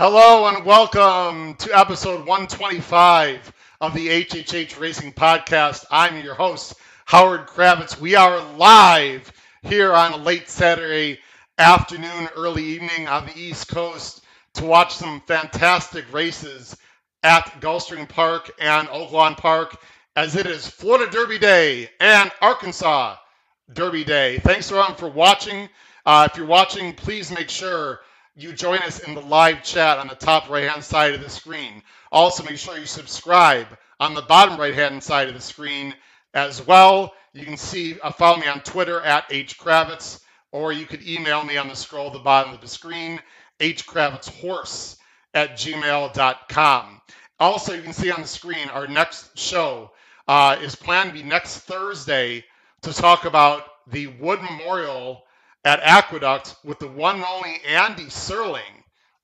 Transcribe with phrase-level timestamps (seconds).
[0.00, 5.86] Hello and welcome to episode 125 of the HHH Racing Podcast.
[5.90, 7.98] I'm your host, Howard Kravets.
[7.98, 9.32] We are live
[9.62, 11.18] here on a late Saturday
[11.58, 14.22] afternoon, early evening on the East Coast
[14.54, 16.76] to watch some fantastic races
[17.24, 19.74] at Gulfstream Park and Oaklawn Park
[20.14, 23.16] as it is Florida Derby Day and Arkansas
[23.72, 24.38] Derby Day.
[24.38, 25.68] Thanks everyone for watching.
[26.06, 27.98] Uh, if you're watching, please make sure
[28.38, 31.28] you join us in the live chat on the top right hand side of the
[31.28, 31.82] screen.
[32.12, 33.66] Also, make sure you subscribe
[33.98, 35.92] on the bottom right hand side of the screen
[36.34, 37.12] as well.
[37.32, 40.20] You can see, uh, follow me on Twitter at hkravets,
[40.52, 43.20] or you could email me on the scroll at the bottom of the screen,
[43.58, 44.96] hkravetshorse
[45.34, 47.00] at gmail.com.
[47.40, 49.90] Also, you can see on the screen our next show
[50.28, 52.44] uh, is planned to be next Thursday
[52.82, 55.24] to talk about the Wood Memorial
[55.68, 58.62] at Aqueduct with the one and only Andy Serling.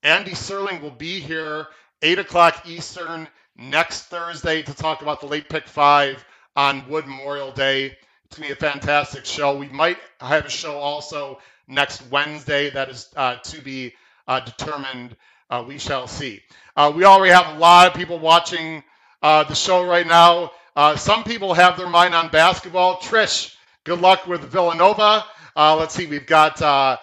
[0.02, 1.68] Andy Serling will be here
[2.02, 6.22] 8 o'clock Eastern next Thursday to talk about the late pick five
[6.54, 7.96] on Wood Memorial Day.
[8.26, 9.56] It's going to be a fantastic show.
[9.56, 13.94] We might have a show also next Wednesday that is uh, to be
[14.28, 15.16] uh, determined.
[15.48, 16.42] Uh, we shall see.
[16.76, 18.84] Uh, we already have a lot of people watching
[19.22, 20.50] uh, the show right now.
[20.76, 22.98] Uh, some people have their mind on basketball.
[22.98, 25.24] Trish, good luck with Villanova.
[25.56, 26.96] Uh, let's see, we've got uh,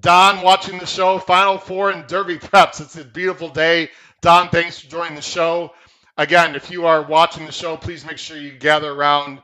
[0.00, 2.82] Don watching the show, Final Four and Derby Preps.
[2.82, 3.88] It's a beautiful day.
[4.20, 5.72] Don, thanks for joining the show.
[6.18, 9.40] Again, if you are watching the show, please make sure you gather around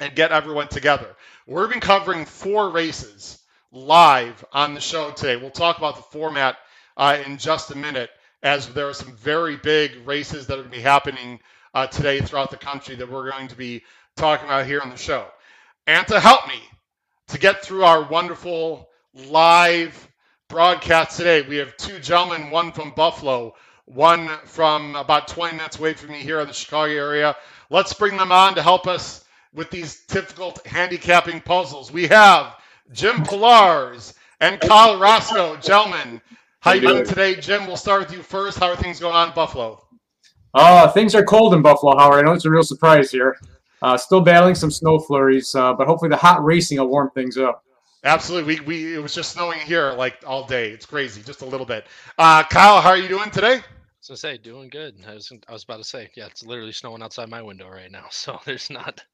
[0.00, 1.06] and get everyone together.
[1.46, 3.38] We're been covering four races
[3.70, 5.36] live on the show today.
[5.36, 6.56] We'll talk about the format
[6.96, 8.10] uh, in just a minute,
[8.42, 11.38] as there are some very big races that are going to be happening
[11.74, 13.84] uh, today throughout the country that we're going to be
[14.16, 15.26] talking about here on the show.
[15.86, 16.60] And to help me
[17.28, 20.08] to get through our wonderful live
[20.48, 21.42] broadcast today.
[21.42, 26.18] We have two gentlemen, one from Buffalo, one from about 20 minutes away from me
[26.18, 27.36] here in the Chicago area.
[27.70, 29.24] Let's bring them on to help us
[29.54, 31.92] with these difficult handicapping puzzles.
[31.92, 32.56] We have
[32.92, 35.56] Jim Pilars and Kyle Roscoe.
[35.56, 36.20] Gentlemen,
[36.60, 37.34] how, are you doing today?
[37.34, 38.58] Jim, we'll start with you first.
[38.58, 39.84] How are things going on in Buffalo?
[40.54, 42.20] Uh, things are cold in Buffalo, Howard.
[42.20, 43.36] I know it's a real surprise here.
[43.82, 47.38] Uh, still battling some snow flurries, uh, but hopefully the hot racing will warm things
[47.38, 47.64] up.
[48.04, 48.60] Absolutely.
[48.60, 50.70] We, we it was just snowing here like all day.
[50.70, 51.86] It's crazy, just a little bit.
[52.16, 53.60] Uh, Kyle, how are you doing today?
[54.00, 54.96] So say doing good.
[55.06, 57.90] I was I was about to say, yeah, it's literally snowing outside my window right
[57.90, 58.06] now.
[58.10, 59.04] So there's not.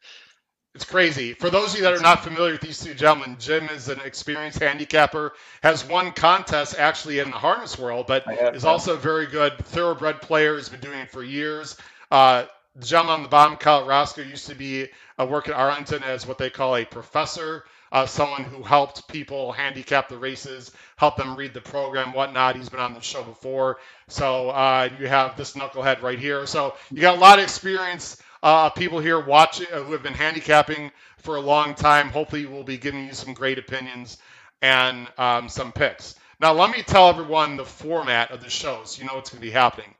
[0.74, 1.34] It's crazy.
[1.34, 4.00] For those of you that are not familiar with these two gentlemen, Jim is an
[4.04, 9.26] experienced handicapper, has won contests actually in the harness world, but is also a very
[9.26, 10.56] good thoroughbred player.
[10.56, 11.76] Has been doing it for years.
[12.10, 12.48] Uh, the
[12.80, 14.88] gentleman on the bottom, Kyle Roscoe, used to be
[15.18, 19.52] uh, work at Arlington as what they call a professor, uh, someone who helped people
[19.52, 22.56] handicap the races, help them read the program, whatnot.
[22.56, 23.78] He's been on the show before.
[24.08, 26.46] So uh, you have this knucklehead right here.
[26.46, 28.20] So you got a lot of experience.
[28.42, 32.08] Uh, people here watching uh, who have been handicapping for a long time.
[32.08, 34.18] Hopefully, we'll be giving you some great opinions
[34.60, 36.16] and um, some picks.
[36.40, 39.40] Now, let me tell everyone the format of the show so you know what's going
[39.40, 39.94] to be happening.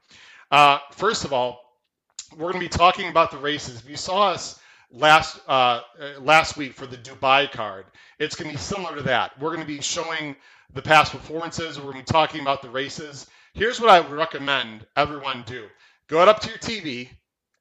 [0.50, 1.63] Uh, first of all,
[2.36, 3.81] we're going to be talking about the races.
[3.81, 4.58] If you saw us
[4.90, 5.81] last uh,
[6.20, 7.86] last week for the Dubai card,
[8.19, 9.38] it's going to be similar to that.
[9.40, 10.36] We're going to be showing
[10.72, 11.78] the past performances.
[11.78, 13.26] We're going to be talking about the races.
[13.54, 15.66] Here's what I would recommend everyone do:
[16.08, 17.08] go up to your TV,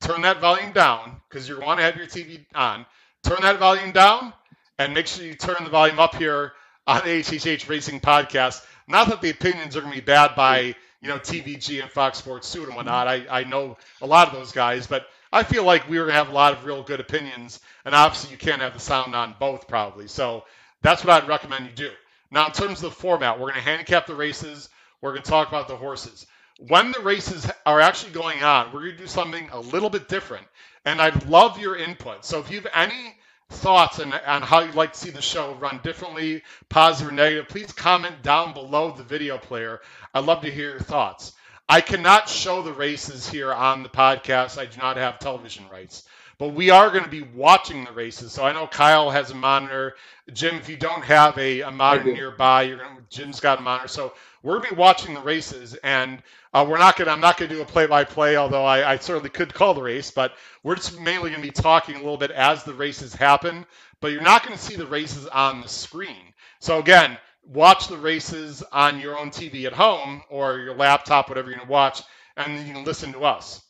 [0.02, 2.86] turn that volume down because you want to have your TV on.
[3.24, 4.34] Turn that volume down,
[4.80, 6.54] and make sure you turn the volume up here
[6.88, 8.66] on the HHH Racing Podcast.
[8.88, 12.18] Not that the opinions are going to be bad by you know, TVG and Fox
[12.18, 13.10] Sports 2 and whatnot.
[13.10, 16.14] I, I know a lot of those guys, but I feel like we are going
[16.14, 17.60] to have a lot of real good opinions.
[17.84, 20.08] And obviously, you can't have the sound on both, probably.
[20.08, 20.46] So
[20.82, 21.92] that's what I'd recommend you do.
[22.32, 24.70] Now, in terms of the format, we're going to handicap the races.
[25.02, 26.26] We're going to talk about the horses.
[26.58, 30.08] When the races are actually going on, we're going to do something a little bit
[30.08, 30.48] different.
[30.86, 32.24] And I'd love your input.
[32.24, 33.16] So if you have any
[33.54, 37.48] thoughts on, on how you'd like to see the show run differently, positive or negative,
[37.48, 39.80] please comment down below the video player.
[40.14, 41.34] I'd love to hear your thoughts.
[41.70, 44.58] I cannot show the races here on the podcast.
[44.58, 46.08] I do not have television rights.
[46.38, 48.34] But we are going to be watching the races.
[48.34, 49.96] So I know Kyle has a monitor.
[50.34, 53.62] Jim, if you don't have a, a monitor nearby, you're going to, Jim's got a
[53.62, 53.88] monitor.
[53.88, 56.22] So we're going to be watching the races, and
[56.54, 57.10] uh, we're not going.
[57.10, 60.12] I'm not going to do a play-by-play, although I, I, certainly could call the race.
[60.12, 63.66] But we're just mainly going to be talking a little bit as the races happen.
[64.02, 66.34] But you're not going to see the races on the screen.
[66.60, 71.50] So again, watch the races on your own TV at home or your laptop, whatever
[71.50, 72.04] you're going to watch,
[72.36, 73.62] and then you can listen to us.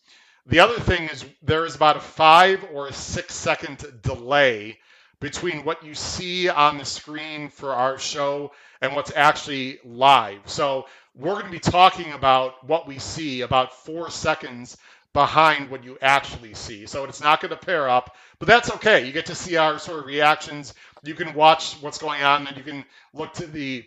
[0.47, 4.79] The other thing is there is about a five or a six second delay
[5.23, 10.41] between what you see on the screen for our show and what's actually live.
[10.47, 10.85] So
[11.15, 14.75] we're going to be talking about what we see about four seconds
[15.13, 16.87] behind what you actually see.
[16.87, 19.05] So it's not going to pair up, but that's okay.
[19.05, 20.73] You get to see our sort of reactions.
[21.03, 22.83] You can watch what's going on, and you can
[23.13, 23.85] look to the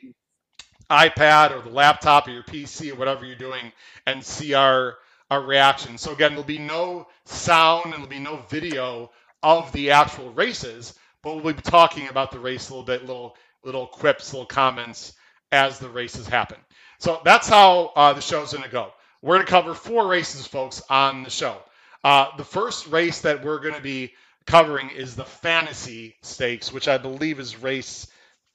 [0.90, 3.72] iPad or the laptop or your PC or whatever you're doing
[4.06, 4.96] and see our
[5.30, 5.98] our reaction.
[5.98, 9.10] So again, there'll be no sound and there'll be no video
[9.42, 10.94] of the actual races,
[11.26, 15.12] but we'll be talking about the race a little bit, little little quips, little comments
[15.50, 16.56] as the races happen.
[17.00, 18.92] So that's how uh, the show's going to go.
[19.22, 21.56] We're going to cover four races, folks, on the show.
[22.04, 24.12] Uh, the first race that we're going to be
[24.46, 28.06] covering is the Fantasy Stakes, which I believe is race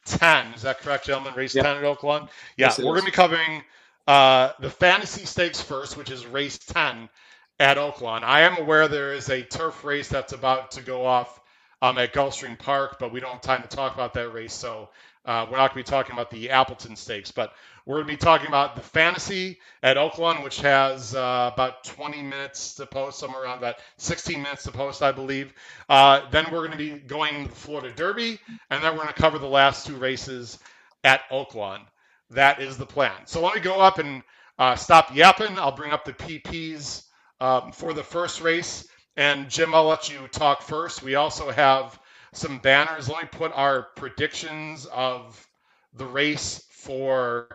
[0.06, 0.54] 10.
[0.54, 1.34] Is that correct, gentlemen?
[1.36, 1.66] Race yep.
[1.66, 2.30] 10 at Oaklawn?
[2.56, 3.64] Yeah, yes, we're going to be covering
[4.08, 7.10] uh, the Fantasy Stakes first, which is race 10
[7.60, 8.24] at Oaklawn.
[8.24, 11.41] I am aware there is a turf race that's about to go off
[11.82, 14.90] um, at Gulfstream Park, but we don't have time to talk about that race, so
[15.26, 17.32] uh, we're not going to be talking about the Appleton Stakes.
[17.32, 17.54] But
[17.86, 22.22] we're going to be talking about the Fantasy at Oaklawn, which has uh, about 20
[22.24, 25.54] minutes to post, somewhere around that 16 minutes to post, I believe.
[25.90, 28.40] Uh, then we're going to be going to the Florida Derby,
[28.70, 30.60] and then we're going to cover the last two races
[31.04, 31.82] at Oaklawn.
[32.32, 33.14] That is the plan.
[33.26, 34.24] So let me go up and
[34.60, 35.58] uh, stop yapping.
[35.60, 37.04] I'll bring up the PPs
[37.42, 38.88] um, for the first race.
[39.18, 41.04] And Jim, I'll let you talk first.
[41.04, 42.00] We also have
[42.34, 43.10] some banners.
[43.10, 45.46] Let me put our predictions of
[45.94, 47.50] the race for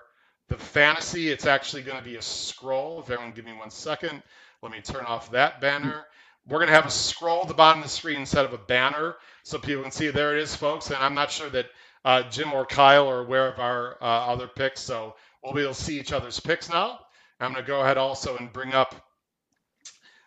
[0.49, 1.31] the fantasy.
[1.31, 3.00] It's actually going to be a scroll.
[3.00, 4.23] If everyone give me one second,
[4.62, 6.05] let me turn off that banner.
[6.47, 8.58] We're going to have a scroll at the bottom of the screen instead of a
[8.58, 10.11] banner so people can see.
[10.11, 10.88] There it is, folks.
[10.88, 11.67] And I'm not sure that
[12.05, 15.75] uh, Jim or Kyle are aware of our uh, other picks, so we'll be able
[15.75, 17.00] to see each other's picks now.
[17.41, 18.94] I'm going to go ahead also and bring up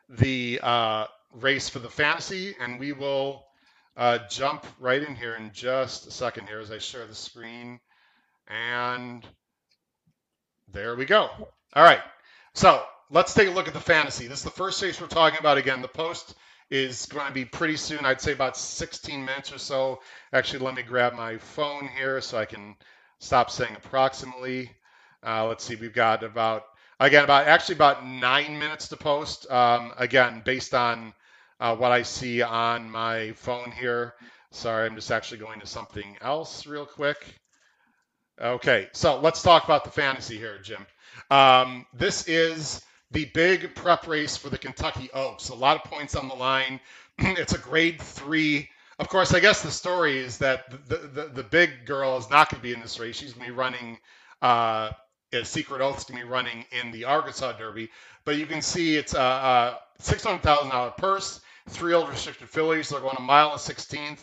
[0.10, 3.46] the uh, race for the fantasy, and we will
[3.98, 7.80] uh, jump right in here in just a second here as I share the screen.
[8.48, 9.26] And
[10.72, 11.30] there we go.
[11.74, 12.02] All right.
[12.54, 14.28] So let's take a look at the fantasy.
[14.28, 15.58] This is the first race we're talking about.
[15.58, 16.36] Again, the post
[16.70, 18.06] is going to be pretty soon.
[18.06, 20.00] I'd say about 16 minutes or so.
[20.34, 22.76] Actually, let me grab my phone here so I can
[23.20, 24.72] stop saying approximately.
[25.26, 25.76] Uh, let's see.
[25.76, 26.64] We've got about
[27.00, 29.50] again about actually about nine minutes to post.
[29.52, 31.14] Um, again, based on
[31.60, 34.14] uh, what I see on my phone here.
[34.52, 37.18] Sorry, I'm just actually going to something else real quick.
[38.42, 40.86] Okay, so let's talk about the fantasy here, Jim.
[41.30, 45.50] Um, this is the big prep race for the Kentucky Oaks.
[45.50, 46.80] A lot of points on the line.
[47.18, 48.70] it's a grade three.
[48.98, 52.50] Of course, I guess the story is that the, the, the big girl is not
[52.50, 53.18] going to be in this race.
[53.18, 53.98] She's going to be running,
[54.42, 54.92] uh,
[55.44, 57.90] Secret Oath's going to be running in the Arkansas Derby.
[58.26, 62.90] But you can see it's a, a $600,000 purse, three old restricted fillies.
[62.90, 64.20] They're going a mile and 16th.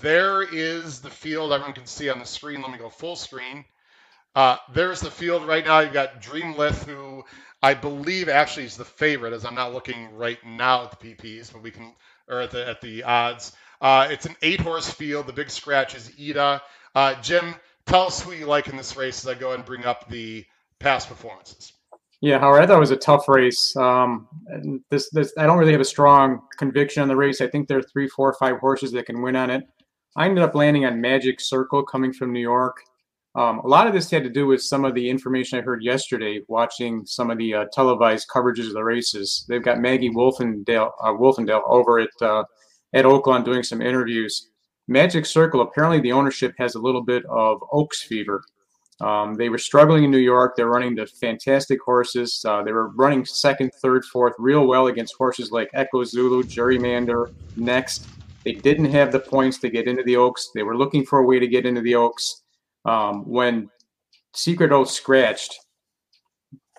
[0.00, 2.62] There is the field everyone can see on the screen.
[2.62, 3.64] Let me go full screen.
[4.34, 5.80] Uh, there's the field right now.
[5.80, 7.24] You've got Dreamlith, who
[7.62, 11.52] I believe actually is the favorite, as I'm not looking right now at the PPs,
[11.52, 11.94] but we can,
[12.28, 13.52] or at the, at the odds.
[13.80, 15.26] Uh, it's an eight horse field.
[15.26, 16.62] The big scratch is Ida.
[16.94, 17.54] Uh, Jim,
[17.86, 20.46] tell us who you like in this race as I go and bring up the
[20.78, 21.73] past performances.
[22.24, 23.76] Yeah, Howard, I thought it was a tough race.
[23.76, 24.26] Um,
[24.90, 27.42] this, this, I don't really have a strong conviction on the race.
[27.42, 29.64] I think there are three, four, five horses that can win on it.
[30.16, 32.78] I ended up landing on Magic Circle coming from New York.
[33.34, 35.82] Um, a lot of this had to do with some of the information I heard
[35.82, 39.44] yesterday watching some of the uh, televised coverages of the races.
[39.46, 42.44] They've got Maggie Wolfendale, uh, Wolfendale over at uh,
[42.94, 44.48] at Oaklawn doing some interviews.
[44.88, 48.42] Magic Circle, apparently the ownership has a little bit of Oaks fever.
[49.00, 50.54] Um, they were struggling in New York.
[50.56, 52.42] They're running the fantastic horses.
[52.46, 57.32] Uh, they were running second, third, fourth real well against horses like Echo Zulu, Gerrymander,
[57.56, 58.06] Nest.
[58.44, 60.50] They didn't have the points to get into the Oaks.
[60.54, 62.42] They were looking for a way to get into the Oaks
[62.84, 63.70] um, when
[64.34, 65.58] Secret Oath scratched,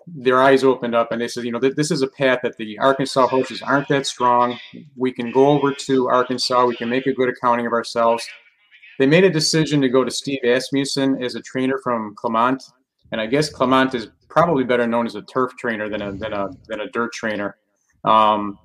[0.08, 2.58] their eyes opened up and they said, you know, th- this is a path that
[2.58, 4.60] the Arkansas horses aren't that strong.
[4.96, 6.66] We can go over to Arkansas.
[6.66, 8.28] We can make a good accounting of ourselves.
[9.00, 12.64] They made a decision to go to Steve Asmussen as a trainer from Clement.
[13.12, 16.34] And I guess Clement is probably better known as a turf trainer than a, than
[16.34, 17.58] a, than a dirt trainer.
[18.04, 18.60] Um,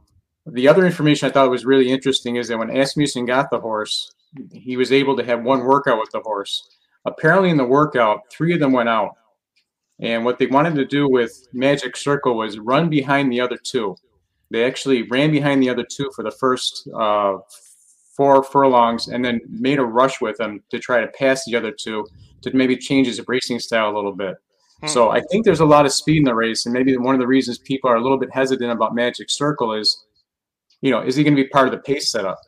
[0.46, 4.12] the other information I thought was really interesting is that when Asmussen got the horse,
[4.52, 6.68] he was able to have one workout with the horse.
[7.04, 9.16] Apparently, in the workout, three of them went out.
[10.00, 13.96] And what they wanted to do with Magic Circle was run behind the other two.
[14.50, 17.38] They actually ran behind the other two for the first uh,
[18.20, 21.72] four furlongs and then made a rush with them to try to pass the other
[21.72, 22.06] two
[22.42, 24.34] to maybe change his racing style a little bit.
[24.82, 24.88] Hmm.
[24.88, 26.66] So I think there's a lot of speed in the race.
[26.66, 29.72] And maybe one of the reasons people are a little bit hesitant about Magic Circle
[29.72, 30.04] is,
[30.82, 32.38] you know, is he going to be part of the pace setup?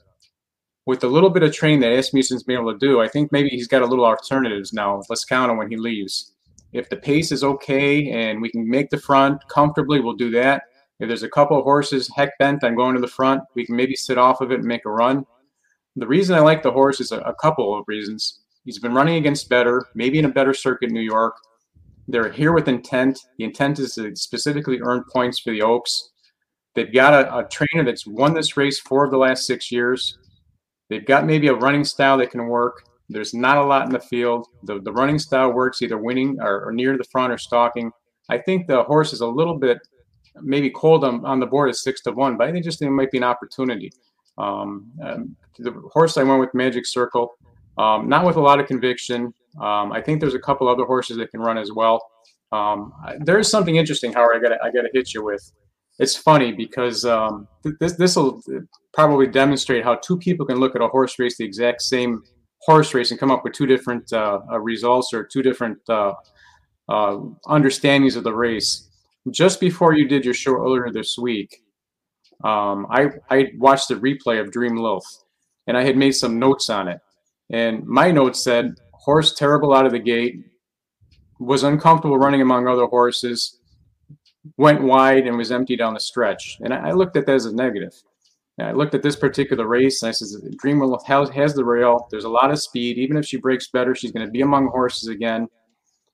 [0.85, 3.49] with a little bit of training that Asmussen's been able to do, I think maybe
[3.49, 5.01] he's got a little alternatives now.
[5.09, 6.33] Let's count on when he leaves.
[6.73, 10.65] If the pace is okay and we can make the front comfortably, we'll do that.
[10.99, 13.77] If there's a couple of horses heck bent on going to the front, we can
[13.77, 15.25] maybe sit off of it and make a run.
[15.97, 18.41] The reason I like the horse is a, a couple of reasons.
[18.65, 21.35] He's been running against better, maybe in a better circuit in New York.
[22.09, 23.19] They're here with intent.
[23.39, 26.11] The intent is to specifically earn points for the Oaks.
[26.75, 30.19] They've got a, a trainer that's won this race four of the last six years.
[30.89, 32.85] They've got maybe a running style that can work.
[33.09, 34.47] There's not a lot in the field.
[34.63, 37.93] The, the running style works either winning or, or near the front or stalking.
[38.31, 39.79] I think the horse is a little bit
[40.41, 42.91] maybe cold on, on the board at six to one, but I think just it
[42.91, 43.93] might be an opportunity.
[44.39, 44.91] Um,
[45.59, 47.35] the horse I went with Magic Circle,
[47.79, 49.33] um, not with a lot of conviction.
[49.61, 52.07] Um, I think there's a couple other horses that can run as well.
[52.53, 54.37] Um, there is something interesting, Howard.
[54.37, 55.53] I got I got to hit you with.
[55.99, 58.43] It's funny because um, th- this this will
[58.93, 62.23] probably demonstrate how two people can look at a horse race the exact same
[62.61, 66.13] horse race and come up with two different uh, uh, results or two different uh,
[66.89, 68.89] uh understandings of the race.
[69.31, 71.62] Just before you did your show earlier this week,
[72.45, 75.05] um, I I watched the replay of Dream Lith,
[75.67, 77.01] and I had made some notes on it.
[77.51, 80.45] And my notes said horse terrible out of the gate,
[81.39, 83.59] was uncomfortable running among other horses,
[84.57, 86.57] went wide and was empty down the stretch.
[86.61, 87.95] And I, I looked at that as a negative.
[88.59, 91.65] And I looked at this particular race and I said, Dream Lith has, has the
[91.65, 92.07] rail.
[92.11, 92.99] There's a lot of speed.
[92.99, 95.49] Even if she breaks better, she's going to be among horses again.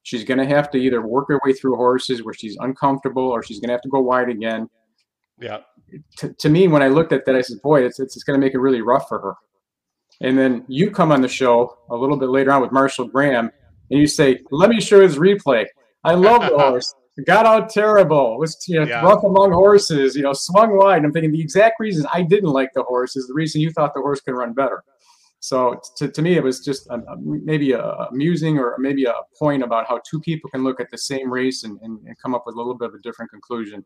[0.04, 3.42] She's going to have to either work her way through horses where she's uncomfortable or
[3.42, 4.68] she's going to have to go wide again.
[5.40, 5.58] Yeah.
[6.18, 8.38] To, to me, when I looked at that, I said, boy, it's, it's, it's going
[8.38, 9.35] to make it really rough for her.
[10.21, 13.50] And then you come on the show a little bit later on with Marshall Graham,
[13.90, 15.66] and you say, "Let me show his replay."
[16.04, 16.95] I love the horse.
[17.25, 18.38] Got out terrible.
[18.38, 19.00] Was you know, yeah.
[19.00, 20.16] rough among horses.
[20.16, 21.04] You know, swung wide.
[21.04, 23.95] I'm thinking the exact reason I didn't like the horse is the reason you thought
[23.95, 24.83] the horse could run better.
[25.40, 28.76] So to, to me, it was just um, um, a, a, maybe a amusing or
[28.78, 32.00] maybe a point about how two people can look at the same race and, and,
[32.07, 33.85] and come up with a little bit of a different conclusion.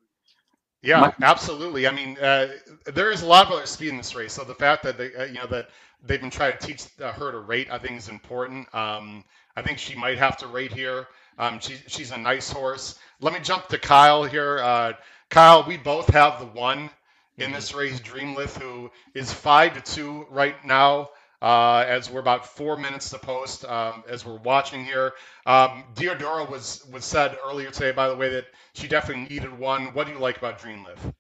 [0.83, 1.87] Yeah, My, absolutely.
[1.87, 2.49] I mean, uh,
[2.87, 4.33] there is a lot of other speed in this race.
[4.33, 5.69] So the fact that they, uh, you know, that
[6.05, 8.73] they've been trying to teach uh, her to rate, I think is important.
[8.75, 9.25] Um,
[9.57, 11.07] I think she might have to rate here.
[11.39, 12.99] Um, she, she's a nice horse.
[13.21, 14.59] Let me jump to Kyle here.
[14.59, 14.93] Uh,
[15.31, 16.91] Kyle, we both have the one
[17.39, 17.53] in mm-hmm.
[17.55, 21.11] this race, Dreamlith, who is five to two right now.
[21.42, 25.12] Uh, as we're about four minutes to post, um, as we're watching here.
[25.44, 28.44] Um, was was said earlier today, by the way, that
[28.75, 29.87] she definitely needed one.
[29.87, 31.12] What do you like about Dreamlith?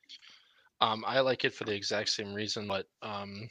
[0.80, 3.48] Um, I like it for the exact same reason, but um,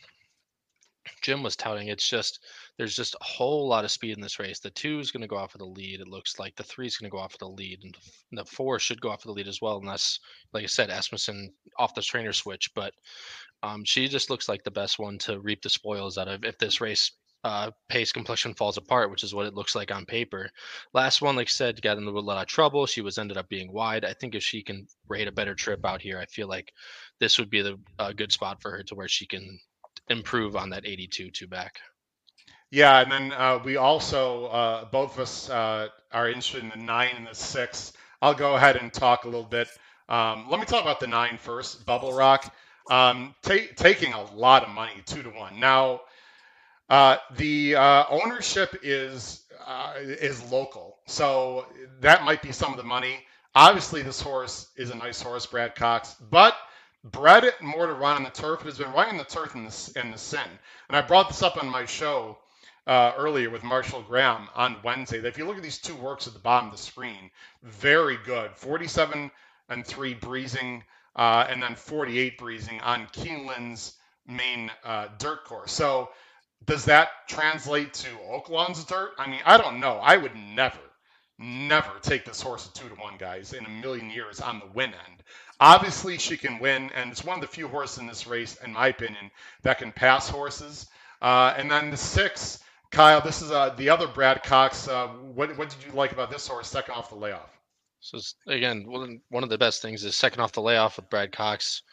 [1.21, 1.87] Jim was touting.
[1.87, 2.39] It's just
[2.77, 4.59] there's just a whole lot of speed in this race.
[4.59, 5.99] The two is going to go off of the lead.
[5.99, 7.95] It looks like the three is going to go off of the lead, and
[8.31, 10.19] the four should go off of the lead as well, unless,
[10.53, 12.71] like I said, Asmussen off the trainer switch.
[12.75, 12.93] But
[13.63, 16.57] um, she just looks like the best one to reap the spoils out of if
[16.57, 17.11] this race
[17.43, 20.49] uh, pace complexion falls apart, which is what it looks like on paper.
[20.93, 22.85] Last one, like I said, got into a lot of trouble.
[22.85, 24.05] She was ended up being wide.
[24.05, 26.71] I think if she can rate a better trip out here, I feel like
[27.19, 29.59] this would be the a good spot for her to where she can
[30.11, 31.79] improve on that 82 two back.
[32.71, 36.77] Yeah, and then uh, we also uh, both of us uh, are interested in the
[36.85, 37.93] nine and the six.
[38.21, 39.67] I'll go ahead and talk a little bit.
[40.07, 41.85] Um, let me talk about the nine first.
[41.85, 42.53] Bubble Rock
[42.89, 45.59] um, taking a lot of money, two to one.
[45.59, 46.01] Now,
[46.89, 51.67] uh, the uh, ownership is uh, is local, so
[52.01, 53.15] that might be some of the money.
[53.55, 56.55] Obviously, this horse is a nice horse, Brad Cox, but
[57.03, 58.61] bred it more to run on the turf.
[58.61, 60.39] It has been running the turf in the, in the Sin.
[60.89, 62.37] And I brought this up on my show
[62.87, 65.19] uh, earlier with Marshall Graham on Wednesday.
[65.19, 67.29] That if you look at these two works at the bottom of the screen,
[67.63, 68.51] very good.
[68.55, 69.31] 47
[69.69, 70.83] and 3 breezing,
[71.15, 73.93] uh, and then 48 breezing on Keeneland's
[74.27, 75.71] main uh, dirt course.
[75.71, 76.09] So
[76.65, 79.11] does that translate to Oaklawn's dirt?
[79.17, 79.97] I mean, I don't know.
[79.97, 80.77] I would never,
[81.39, 84.89] never take this horse two to one, guys, in a million years on the win
[84.91, 85.23] end.
[85.61, 88.73] Obviously, she can win, and it's one of the few horses in this race, in
[88.73, 89.29] my opinion,
[89.61, 90.87] that can pass horses.
[91.21, 92.57] Uh, and then the six,
[92.89, 94.87] Kyle, this is uh, the other Brad Cox.
[94.87, 97.49] Uh, what, what did you like about this horse second off the layoff?
[97.99, 98.85] So again,
[99.29, 101.83] one of the best things is second off the layoff with Brad Cox.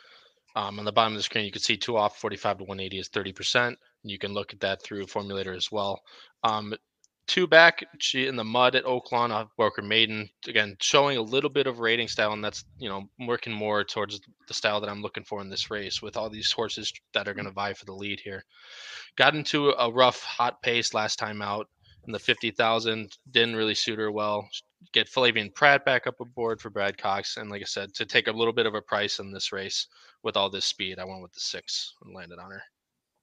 [0.56, 2.98] Um, on the bottom of the screen, you can see two off, 45 to 180
[2.98, 3.76] is 30%.
[4.02, 6.00] You can look at that through Formulator as well.
[6.42, 6.74] Um,
[7.28, 11.50] two back she in the mud at Oaklawn uh, Worker Maiden again showing a little
[11.50, 15.02] bit of rating style and that's you know working more towards the style that I'm
[15.02, 17.84] looking for in this race with all these horses that are going to vie for
[17.84, 18.44] the lead here.
[19.16, 21.68] Got into a rough hot pace last time out
[22.06, 24.48] in the 50,000 didn't really suit her well.
[24.92, 28.28] Get Flavien Prat back up aboard for Brad Cox and like I said to take
[28.28, 29.86] a little bit of a price in this race
[30.22, 32.62] with all this speed I went with the 6 and landed on her.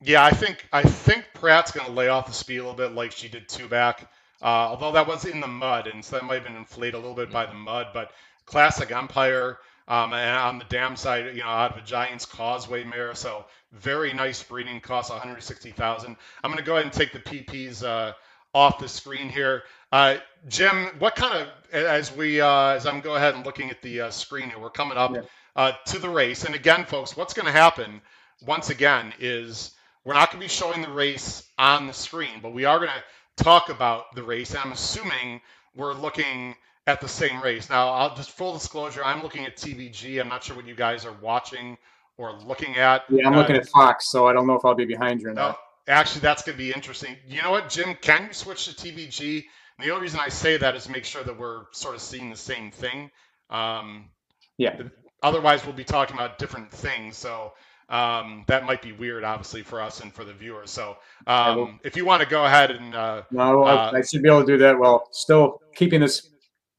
[0.03, 2.93] Yeah, I think I think Prat's going to lay off the speed a little bit,
[2.93, 4.09] like she did two back.
[4.41, 6.99] Uh, although that was in the mud, and so that might have been inflated a
[6.99, 7.87] little bit by the mud.
[7.93, 8.11] But
[8.45, 12.83] classic Empire, um, and on the dam side, you know, out of a Giants Causeway
[12.83, 16.15] mare, so very nice breeding, costs 160,000.
[16.43, 18.13] I'm going to go ahead and take the PPs uh,
[18.53, 19.63] off the screen here.
[19.91, 23.81] Uh, Jim, what kind of as we uh, as I'm go ahead and looking at
[23.81, 25.21] the uh, screen here, we're coming up Yeah.
[25.55, 28.01] uh, to the race, and again, folks, what's going to happen
[28.45, 29.71] once again is
[30.05, 32.91] we're not going to be showing the race on the screen, but we are going
[32.91, 34.51] to talk about the race.
[34.51, 35.41] And I'm assuming
[35.75, 36.55] we're looking
[36.87, 37.69] at the same race.
[37.69, 40.21] Now, I'll just full disclosure, I'm looking at TVG.
[40.21, 41.77] I'm not sure what you guys are watching
[42.17, 43.03] or looking at.
[43.09, 45.29] Yeah, I'm Uh, looking at Fox, so I don't know if I'll be behind you
[45.29, 45.59] or no, not.
[45.87, 47.17] actually, that's going to be interesting.
[47.27, 47.95] You know what, Jim?
[48.01, 49.45] Can you switch to TVG?
[49.77, 52.01] And the only reason I say that is to make sure that we're sort of
[52.01, 53.11] seeing the same thing.
[53.49, 54.09] Um,
[54.57, 54.77] Yeah.
[55.23, 57.17] Otherwise, we'll be talking about different things.
[57.17, 57.53] So
[57.89, 60.71] um, that might be weird, obviously, for us and for the viewers.
[60.71, 64.23] So um, if you want to go ahead and, uh, No, I- uh, I should
[64.23, 66.29] be able to do that while still keeping this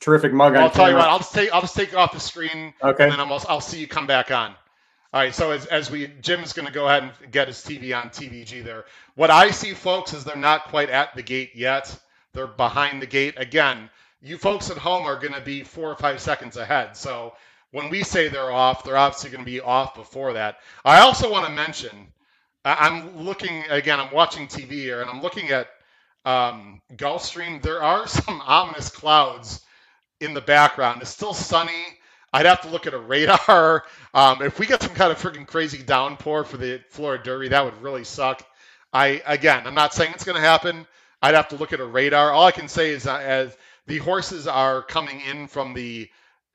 [0.01, 2.13] terrific mug on I'll tell you what, I'll just take I'll just take it off
[2.13, 3.05] the screen, Okay.
[3.05, 4.55] and then I'll, I'll see you come back on.
[5.15, 7.97] All right, so as, as we Jim's going to go ahead and get his TV
[7.97, 8.85] on TVG there.
[9.15, 11.97] What I see, folks, is they're not quite at the gate yet.
[12.35, 13.35] They're behind the gate.
[13.39, 13.89] Again,
[14.21, 16.97] you folks at home are going to be four or five seconds ahead.
[16.97, 17.33] So
[17.77, 20.61] when we say they're off, they're obviously going to be off before that.
[20.83, 21.91] I also want to mention,
[22.65, 24.01] I'm looking again.
[24.01, 25.69] I'm watching TV here, and I'm looking at
[26.25, 27.61] um, Gulfstream.
[27.61, 29.61] There are some ominous clouds
[30.23, 31.03] in the background.
[31.03, 31.85] It's still sunny.
[32.33, 33.85] I'd have to look at a radar.
[34.15, 37.63] Um, if we get some kind of freaking crazy downpour for the Florida Derby, that
[37.63, 38.43] would really suck.
[38.91, 40.87] I again, I'm not saying it's going to happen.
[41.21, 42.33] I'd have to look at a radar.
[42.33, 43.55] All I can say is that as
[43.87, 46.09] the horses are coming in from the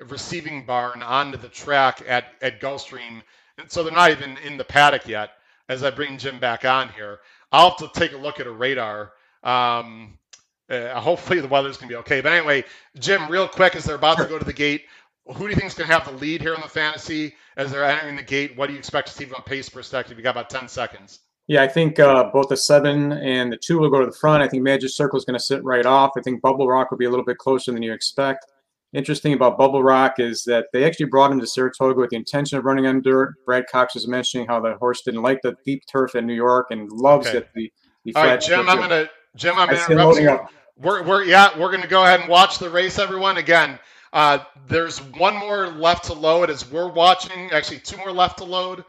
[0.08, 3.22] receiving barn onto the track at at Gulfstream,
[3.58, 5.32] and so they're not even in the paddock yet.
[5.70, 7.20] As I bring Jim back on here,
[7.52, 9.14] I'll have to take a look at a radar.
[9.44, 10.18] Um,
[10.70, 12.22] uh, hopefully the weather's gonna be okay.
[12.22, 12.66] But anyway,
[13.00, 14.86] Jim, real quick, as they're about to go to the gate,
[15.26, 17.86] who do you think is gonna have the lead here in the fantasy as they're
[17.86, 18.58] entering the gate?
[18.58, 20.18] What do you expect to see from a pace perspective?
[20.18, 21.20] You got about ten seconds.
[21.48, 24.44] Yeah, I think uh, both the seven and the two will go to the front.
[24.44, 26.12] I think Magic Circle is going to sit right off.
[26.16, 28.46] I think Bubble Rock will be a little bit closer than you expect.
[28.94, 32.58] Interesting about Bubble Rock is that they actually brought him to Saratoga with the intention
[32.58, 33.36] of running on dirt.
[33.46, 36.68] Brad Cox was mentioning how the horse didn't like the deep turf in New York
[36.72, 37.38] and loves Okay.
[37.38, 37.50] it.
[37.56, 37.72] The,
[38.04, 38.68] the All right, Jim.
[38.68, 40.40] I'm gonna Jim, I'm I gonna interrupt you.
[40.78, 43.38] We're, we're yeah, we're gonna go ahead and watch the race, everyone.
[43.38, 43.80] Again,
[44.12, 47.50] uh, there's one more left to load as we're watching.
[47.52, 48.84] Actually, two more left to load.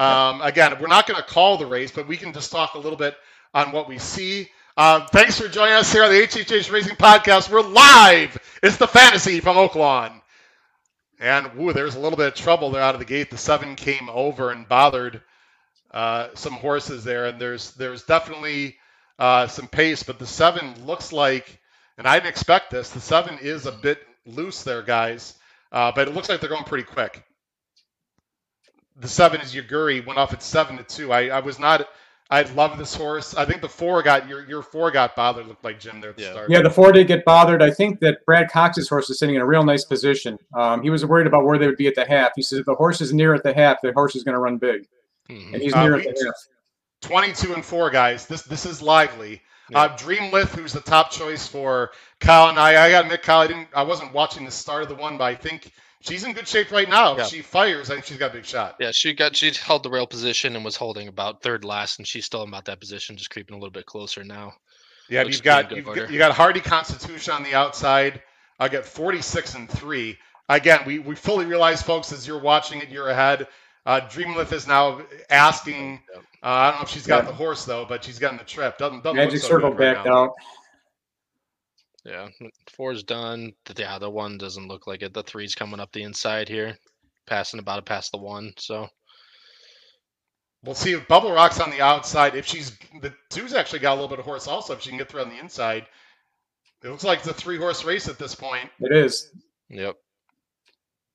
[0.00, 2.98] Um, again, we're not gonna call the race, but we can just talk a little
[2.98, 3.14] bit
[3.52, 4.48] on what we see.
[4.76, 7.48] Uh, thanks for joining us here on the HHH Racing Podcast.
[7.48, 8.36] We're live.
[8.60, 10.20] It's the fantasy from Oaklawn.
[11.20, 13.30] And woo, there's a little bit of trouble there out of the gate.
[13.30, 15.22] The seven came over and bothered
[15.92, 18.76] uh, some horses there, and there's there's definitely
[19.16, 21.60] uh, some pace, but the seven looks like,
[21.96, 22.90] and I didn't expect this.
[22.90, 25.34] The seven is a bit loose there, guys,
[25.70, 27.22] uh, but it looks like they're going pretty quick.
[28.96, 31.12] The seven is Yuugiri went off at seven to two.
[31.12, 31.86] I, I was not.
[32.30, 33.34] I love this horse.
[33.36, 35.46] I think the four got your your four got bothered.
[35.46, 36.32] Looked like Jim there at the Yeah.
[36.32, 36.50] start.
[36.50, 37.62] Yeah, the four did get bothered.
[37.62, 40.38] I think that Brad Cox's horse is sitting in a real nice position.
[40.56, 42.32] Um, he was worried about where they would be at the half.
[42.34, 44.38] He said if the horse is near at the half, the horse is going to
[44.40, 44.86] run big,
[45.30, 45.52] Mhm.
[45.54, 46.34] and he's Uh, near we- at the half.
[47.02, 49.82] 22 and 4 guys this this is lively Yeah.
[49.82, 53.46] uh dreamlith who's the top choice for kyle and i i gotta admit kyle i
[53.46, 55.70] didn't i wasn't watching the start of the one but i think
[56.06, 57.24] she's in good shape right now if Yeah.
[57.26, 59.90] she fires i think she's got a big shot Yeah, she got she held the
[59.90, 63.30] rail position and was holding about third last, and she's still about that position, just
[63.30, 64.52] creeping a little bit closer now.
[65.08, 68.22] yeah Looks you've got you've got, you got hardy constitution on the outside
[68.60, 70.16] i got 46 and 3
[70.48, 73.46] again we we fully realize folks as you're watching it you're ahead
[73.86, 76.00] uh, Dreamlith is now asking.
[76.14, 77.30] Uh, I don't know if she's got Yeah.
[77.30, 78.78] the horse though, but she's gotten the trip.
[78.78, 80.24] Doesn't, doesn't look Magic so Circle good right backed now.
[80.24, 80.30] out.
[82.04, 82.28] Yeah,
[82.76, 83.52] four's done.
[83.64, 85.14] The- Yeah, the one doesn't look like it.
[85.14, 86.76] The three's coming up the inside here,
[87.26, 88.52] passing about to pass the one.
[88.58, 88.88] So
[90.62, 92.34] We'll see if Bubble Rock's on the outside.
[92.34, 94.72] If she's the two's actually got a little bit of horse also.
[94.72, 95.86] If she can get through on the inside,
[96.82, 98.70] it looks like it's a three horse race at this point.
[98.80, 99.30] It is.
[99.68, 99.94] yep,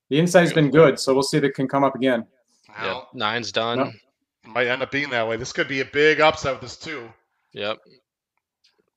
[0.10, 2.28] The inside's been good, so we'll see if it can come up again.
[2.80, 3.08] yep.
[3.16, 3.78] Nine's done.
[3.80, 3.92] No.
[4.52, 5.36] might end up being that way.
[5.38, 7.12] This could be a big upset with this two.
[7.54, 7.80] Yep.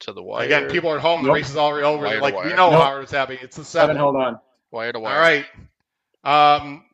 [0.03, 0.45] To the wire.
[0.45, 1.23] Again, people are at home.
[1.23, 1.37] The Nope.
[1.37, 2.05] race is already over.
[2.05, 2.83] Wire like we know Nope.
[2.83, 3.39] how it's happening.
[3.43, 3.97] It's the Seven seven.
[3.97, 4.41] held on.
[4.71, 5.21] wire to All wire.
[5.21, 5.47] right.
[6.25, 6.85] Um,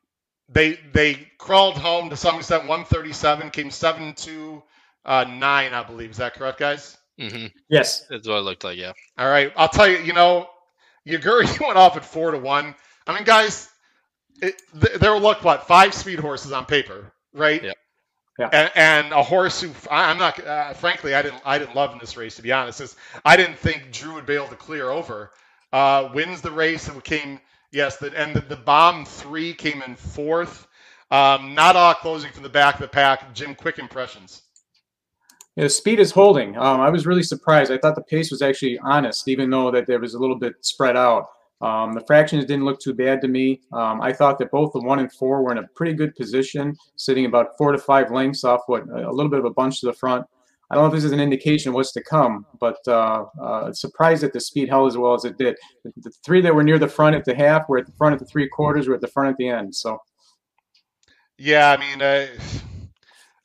[0.48, 2.66] they they crawled home to some extent.
[2.66, 4.62] One thirty seven came seven to
[5.04, 6.10] uh, nine, I believe.
[6.10, 6.96] Is that correct, guys?
[7.20, 7.46] Mm-hmm.
[7.68, 8.06] Yes.
[8.08, 8.78] That's what it looked like.
[8.78, 8.92] Yeah.
[9.18, 9.98] All right, I'll tell you.
[9.98, 10.48] You know,
[11.06, 12.74] Yuugiri went off at four to one.
[13.06, 13.68] I mean, guys,
[14.42, 17.62] it, th- there were look what five speed horses on paper, right?
[17.62, 17.76] Yep.
[18.38, 18.48] Yeah.
[18.52, 21.98] And, and a horse who I'm not, uh, frankly, I didn't, I didn't love in
[21.98, 22.80] this race to be honest.
[22.80, 25.32] Is I didn't think Drew would be able to clear over.
[25.72, 27.40] Uh, wins the race and came,
[27.72, 30.66] yes, the, and the, the bomb three came in fourth.
[31.10, 33.34] Um, not all closing from the back of the pack.
[33.34, 34.42] Jim, quick impressions.
[35.56, 36.56] Yeah, the speed is holding.
[36.56, 37.72] Um, I was really surprised.
[37.72, 40.54] I thought the pace was actually honest, even though that there was a little bit
[40.60, 41.26] spread out.
[41.60, 43.60] Um, the fractions didn't look too bad to me.
[43.72, 46.76] Um, I thought that both the one and four were in a pretty good position,
[46.96, 49.86] sitting about four to five lengths off what a little bit of a bunch to
[49.86, 50.24] the front.
[50.70, 53.72] I don't know if this is an indication of what's to come, but uh, uh,
[53.72, 55.56] surprised that the speed held as well as it did.
[55.82, 58.12] The, the three that were near the front at the half were at the front
[58.12, 59.74] at the three quarters, were at the front at the end.
[59.74, 59.98] So
[61.38, 62.26] Yeah, I mean, uh,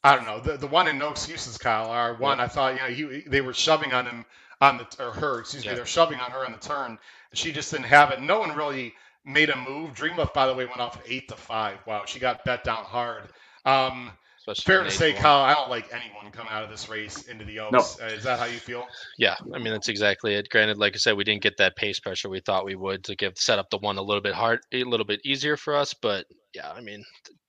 [0.04, 0.42] I don't know.
[0.42, 1.90] The the one in no excuses, Kyle.
[1.90, 4.26] Our one, I thought, you know, he, they were shoving on him
[4.62, 6.98] on the or her, excuse me, they're shoving on her on the turn.
[7.34, 8.22] She just didn't have it.
[8.22, 8.94] No one really
[9.26, 9.94] made a move.
[9.94, 11.78] Dream Dreamlove, by the way, went off eight to five.
[11.86, 13.24] Wow, she got bet down hard.
[13.66, 14.12] Um,
[14.46, 15.22] Especially fair to say, one.
[15.22, 17.98] Kyle, I don't like anyone coming out of this race into the Oaks.
[18.02, 18.86] Uh, is that how you feel?
[19.18, 20.50] Yeah, I mean that's exactly it.
[20.50, 23.16] Granted, like I said, we didn't get that pace pressure we thought we would to
[23.16, 25.94] give set up the one a little bit hard, a little bit easier for us.
[25.94, 27.06] But yeah, I mean,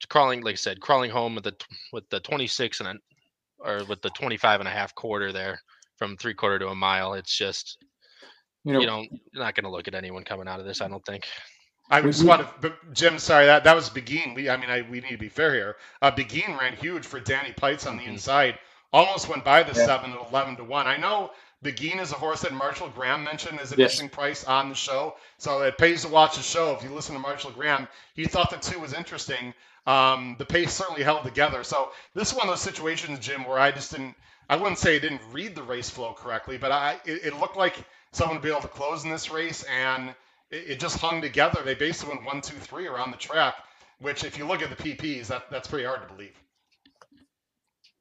[0.09, 1.57] crawling, like I said, crawling home with the
[1.93, 3.01] with the 26 and an,
[3.59, 5.59] or with the 25 and a half quarter there
[5.97, 7.15] from three quarter to a mile.
[7.15, 7.79] It's just
[8.65, 10.81] you know, you don't you're not going to look at anyone coming out of this.
[10.81, 11.27] I don't think.
[11.91, 14.35] I We- just we- want to, but Jim, sorry, that that was Begin.
[14.35, 15.77] We, I mean, I, we need to be fair here.
[16.01, 18.09] Uh, Begin ran huge for Danny Peitz on the Mhm.
[18.09, 18.59] inside.
[18.93, 19.85] Almost went by the Yeah.
[19.87, 20.87] seven to eleven to one.
[20.87, 23.93] I know Begin is a horse that Marshall Graham mentioned as an Yes.
[23.93, 26.73] interesting price on the show, so it pays to watch the show.
[26.75, 29.53] If you listen to Marshall Graham, he thought the two was interesting.
[29.87, 31.65] Um, the pace certainly held together.
[31.65, 34.15] So this is one of those situations, Jim, where I just didn't.
[34.49, 37.57] I wouldn't say I didn't read the race flow correctly, but I it, it looked
[37.57, 40.11] like someone would be able to close in this race and
[40.51, 41.63] it, it just hung together.
[41.65, 43.57] They basically went one, two, three around the track,
[44.01, 46.37] which if you look at the PPs, that, that's pretty hard to believe.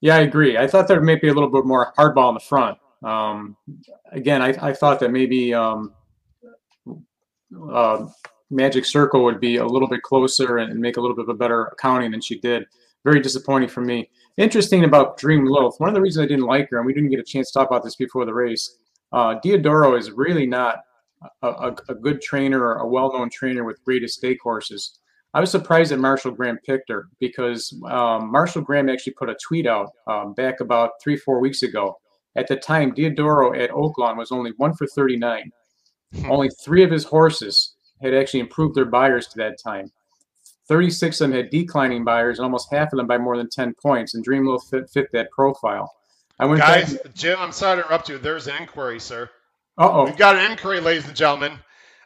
[0.01, 0.57] Yeah, I agree.
[0.57, 2.77] I thought there may be a little bit more hardball in the front.
[3.03, 3.55] Um,
[4.11, 5.93] again, I, I thought that maybe um,
[7.71, 8.07] uh,
[8.49, 11.33] Magic Circle would be a little bit closer and make a little bit of a
[11.33, 12.65] better accounting than she did.
[13.03, 14.09] Very disappointing for me.
[14.37, 15.75] Interesting about Dream Loaf.
[15.79, 17.59] One of the reasons I didn't like her, and we didn't get a chance to
[17.59, 18.77] talk about this before the race,
[19.11, 20.79] uh, Diodoro is really not
[21.43, 24.99] a, a, a good trainer or a well-known trainer with great estate horses.
[25.35, 29.35] I was surprised that Marshall Graham picked her because um, Marshall Graham actually put a
[29.35, 31.97] tweet out um, back about three, four weeks ago.
[32.35, 35.51] At the time, Diodoro at Oaklawn was only one for 39.
[36.29, 39.91] only three of his horses had actually improved their Beyers to that time.
[40.67, 43.73] 36 of them had declining Beyers, and almost half of them by more than 10
[43.81, 45.93] points, and Dreamloaf fit, fit that profile.
[46.39, 47.13] I went Guys, back.
[47.13, 48.17] Jim, I'm sorry to interrupt you.
[48.17, 49.29] There's an inquiry, sir.
[49.77, 50.05] Uh oh.
[50.05, 51.59] We've got an inquiry, ladies and gentlemen.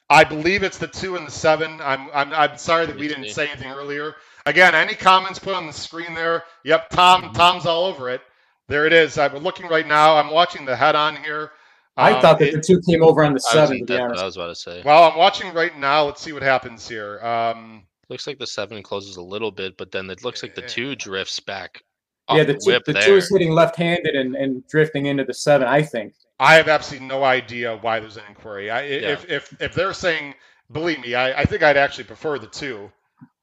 [0.09, 1.79] I believe it's the two and the seven.
[1.81, 4.15] I'm I'm, I'm sorry that we didn't say anything earlier.
[4.45, 6.43] Again, any comments put on the screen there?
[6.63, 7.23] Yep, Tom.
[7.23, 7.33] Mhm.
[7.33, 8.21] Tom's all over it.
[8.69, 9.17] There it is.
[9.17, 10.15] I'm looking right now.
[10.15, 11.51] I'm watching the head on here.
[11.97, 13.85] I Um, thought that it- the two came over on the I was, seven, to
[13.85, 14.21] be that's honest.
[14.21, 14.81] I was about to say.
[14.85, 16.03] well, I'm watching right now.
[16.05, 17.19] Let's see what happens here.
[17.25, 20.61] Um, Looks like the seven closes a little bit, but then it looks like the
[20.61, 21.83] two drifts back.
[22.29, 25.23] Yeah, the, the two, whip the two is hitting left handed and, and drifting into
[25.23, 26.13] the seven, I think.
[26.39, 28.69] I have absolutely no idea why there's an inquiry.
[28.69, 28.95] I, Yeah.
[29.13, 30.35] If if if they're saying,
[30.71, 32.91] believe me, I, I think I'd actually prefer the two.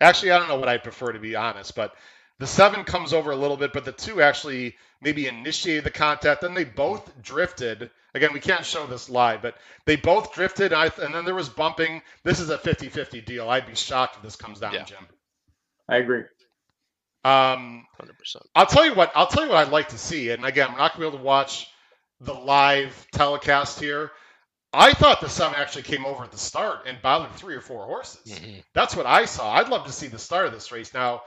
[0.00, 1.94] Actually, I don't know what I'd prefer to be honest, but
[2.38, 6.42] the seven comes over a little bit, but the two actually maybe initiated the contact.
[6.42, 7.90] Then they both drifted.
[8.14, 11.34] Again, we can't show this live, but they both drifted, and, I, and then there
[11.34, 12.00] was bumping.
[12.22, 13.48] This is a 50-50 deal.
[13.50, 14.84] I'd be shocked if this comes down, Yeah.
[14.84, 15.06] Jim.
[15.88, 16.22] I agree.
[17.24, 18.44] Um, Hundred percent.
[18.54, 19.10] I'll tell you what.
[19.14, 20.30] I'll tell you what I'd like to see.
[20.30, 21.66] And again, we're not going to be able to watch
[22.20, 24.10] the live telecast here.
[24.72, 27.84] I thought the sun actually came over at the start and bothered three or four
[27.86, 28.26] horses.
[28.26, 28.62] Mhm.
[28.74, 29.54] That's what I saw.
[29.54, 30.92] I'd love to see the start of this race.
[30.92, 31.22] Now,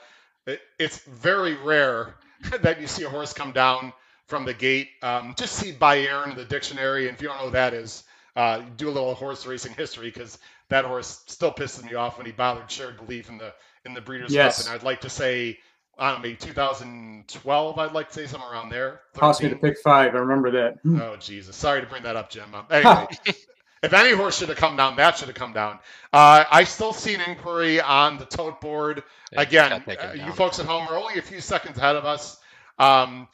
[0.46, 2.16] it, it's very rare
[2.62, 3.94] that you see a horse come down
[4.28, 4.90] from the gate.
[5.02, 8.04] Um, just see Bayern in the dictionary, and if you don't know what that is,
[8.36, 10.38] uh, do a little horse racing history because
[10.70, 13.54] that horse still pisses me off when he bothered shared belief in the
[13.86, 14.64] in the Breeders' Yes.
[14.64, 14.74] Cup.
[14.74, 15.58] And I'd like to say,
[15.98, 17.80] I don't know, maybe 2012.
[17.80, 19.02] I'd like to say somewhere around there.
[19.16, 20.14] Cost me to pick five.
[20.14, 20.78] I remember that.
[21.02, 21.56] Oh Jesus!
[21.56, 22.54] Sorry to bring that up, Jim.
[22.54, 23.08] Um, anyway,
[23.84, 25.80] if any horse should have come down, that should have come down.
[26.14, 29.04] Uh, I still see an inquiry on the tote board.
[29.32, 31.78] Yeah, Again, gotta take him uh, you folks at home are only a few seconds
[31.78, 32.38] ahead of us.
[32.78, 33.28] Um,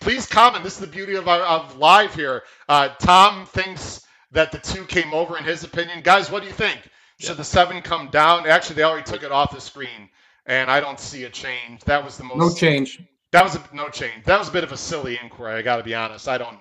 [0.00, 0.64] please comment.
[0.64, 2.42] This is the beauty of our of live here.
[2.68, 6.00] Uh, Tom thinks that the two came over in his opinion.
[6.02, 6.80] Guys, what do you think?
[7.18, 7.34] Should Yeah.
[7.36, 8.46] the seven come down?
[8.46, 10.10] Actually, they already took it off the screen,
[10.46, 11.82] and I don't see a change.
[11.84, 13.00] That was the most No change.
[13.32, 14.24] that was a no change.
[14.24, 15.54] That was a bit of a silly inquiry.
[15.54, 16.28] I got to be honest.
[16.28, 16.58] I don't.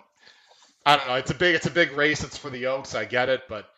[0.86, 1.15] I don't know.
[1.15, 1.56] It's a big.
[1.56, 2.23] It's a big race.
[2.23, 2.95] It's for the Oaks.
[2.95, 3.69] I get it, but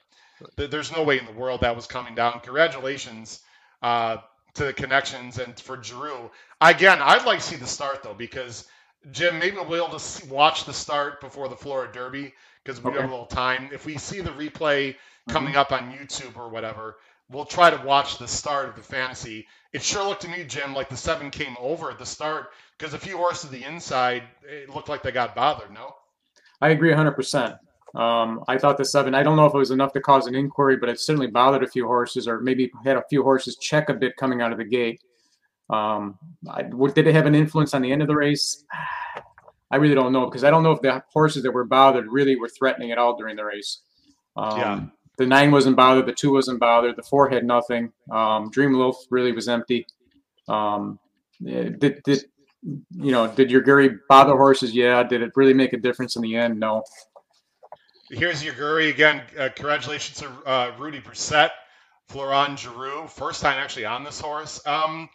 [0.58, 2.40] th- there's no way in the world that was coming down.
[2.42, 3.42] Congratulations
[3.82, 4.18] uh,
[4.56, 6.30] to the connections and for Drew.
[6.62, 8.66] Again, I'd like to see the start though because
[9.12, 12.34] Jim, maybe we'll be able to watch the start before the Florida Derby
[12.64, 13.02] because we Okay.
[13.02, 13.70] have a little time.
[13.72, 14.96] If we see the replay
[15.30, 16.98] coming up on YouTube or whatever,
[17.30, 19.48] we'll try to watch the start of the fantasy.
[19.74, 22.94] It sure looked to me, Jim, like the seven came over at the start because
[22.94, 25.72] a few horses to the inside, it looked like they got bothered.
[25.72, 25.96] No.
[26.62, 27.58] I agree 100%.
[27.96, 30.36] Um, I thought the seven, I don't know if it was enough to cause an
[30.36, 33.90] inquiry, but it certainly bothered a few horses or maybe had a few horses check
[33.90, 35.02] a bit coming out of the gate.
[35.70, 36.18] Um,
[36.50, 38.64] I, did it have an influence on the end of the race?
[39.70, 42.38] I really don't know because I don't know if the horses that were bothered really
[42.38, 43.82] were threatening at all during the race.
[44.38, 44.82] Um, Yeah.
[45.18, 46.06] The nine wasn't bothered.
[46.06, 46.96] The two wasn't bothered.
[46.96, 47.92] The four had nothing.
[48.12, 49.88] Um, Dream Loaf really was empty.
[50.48, 51.00] Um,
[51.44, 52.26] did, did
[52.64, 53.28] you know?
[53.28, 54.74] Did Yuugiri bother horses?
[54.76, 55.04] Yeah.
[55.04, 56.60] Did it really make a difference in the end?
[56.60, 56.84] No.
[58.10, 59.22] Here's Yuugiri again.
[59.38, 61.50] Uh, congratulations to uh, Rudy Brisset,
[62.08, 64.66] Florent Geroux, first time actually on this horse.
[64.66, 65.10] Um,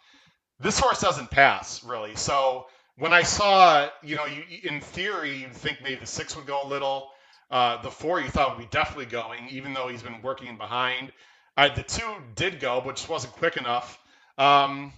[0.59, 2.15] this horse doesn't pass really.
[2.15, 6.45] So when I saw, you know, you in theory you'd think maybe the six would
[6.45, 7.09] go a little.
[7.51, 11.11] Uh, the four you thought would be definitely going, even though he's been working behind.
[11.55, 13.99] Uh, the two did go, but just wasn't quick enough.
[14.39, 14.91] Um,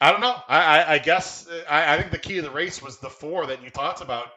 [0.00, 0.36] I don't know.
[0.48, 3.46] I, I, I guess I, I think the key of the race was the four
[3.46, 4.28] that you talked about.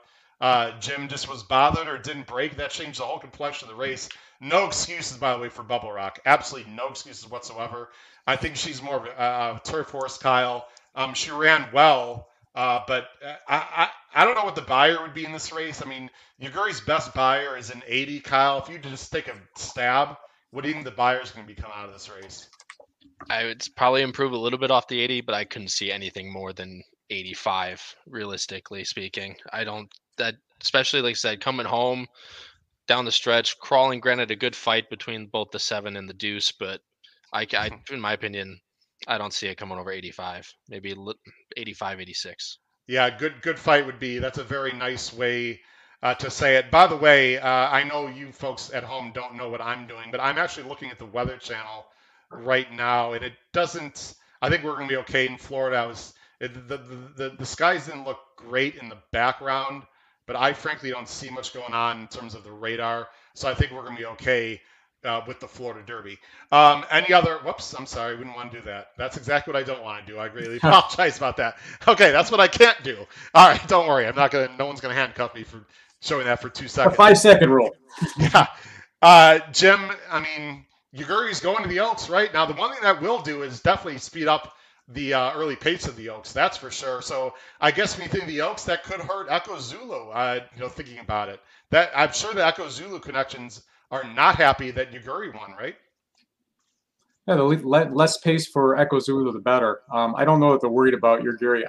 [0.41, 2.58] Uh, Jim just was bothered or didn't break.
[2.58, 4.10] That changed the whole complexion of the race.
[4.41, 6.19] No excuses, by the way, for Bubble Rock.
[6.26, 7.89] Absolutely no excuses whatsoever.
[8.28, 10.67] I think she's more of a, a turf horse, Kyle.
[10.95, 15.02] Um, she ran well, uh, but uh, I, I I don't know what the Beyer
[15.02, 15.82] would be in this race.
[15.82, 16.10] I mean,
[16.41, 18.60] Yuugiri's best Beyer is an 80, Kyle.
[18.60, 20.15] If you just take a stab,
[20.52, 22.48] what do you think the Beyer's going to be coming out of this race?
[23.30, 26.32] I would probably improve a little bit off the 80, but I couldn't see anything
[26.32, 29.36] more than 85, realistically speaking.
[29.52, 32.08] I don't that especially like I said, coming home
[32.88, 34.00] down the stretch, crawling.
[34.00, 36.82] Granted, a good fight between both the seven and the deuce, but
[37.34, 38.60] I, I in my opinion,
[39.08, 40.54] I don't see it coming over 85.
[40.69, 41.13] Maybe li-
[41.58, 42.60] 85, 86.
[42.88, 44.19] Yeah, good good fight would be.
[44.19, 45.62] That's a very nice way
[46.04, 46.69] uh, to say it.
[46.69, 50.12] By the way, uh, I know you folks at home don't know what I'm doing,
[50.12, 51.86] but I'm actually looking at the Weather Channel
[52.32, 54.13] right now, and it doesn't.
[54.41, 55.78] I think we're going to be okay in Florida.
[55.78, 59.84] I was it, the, the the the skies didn't look great in the background,
[60.28, 63.08] but I frankly don't see much going on in terms of the radar.
[63.36, 64.62] So I think we're going to be okay
[65.04, 66.18] uh, with the Florida Derby.
[66.52, 67.38] Um, any other?
[67.40, 68.88] Whoops, I'm sorry, we didn't want to do that.
[68.98, 70.20] That's exactly what I don't want to do.
[70.20, 71.58] I greatly apologize about that.
[71.88, 72.98] Okay, that's what I can't do.
[73.34, 74.08] All right, don't worry.
[74.08, 74.50] I'm not gonna.
[74.58, 75.66] No one's gonna handcuff me for
[76.02, 76.96] showing that for two A seconds.
[76.96, 77.72] five second rule.
[78.18, 78.48] Yeah,
[79.02, 79.80] uh, Jim.
[80.12, 82.46] I mean, Yuugiri's going to the Oaks, right now.
[82.46, 84.54] The one thing that will do is definitely speed up
[84.89, 86.32] the uh, early pace of the Oaks.
[86.32, 87.02] That's for sure.
[87.02, 90.10] So I guess when you think the Oaks, that could hurt Echo Zulu.
[90.10, 91.39] Uh, you know, thinking about it,
[91.71, 95.76] that I'm sure the Echo Zulu connections are not happy that Yuugiri won, right?
[97.28, 99.82] Yeah, the le- le- less pace for Echo Zulu, the better.
[99.91, 101.63] Um, I don't know if they're worried about Yuugiri.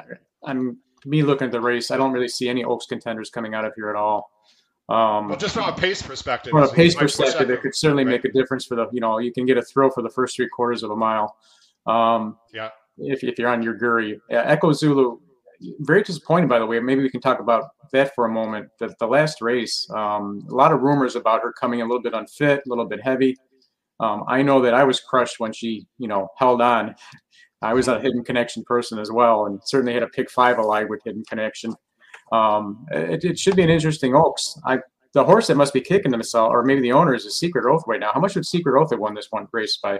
[0.45, 1.91] I'm me looking at the race.
[1.91, 4.31] I don't really see any Oaks contenders coming out of here at all.
[4.89, 6.51] Um, Well, just from a pace perspective.
[6.51, 8.23] from a pace perspective, it could certainly right?
[8.23, 8.87] make a difference for the.
[8.93, 11.37] You know, you can get a throw for the first three quarters of a mile.
[11.87, 12.71] Um, Yeah.
[12.99, 15.19] If, if you're on Yuugiri, yeah, Echo Zulu,
[15.81, 16.81] very disappointed by the way.
[16.81, 18.69] Maybe we can talk about that for a moment.
[18.79, 22.15] The, the last race, um, a lot of rumors about her coming a little bit
[22.15, 23.37] unfit, a little bit heavy.
[24.01, 26.95] Um, I know that I was crushed when she, you know, held on.
[27.63, 30.89] I was a hidden connection person as well, and certainly had a pick five alive
[30.91, 31.75] with hidden connection.
[32.33, 34.59] Um, it, it should be an interesting Oaks.
[34.67, 34.81] I
[35.15, 37.85] the horse that must be kicking himself, or maybe the owner is a Secret Oath
[37.87, 38.11] right now.
[38.13, 39.99] How much would Secret Oath have won this one race by?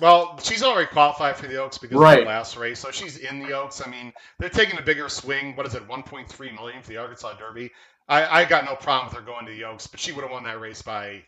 [0.00, 3.40] Well, she's already qualified for the Oaks because of the last race, so she's in
[3.40, 3.82] the Oaks.
[3.84, 5.56] I mean, they're taking a bigger swing.
[5.56, 7.70] What is it, 1.3 million for the Arkansas Derby?
[8.08, 10.30] I, I got no problem with her going to the Oaks, but she would have
[10.32, 11.22] won that race by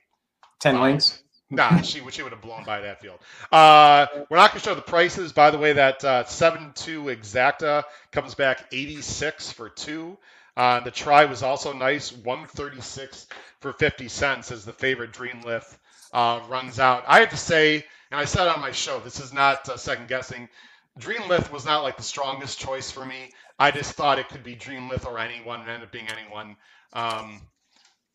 [0.61, 0.81] Ten Wow.
[0.81, 1.23] lengths.
[1.51, 3.19] Nah, she would she would have blown by that field.
[3.53, 5.33] Uh, we're not going to show the prices.
[5.33, 10.19] By the way, that uh, seven two exacta comes back eighty six for two.
[10.57, 13.27] Uh, the try was also nice, one thirty six
[13.61, 15.77] for fifty cents as the favorite Dreamlith
[16.13, 17.05] uh, runs out.
[17.09, 20.09] I have to say, and I said on my show, this is not uh, second
[20.09, 20.49] guessing.
[20.99, 23.31] Dreamlith was not like the strongest choice for me.
[23.59, 26.57] I just thought it could be Dreamlith or anyone, and ended up being anyone.
[26.93, 27.41] Um,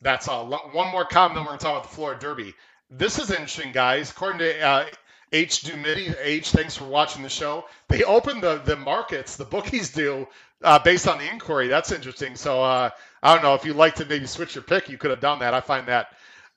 [0.01, 0.47] that's all.
[0.47, 2.53] One more comment, then we're going to talk about the Florida Derby.
[2.89, 4.11] This is interesting, guys.
[4.11, 4.85] According to uh,
[5.31, 5.63] H.
[5.63, 7.65] Dumidi, H, thanks for watching the show.
[7.87, 10.27] They open the, the markets, the bookies do,
[10.63, 11.67] uh, based on the inquiry.
[11.67, 12.35] That's interesting.
[12.35, 12.89] So uh,
[13.23, 15.39] I don't know if you'd like to maybe switch your pick, you could have done
[15.39, 15.53] that.
[15.53, 16.07] I find that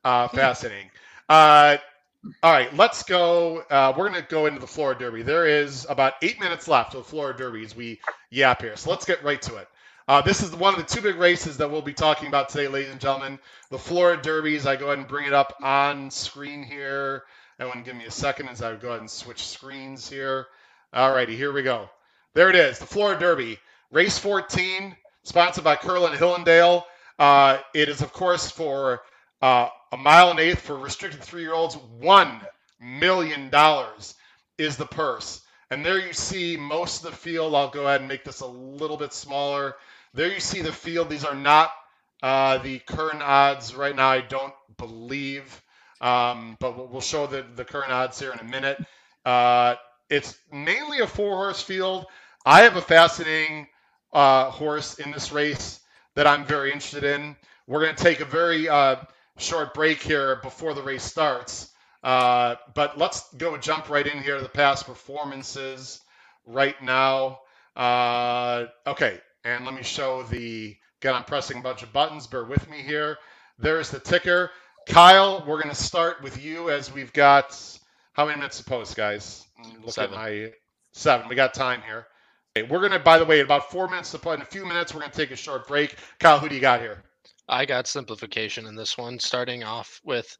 [0.04, 0.90] uh, fascinating.
[2.42, 3.64] All right, let's go.
[3.70, 5.22] Uh, we're going to go into the Florida Derby.
[5.22, 8.00] There is about eight minutes left of Florida Derby as we
[8.30, 8.76] yap here.
[8.76, 9.68] So let's get right to it.
[10.08, 12.66] Uh, this is one of the two big races that we'll be talking about today,
[12.66, 13.38] ladies and gentlemen.
[13.70, 14.66] The Florida Derbies.
[14.66, 17.24] I go ahead and bring it up on screen here.
[17.60, 20.46] Everyone, give me a second as I go ahead and switch screens here.
[20.92, 21.90] All righty, here we go.
[22.34, 23.58] There it is, the Florida Derby,
[23.90, 26.86] race 14, sponsored by Curlin Hill 'n' Dale.
[27.18, 29.02] Uh, it is, of course, for
[29.42, 31.76] uh, a mile and eighth for restricted three-year-olds.
[31.98, 32.40] One
[32.80, 34.14] million dollars
[34.56, 35.40] is the purse.
[35.70, 37.54] And there you see most of the field.
[37.54, 39.74] I'll go ahead and make this a little bit smaller.
[40.14, 41.10] There you see the field.
[41.10, 41.70] These are not
[42.22, 44.08] uh, the current odds right now.
[44.08, 45.62] I don't believe,
[46.00, 48.82] um, but we'll show the, the current odds here in a minute.
[49.24, 49.74] Uh,
[50.08, 52.06] it's mainly a four-horse field.
[52.46, 53.68] I have a fascinating
[54.12, 55.80] uh, horse in this race
[56.14, 57.36] that I'm very interested in.
[57.66, 58.96] We're going to take a very uh,
[59.38, 61.70] short break here before the race starts.
[62.02, 66.00] Uh, but let's go jump right in here to the past performances
[66.46, 67.40] right now.
[67.74, 70.76] Uh, okay, and let me show the.
[71.00, 72.26] Again, I'm pressing a bunch of buttons.
[72.26, 73.18] Bear with me here.
[73.58, 74.50] There's the ticker.
[74.88, 77.56] Kyle, we're going to start with you as we've got
[78.14, 79.44] how many minutes to post, guys?
[79.84, 80.14] Look seven.
[80.14, 80.52] at my
[80.92, 81.28] seven.
[81.28, 82.06] We got time here.
[82.56, 84.66] Okay, we're going to, by the way, in about four minutes to in a few
[84.66, 85.94] minutes, we're going to take a short break.
[86.18, 87.04] Kyle, who do you got here?
[87.48, 90.36] I got simplification in this one, starting off with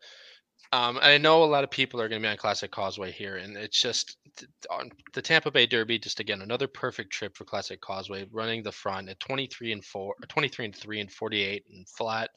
[0.72, 3.36] um, I know a lot of people are going to be on Classic Causeway here,
[3.36, 4.18] and it's just
[4.70, 5.98] on the Tampa Bay Derby.
[5.98, 10.14] Just again, another perfect trip for Classic Causeway, running the front at 23 and four,
[10.28, 12.30] 23 and three, and 48 and flat.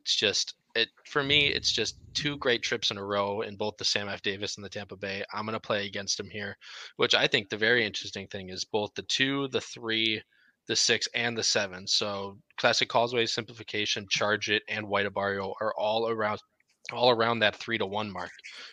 [0.00, 1.46] It's just it for me.
[1.46, 4.20] It's just two great trips in a row in both the Sam F.
[4.20, 5.24] Davis and the Tampa Bay.
[5.32, 6.58] I'm going to play against him here,
[6.96, 10.22] which I think the very interesting thing is both the two, the three,
[10.68, 11.86] the six, and the seven.
[11.86, 16.38] So Classic Causeway, Simplification, Charge It, and White Abarrio are all around
[16.92, 18.30] all around that three to one mark,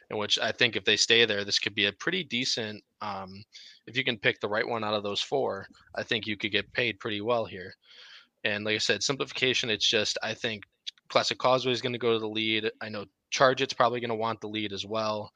[0.09, 2.81] in which I think if they stay there, this could be a pretty decent.
[3.01, 3.43] Um,
[3.87, 6.51] if you can pick the right one out of those four, I think you could
[6.51, 7.73] get paid pretty well here.
[8.45, 10.63] And like I said, simplification, it's just I think
[11.09, 12.71] Classic Causeway is going to go to the lead.
[12.81, 15.31] I know Charge It's probably going to want the lead as well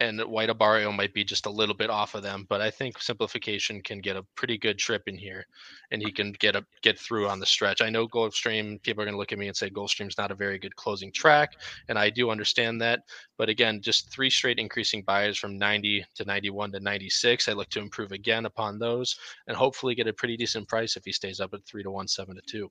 [0.00, 3.00] and White Abarrio might be just a little bit off of them, but I think
[3.00, 5.46] simplification can get a pretty good trip in here,
[5.90, 7.80] and he can get a get through on the stretch.
[7.80, 10.34] I know Gulfstream people are going to look at me and say Gulfstream's not a
[10.34, 11.52] very good closing track,
[11.88, 13.00] and I do understand that.
[13.38, 17.48] But again, just three straight increasing Beyers from 90 to 91 to 96.
[17.48, 21.04] I look to improve again upon those, and hopefully get a pretty decent price if
[21.04, 22.70] he stays up at three to one, seven to two.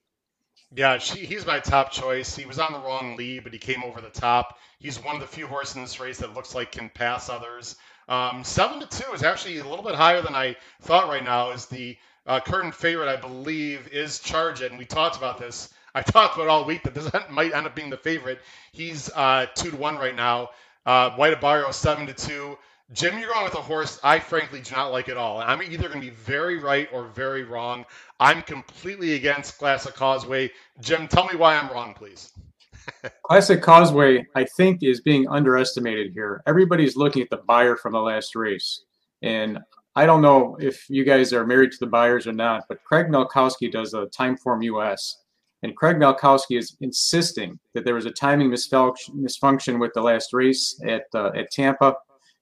[0.76, 2.36] Yeah, she, he's my top choice.
[2.36, 4.58] He was on the wrong lead, but he came over the top.
[4.80, 7.76] He's one of the few horses in this race that looks like can pass others.
[8.10, 11.10] Um, seven to two is actually a little bit higher than I thought.
[11.10, 15.16] Right now is the uh, current favorite, I believe, is Charge It, and we talked
[15.16, 15.70] about this.
[15.94, 18.40] I talked about all week that this might end up being the favorite.
[18.72, 20.50] He's uh, two to one right now.
[20.86, 22.58] Uh, White Abarrio seven to two.
[22.92, 25.40] Jim, you're going with a horse I frankly do not like at all.
[25.40, 27.86] I'm either going to be very right or very wrong.
[28.20, 30.52] I'm completely against Classic Causeway.
[30.82, 32.34] Jim, tell me why I'm wrong, please.
[33.24, 36.44] Classic Causeway, I think, is being underestimated here.
[36.46, 38.84] Everybody's looking at the Beyer from the last race.
[39.22, 39.60] And
[39.96, 43.08] I don't know if you guys are married to the Beyers or not, but Craig
[43.08, 45.22] Milkowski does a Timeform US.
[45.64, 50.80] And Craig Milkowski is insisting that there was a timing misfunction with the last race
[50.86, 51.96] at, uh, at Tampa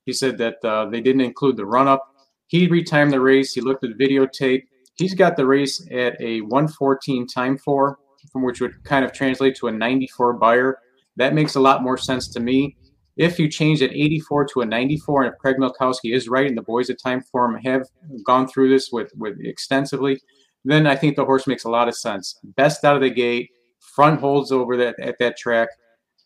[0.05, 2.07] he said that uh, they didn't include the run up.
[2.47, 3.53] He retimed the race.
[3.53, 4.63] He looked at the videotape.
[4.95, 7.97] He's got the race at a 114 time for,
[8.31, 10.77] from which would kind of translate to a 94 Beyer.
[11.15, 12.75] That makes a lot more sense to me.
[13.17, 16.57] If you change an 84 to a 94, and if Craig Milkowski is right, and
[16.57, 17.87] the boys at Time Timeform have
[18.25, 20.19] gone through this with, with extensively,
[20.63, 22.39] then I think the horse makes a lot of sense.
[22.43, 23.49] Best out of the gate,
[23.79, 25.69] front holds over that at that track.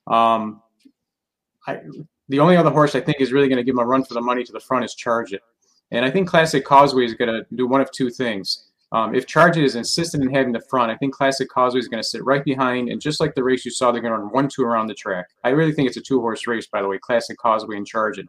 [0.07, 0.61] Um,
[1.67, 1.79] I,
[2.29, 4.13] the only other horse I think is really going to give him a run for
[4.13, 5.41] the money to the front is Charge It.
[5.91, 8.71] And I think Classic Causeway is going to do one of two things.
[8.91, 11.87] Um, if Charge It is insistent in having the front, I think Classic Causeway is
[11.87, 12.89] going to sit right behind.
[12.89, 14.93] And just like the race you saw, they're going to run one, two around the
[14.93, 15.27] track.
[15.43, 18.17] I really think it's a two horse race, by the way, Classic Causeway and Charge
[18.17, 18.27] It.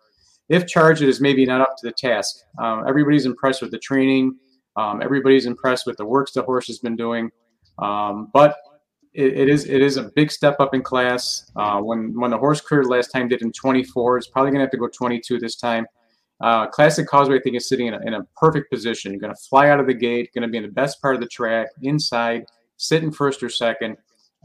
[0.49, 3.79] If Charge It is maybe not up to the task, um, everybody's impressed with the
[3.79, 4.37] training.
[4.77, 7.31] Um, everybody's impressed with the works the horse has been doing.
[7.79, 8.57] Um, but
[9.17, 11.51] it, it is it is a big step up in class.
[11.57, 14.65] Uh, when when the horse cleared last time did in 24, it's probably going to
[14.65, 15.87] have to go 22 this time.
[16.43, 19.11] Uh, Classic Causeway, I think, is sitting in a, in a perfect position.
[19.11, 21.15] You're going to fly out of the gate, going to be in the best part
[21.15, 22.45] of the track, inside,
[22.77, 23.97] sitting first or second.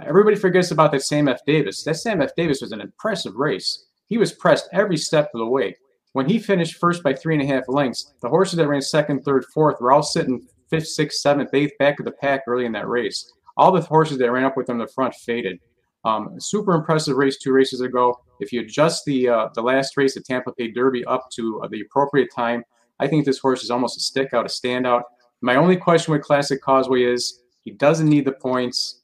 [0.01, 1.41] Everybody forgets about that Sam F.
[1.45, 1.84] Davis.
[1.84, 2.34] That Sam F.
[2.38, 3.88] Davis was an impressive race.
[4.07, 5.76] He was pressed every step of the way.
[6.13, 9.24] When he finished first by three and a half lengths, the horses that ran second,
[9.24, 12.72] third, fourth were all sitting fifth, sixth, seventh, eighth back of the pack early in
[12.72, 13.30] that race
[13.62, 15.59] all the horses that ran up with in the front faded.
[16.03, 18.20] Um, super impressive race two races ago.
[18.39, 21.68] If you adjust the uh, the last race, the Tampa Bay Derby, up to uh,
[21.68, 22.64] the appropriate time,
[22.99, 25.03] I think this horse is almost a stick out, a standout.
[25.41, 29.01] My only question with Classic Causeway is he doesn't need the points.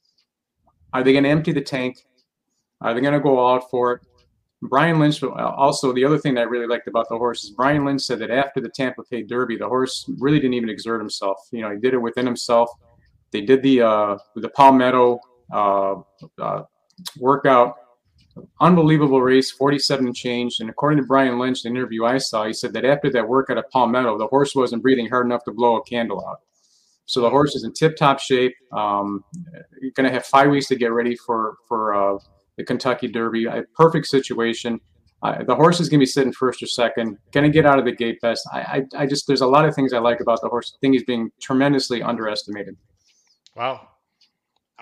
[0.92, 2.04] Are they going to empty the tank?
[2.80, 4.00] Are they going to go out for it?
[4.62, 7.84] Brian Lynch, also the other thing that I really liked about the horse is Brian
[7.84, 11.38] Lynch said that after the Tampa Bay Derby, the horse really didn't even exert himself.
[11.52, 12.68] You know, he did it within himself.
[13.32, 15.20] They did the uh, the Palmetto
[15.52, 15.96] uh,
[16.40, 16.62] uh,
[17.18, 17.76] workout,
[18.60, 20.60] unbelievable race, 47 and change.
[20.60, 23.58] And according to Brian Lynch, the interview I saw, he said that after that workout
[23.58, 26.40] at Palmetto, the horse wasn't breathing hard enough to blow a candle out.
[27.06, 28.54] So the horse is in tip-top shape.
[28.72, 29.24] Um,
[29.80, 32.18] you're going to have five weeks to get ready for for uh,
[32.58, 33.46] the Kentucky Derby.
[33.46, 34.78] A perfect situation.
[35.22, 37.16] Uh, the horse is going to be sitting first or second.
[37.32, 38.46] Going to get out of the gate best.
[38.52, 40.74] I, I, I just there's a lot of things I like about the horse.
[40.76, 42.76] I think he's being tremendously underestimated.
[43.58, 43.88] Wow.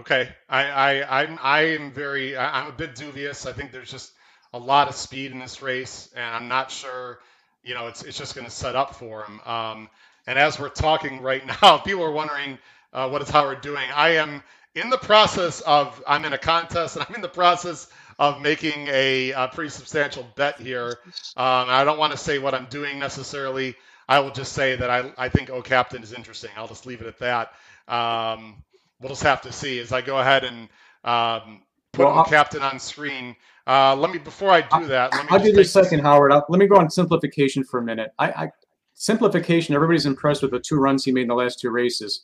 [0.00, 0.28] Okay.
[0.50, 3.46] I I I'm I am very I'm a bit dubious.
[3.46, 4.12] I think there's just
[4.52, 7.20] a lot of speed in this race, and I'm not sure.
[7.64, 9.40] You know, it's it's just going to set up for him.
[9.46, 9.90] Um,
[10.26, 12.58] and as we're talking right now, people are wondering
[12.92, 13.86] uh, what is Howard doing.
[13.94, 14.42] I am
[14.74, 18.88] in the process of I'm in a contest, and I'm in the process of making
[18.88, 20.98] a, a pretty substantial bet here.
[21.36, 23.74] Um, I don't want to say what I'm doing necessarily.
[24.08, 26.50] I will just say that I, I think O Captain is interesting.
[26.56, 27.52] I'll just leave it at that.
[27.88, 28.62] Um,
[29.00, 30.68] we'll just have to see as I go ahead and
[31.04, 33.36] um, put well, Captain on screen.
[33.66, 35.12] Uh, let me before I do that.
[35.12, 36.32] Let me I'll give you a second, Howard.
[36.32, 38.12] I'll, let me go on simplification for a minute.
[38.18, 38.50] I, I
[38.94, 39.74] simplification.
[39.74, 42.22] Everybody's impressed with the two runs he made in the last two races.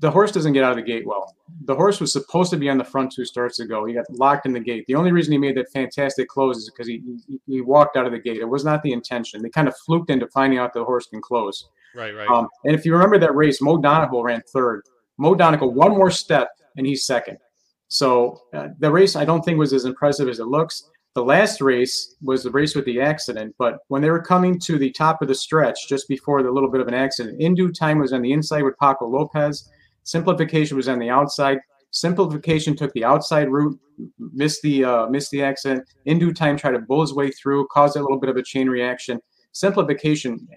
[0.00, 1.36] The horse doesn't get out of the gate well.
[1.64, 3.84] The horse was supposed to be on the front two starts ago.
[3.84, 4.84] He got locked in the gate.
[4.88, 8.04] The only reason he made that fantastic close is because he, he, he walked out
[8.04, 8.38] of the gate.
[8.38, 9.40] It was not the intention.
[9.40, 11.68] They kind of fluked into finding out the horse can close.
[11.94, 12.28] Right, right.
[12.28, 14.82] Um, and if you remember that race, Mo Donegal ran third.
[15.22, 17.38] Mo Donegal one more step and he's second.
[17.86, 20.90] So uh, the race I don't think was as impressive as it looks.
[21.14, 24.78] The last race was the race with the accident, but when they were coming to
[24.78, 27.70] the top of the stretch just before the little bit of an accident, in due
[27.70, 29.70] time was on the inside with Paco Lopez.
[30.02, 31.58] Simplification was on the outside.
[31.92, 33.78] Simplification took the outside route,
[34.18, 35.86] missed the uh, missed the accident.
[36.06, 38.42] In due time, tried to bull his way through, caused a little bit of a
[38.42, 39.20] chain reaction.
[39.52, 40.48] Simplification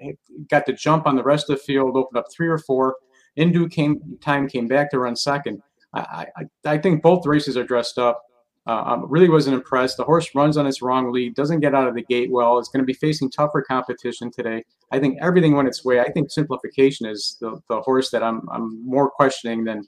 [0.50, 2.96] got to jump on the rest of the field, opened up three or four.
[3.36, 5.62] In due came, time, came back to run second.
[5.94, 8.22] I, I, I think both races are dressed up.
[8.68, 9.96] Uh, um, really wasn't impressed.
[9.96, 12.58] The horse runs on its wrong lead, doesn't get out of the gate well.
[12.58, 14.64] It's going to be facing tougher competition today.
[14.92, 16.00] I think everything went its way.
[16.00, 19.84] I think simplification is the, the horse that I'm I'm more questioning than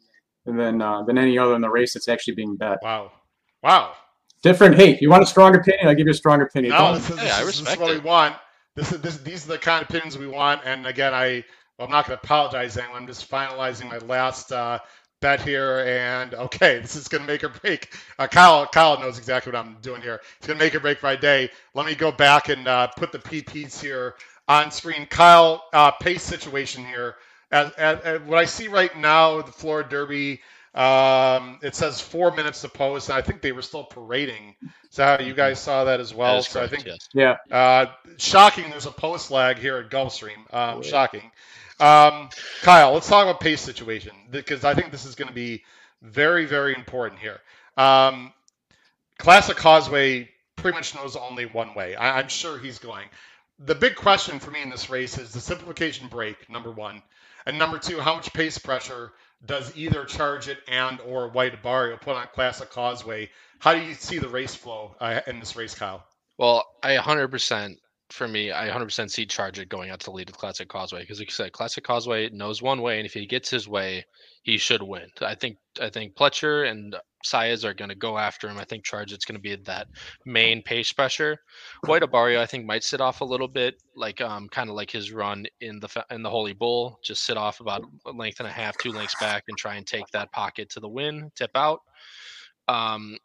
[0.46, 2.78] than uh, than any other in the race that's actually being bet.
[2.84, 3.14] Wow,
[3.64, 3.94] wow.
[4.44, 4.76] Different.
[4.76, 5.88] Hey, you want a strong opinion?
[5.88, 6.74] I'll give you a strong opinion.
[6.74, 7.94] No, this is, this, I respect this is what it.
[7.96, 8.36] we want.
[8.76, 10.62] This is this, these are the kind of opinions we want.
[10.64, 11.44] And again, I
[11.78, 13.04] well, I'm not going to apologize to anyone.
[13.04, 14.80] I'm just finalizing my last uh,
[15.20, 17.96] bet here, and okay, this is going to make or break.
[18.18, 20.22] Uh, Kyle, Kyle knows exactly what I'm doing here.
[20.38, 21.50] It's going to make or break my day.
[21.74, 24.16] Let me go back and uh, put the PPs here
[24.48, 25.06] on screen.
[25.06, 27.16] Kyle, uh, pace situation here.
[27.52, 30.42] As, as, as, what I see right now, the Florida Derby,
[30.76, 34.56] um, it says four minutes to post, and I think they were still parading.
[34.90, 36.42] So you guys saw that as well.
[36.42, 37.10] so correct, I think, yes.
[37.14, 37.86] yeah, uh,
[38.18, 38.70] shocking.
[38.70, 40.38] There's a post lag here at Gulfstream.
[40.38, 40.90] Um, oh, yeah.
[40.90, 41.32] Shocking.
[41.80, 42.30] Um,
[42.62, 45.64] Kyle, let's talk about pace situation because I think this is going to be
[46.02, 47.40] very, very important here.
[47.78, 48.34] Um,
[49.20, 51.96] Classic Causeway pretty much knows only one way.
[51.96, 53.08] I, am sure he's going.
[53.60, 57.02] The big question for me in this race is the simplification break, number one,
[57.46, 59.14] and number two, how much pace pressure
[59.46, 63.30] does either Charge It and or White Abarrio put on Classic Causeway?
[63.60, 66.04] How do you see the race flow uh, in this race, Kyle?
[66.38, 67.78] Well, I 100%
[68.10, 71.20] for me, I 100% see Charge It going out to lead with Classic Causeway because,
[71.20, 74.06] like you said, Classic Causeway knows one way, and if he gets his way,
[74.44, 75.08] he should win.
[75.22, 76.96] I think I think Pletcher and
[77.26, 78.58] Saez are going to go after him.
[78.58, 79.88] I think Charge It's going to be that
[80.26, 81.38] main pace pressure.
[81.86, 84.92] White Abarrio, I think, might sit off a little bit, like um, kind of like
[84.92, 88.48] his run in the in the Holy Bull, just sit off about a length and
[88.48, 91.52] a half, two lengths back, and try and take that pocket to the win, tip
[91.56, 91.82] out.
[92.70, 93.18] Um,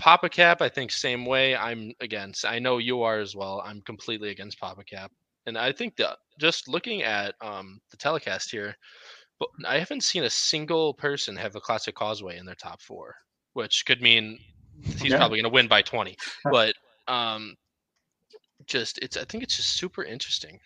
[0.00, 1.56] Pappacap, I think same way.
[1.56, 2.44] I'm against.
[2.44, 3.62] I know you are as well.
[3.64, 5.08] I'm completely against Pappacap,
[5.46, 8.76] and I think that just looking at um, the telecast here,
[9.40, 13.14] but I haven't seen a single person have a Classic Causeway in their top four,
[13.54, 14.38] which could mean
[14.82, 15.16] he's yeah.
[15.16, 16.16] probably going to win by 20.
[16.44, 16.74] But
[17.08, 17.54] um,
[18.66, 20.60] just it's I think it's just super interesting.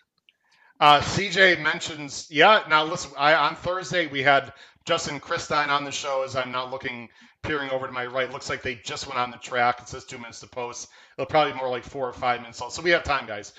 [0.81, 2.65] Uh, CJ mentions, yeah.
[2.69, 4.53] Now listen, I, on Thursday we had
[4.85, 6.23] Justin Christine on the show.
[6.25, 7.09] As I'm now looking,
[7.43, 9.81] peering over to my right, looks like they just went on the track.
[9.81, 10.89] It says two minutes to post.
[11.17, 12.63] It'll probably be more like four or five minutes.
[12.71, 13.53] So we have time, guys.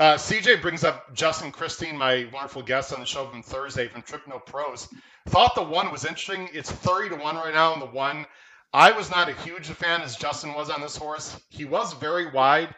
[0.00, 4.02] Uh, CJ brings up Justin Christine, my wonderful guest on the show from Thursday from
[4.02, 4.88] Trip No Pros.
[5.26, 6.48] Thought the one was interesting.
[6.52, 8.24] It's 30 to 1 right now in the one.
[8.72, 11.40] I was not a huge fan as Justin was on this horse.
[11.48, 12.74] He was very wide.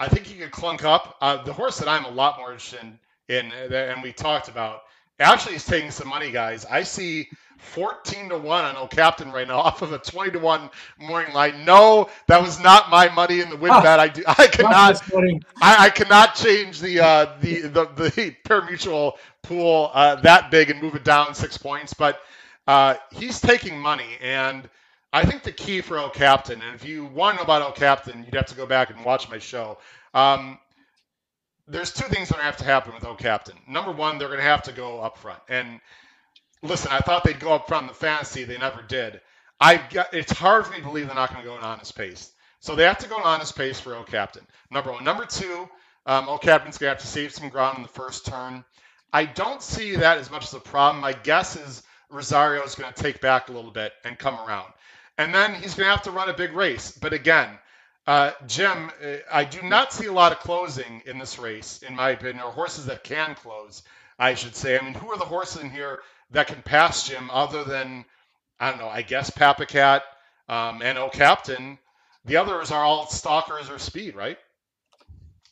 [0.00, 1.16] I think he could clunk up.
[1.20, 2.80] Uh, the horse that I'm a lot more interested
[3.28, 4.80] in, in, and we talked about,
[5.20, 6.64] actually is taking some money, guys.
[6.66, 10.38] I see 14 to 1 on O Captain right now off of a 20 to
[10.38, 11.64] 1 morning line.
[11.64, 14.00] No, that was not my money in the win Ah, bet.
[14.00, 15.02] I do I cannot
[15.60, 20.80] I, I cannot change the uh, the the the pari-mutuel pool uh, that big and
[20.82, 22.20] move it down six points, but
[22.66, 24.68] uh, he's taking money, and
[25.12, 27.72] I think the key for O Captain, and if you want to know about O
[27.72, 29.78] Captain, you'd have to go back and watch my show.
[30.14, 30.58] Um,
[31.68, 33.56] there's two things that have to happen with O Captain.
[33.68, 35.80] Number one, they're going to have to go up front, and
[36.62, 39.20] listen, I thought they'd go up front in the fantasy, they never did.
[39.60, 41.96] I got, it's hard for me to believe they're not going to go an honest
[41.96, 42.32] pace.
[42.60, 44.46] So they have to go an honest pace for O Captain.
[44.70, 45.04] Number one.
[45.04, 45.68] Number two,
[46.04, 48.64] um, O Captain's going to have to save some ground in the first turn.
[49.12, 51.00] I don't see that as much as a problem.
[51.00, 54.72] My guess is Rosario is going to take back a little bit and come around.
[55.18, 56.92] And then he's going to have to run a big race.
[56.92, 57.48] But again,
[58.06, 61.94] uh, Jim, uh, I do not see a lot of closing in this race, in
[61.96, 63.82] my opinion, or horses that can close,
[64.18, 64.78] I should say.
[64.78, 66.00] I mean, who are the horses in here
[66.30, 68.04] that can pass Jim other than,
[68.60, 70.02] I don't know, I guess Pappacap
[70.48, 71.78] um, and O Captain?
[72.24, 74.38] The others are all stalkers or speed, right?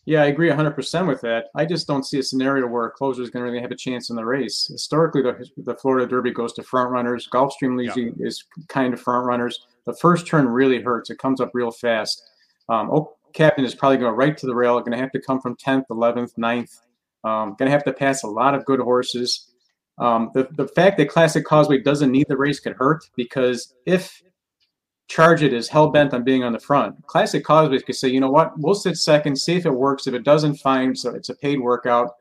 [0.07, 1.47] Yeah, I agree 100% with that.
[1.55, 3.77] I just don't see a scenario where a closer is going to really have a
[3.77, 4.67] chance in the race.
[4.71, 7.27] Historically, the, the Florida Derby goes to front runners.
[7.33, 8.11] Gulfstream leads Yeah.
[8.19, 9.67] is kind of front runners.
[9.87, 11.09] The first turn really hurts.
[11.11, 12.23] It comes up real fast.
[12.69, 14.79] Um, Oak Captain is probably going to right to the rail.
[14.81, 16.81] Going to have to come from 10th, 11th, 9th.
[17.25, 19.51] Um, going to have to pass a lot of good horses.
[19.99, 24.23] Um, the, the fact that Classic Causeway doesn't need the race could hurt because if
[25.07, 27.07] Charge It is hell bent on being on the front.
[27.07, 30.07] Classic Causeway could say, you know what, we'll sit second, see if it works.
[30.07, 30.97] If it doesn't, fine.
[30.97, 32.13] So it's a paid workout.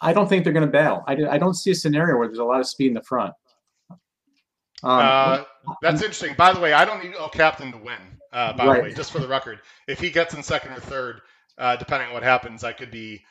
[0.00, 1.04] I don't think they're going to battle.
[1.06, 3.34] I, I don't see a scenario where there's a lot of speed in the front.
[3.90, 3.98] Um,
[4.82, 5.44] Uh,
[5.80, 6.34] that's interesting.
[6.36, 7.98] By the way, I don't need O Captain to win.
[8.32, 8.76] Uh, by Right.
[8.76, 11.20] the way, just for the record, if he gets in second or third,
[11.58, 13.24] uh, depending on what happens, I could be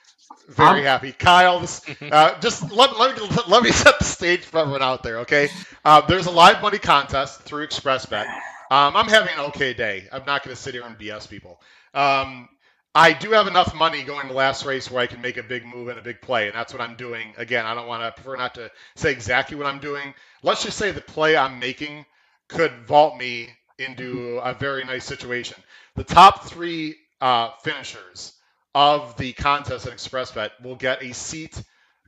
[0.49, 1.11] very I'm- happy.
[1.11, 1.81] Kyle, this,
[2.11, 5.49] uh, just let, let, me, let me set the stage for everyone out there, okay?
[5.83, 8.25] Uh, there's a live money contest through ExpressBet.
[8.69, 10.07] Um, I'm having an okay day.
[10.11, 11.59] I'm not going to sit here and BS people.
[11.93, 12.47] Um,
[12.93, 15.65] I do have enough money going to last race where I can make a big
[15.65, 17.33] move and a big play, and that's what I'm doing.
[17.37, 20.13] Again, I don't want to prefer not to say exactly what I'm doing.
[20.43, 22.05] Let's just say the play I'm making
[22.49, 23.49] could vault me
[23.83, 25.57] into a very nice situation.
[25.95, 28.33] The top three uh, finishers
[28.73, 31.61] of the contest at ExpressBet will get a seat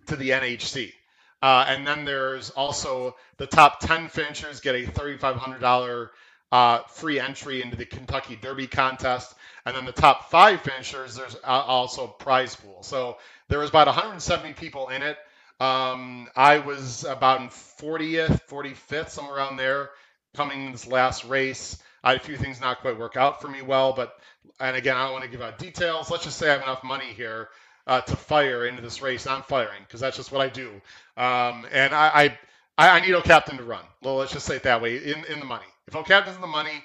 [0.08, 0.94] to the NHC.
[1.42, 6.10] Uh, and then there's also the top 10 finishers get a $3,500
[6.54, 9.36] uh, free entry into the Kentucky Derby contest.
[9.66, 12.84] And then the top five finishers, there's uh, also a prize pool.
[12.84, 13.18] So
[13.50, 15.18] there was about 170 people in it.
[15.60, 19.92] Um, I was about in 40th, 45th, somewhere around there,
[20.36, 21.78] coming in this last race.
[22.04, 24.18] I had a few things not quite work out for me well, but
[24.60, 26.12] and again, I don't want to give out details.
[26.12, 27.50] Let's just say I have enough money here
[27.88, 29.26] uh, to fire into this race.
[29.28, 30.70] I'm firing because that's just what I do.
[31.18, 32.38] Um, and I,
[32.78, 33.84] I, I need O Captain to run.
[34.02, 34.98] Well, let's just say it that way.
[34.98, 35.66] In in the money.
[35.88, 36.84] If O Captain's in the money,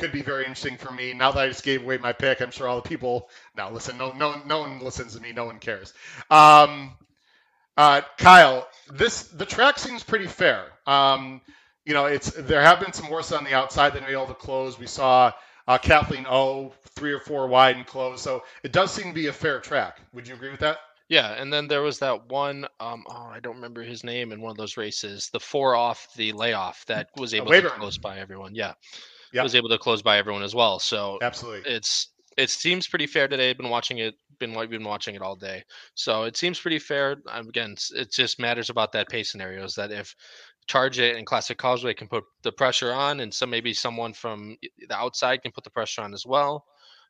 [0.00, 1.12] could be very interesting for me.
[1.12, 3.98] Now that I just gave away my pick, I'm sure all the people now listen.
[3.98, 5.32] No, no, no one listens to me.
[5.32, 5.92] No one cares.
[6.30, 6.92] Um,
[7.76, 10.64] uh, Kyle, this the track seems pretty fair.
[10.86, 11.40] Um,
[11.84, 14.34] you know, it's there have been some horses on the outside that are able to
[14.34, 14.78] close.
[14.78, 15.32] We saw
[15.66, 19.28] uh, Kathleen O three or four wide and close, so it does seem to be
[19.28, 20.00] a fair track.
[20.12, 20.78] Would you agree with that?
[21.08, 22.66] Yeah, and then there was that one.
[22.78, 25.28] Um, oh, I don't remember his name in one of those races.
[25.32, 28.54] The four off the layoff that was able to close by everyone.
[28.54, 28.74] Yeah,
[29.32, 29.42] Yeah.
[29.42, 30.78] was able to close by everyone as well.
[30.78, 31.68] So Absolutely.
[31.72, 33.50] it's it seems pretty fair today.
[33.50, 34.14] I've Been watching it.
[34.38, 35.64] Been wa- been watching it all day.
[35.94, 37.16] So it seems pretty fair.
[37.30, 39.74] Again, it just matters about that pace scenarios.
[39.74, 40.14] That if
[40.70, 44.56] Charge It and Classic Causeway can put the pressure on, and some maybe someone from
[44.88, 46.64] the outside can put the pressure on as well,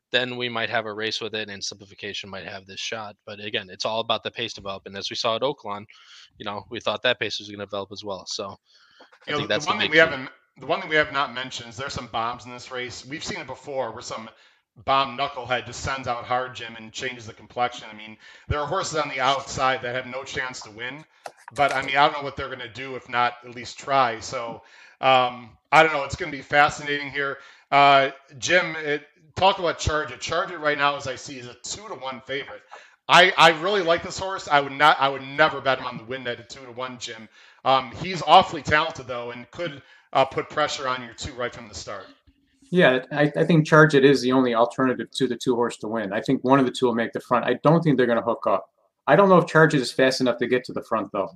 [0.09, 3.15] then we might have a race with it, and simplification might have this shot.
[3.23, 4.97] But again, it's all about the pace development.
[4.97, 5.85] As we saw at Oaklawn,
[6.39, 8.25] you know, we thought that pace was going to develop as well.
[8.25, 8.57] So
[8.99, 9.99] I You know, think the that's one thing we key.
[9.99, 13.05] haven't, the one thing we have not mentioned is there's some bombs in this race.
[13.05, 14.27] We've seen it before, where some
[14.85, 17.87] bomb knucklehead just sends out hard Jim and changes the complexion.
[17.91, 21.05] I mean, there are horses on the outside that have no chance to win,
[21.53, 23.79] but I mean, I don't know what they're going to do if not at least
[23.79, 24.19] try.
[24.19, 24.61] So
[24.99, 26.03] um, I don't know.
[26.03, 27.37] It's going to be fascinating here.
[27.71, 30.21] Uh, Jim, it, talk about Charge It.
[30.21, 32.61] Charge It right now, as I see, is a two to one favorite.
[33.07, 34.47] I, I really like this horse.
[34.47, 34.97] I would not.
[34.99, 37.27] I would never bet him on the win at a two to one, Jim.
[37.65, 39.81] Um, he's awfully talented though, and could
[40.13, 42.05] uh, put pressure on your two right from the start.
[42.69, 45.89] Yeah, I, I think Charge It is the only alternative to the two horse to
[45.89, 46.13] win.
[46.13, 47.45] I think one of the two will make the front.
[47.45, 48.70] I don't think they're going to hook up.
[49.11, 51.29] I don't know if Charge It is fast enough to get to the front though.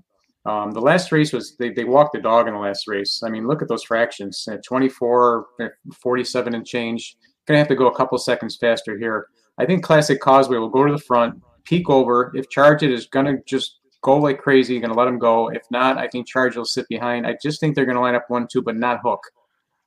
[0.45, 3.21] Um, the last race was they, they walked the dog in the last race.
[3.21, 5.67] I mean, look at those fractions: uh, 24, uh,
[6.01, 7.17] 47 and change.
[7.47, 9.27] To have to go a couple seconds faster here.
[9.57, 12.31] I think Classic Causeway will go to the front, peek over.
[12.33, 15.49] If Charge It is to just go like crazy, to let him go.
[15.49, 17.27] If not, I think Charge will sit behind.
[17.27, 19.19] I just think they're to line up one two, but not Hook.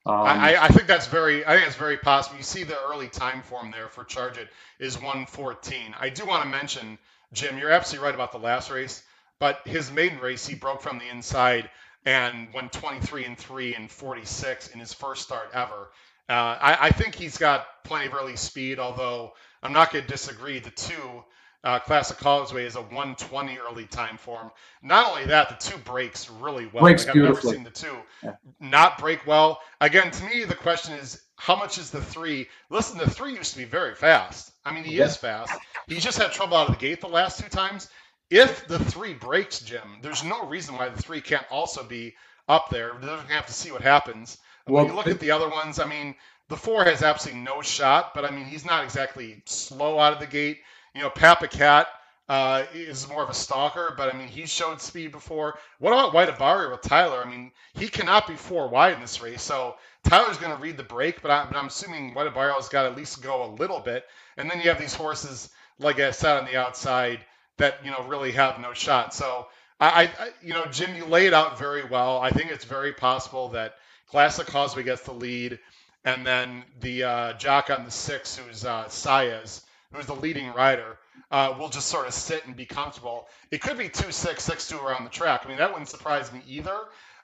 [0.07, 1.45] Um, I, I, think that's very.
[1.47, 2.37] I think it's very possible.
[2.37, 5.95] You see the early time form there for Charge It is 114.
[5.99, 6.99] I do want to mention,
[7.33, 9.03] Jim, you're absolutely right about the last race,
[9.39, 11.71] but his maiden race he broke from the inside
[12.07, 15.91] and went 23 and three and 46 in his first start ever.
[16.29, 20.11] Uh, I, I, think he's got plenty of early speed, although I'm not going to
[20.11, 20.59] disagree.
[20.59, 21.25] The two
[21.65, 24.51] uh, Classic Causeway is a 120 early time form.
[24.83, 26.83] Not only that, the two breaks really well.
[26.83, 27.53] Breaks like, I've beautifully.
[27.53, 28.37] never seen the two yeah.
[28.61, 29.61] not break well.
[29.81, 32.49] Again, to me, the question is how much is the three?
[32.69, 34.53] Listen, the three used to be very fast.
[34.65, 35.53] I mean, he is fast.
[35.87, 37.89] He just had trouble out of the gate the last two times.
[38.29, 42.15] If the three breaks, Jim, there's no reason why the three can't also be
[42.49, 42.93] up there.
[42.93, 44.37] We're going to have to see what happens.
[44.67, 46.17] Well, when you look at the other ones, I mean,
[46.49, 50.19] the four has absolutely no shot, but I mean, he's not exactly slow out of
[50.19, 50.59] the gate.
[50.95, 51.87] You know, Pappacap
[52.29, 55.59] uh, is more of a stalker, but I mean, he's showed speed before.
[55.79, 57.23] What about White Abarrio with Tyler?
[57.25, 60.77] I mean, he cannot be four wide in this race, so Tyler's going to read
[60.77, 63.81] the break, but, I, but I'm assuming White Abarrio's got at least go a little
[63.81, 64.05] bit.
[64.37, 67.21] And then you have these horses, like I said, on the outside
[67.59, 69.13] that you know really have no shot.
[69.13, 69.47] So
[69.81, 72.19] I, I you know, Jim, you lay it out very well.
[72.19, 73.75] I think it's very possible that
[74.09, 75.59] Classic Causeway gets the lead,
[76.05, 80.99] and then the uh, jock on the six, who's uh, Saez, who's the leading rider,
[81.31, 83.29] uh, will just sort of sit and be comfortable.
[83.51, 85.43] It could be two six six two around the track.
[85.45, 86.79] I mean, that wouldn't surprise me either.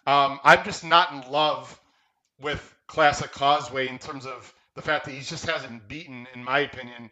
[0.07, 1.81] Um, I'm just not in love
[2.41, 6.61] with Classic Causeway in terms of the fact that he just hasn't beaten, in my
[6.61, 7.11] opinion,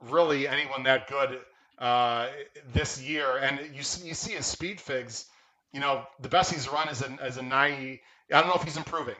[0.00, 1.40] really anyone that good
[1.78, 2.28] uh,
[2.72, 3.38] this year.
[3.38, 5.26] And you see, you see his speed figs.
[5.72, 8.00] You know, the best he's run is a, as a 90.
[8.32, 9.16] I don't know if he's improving.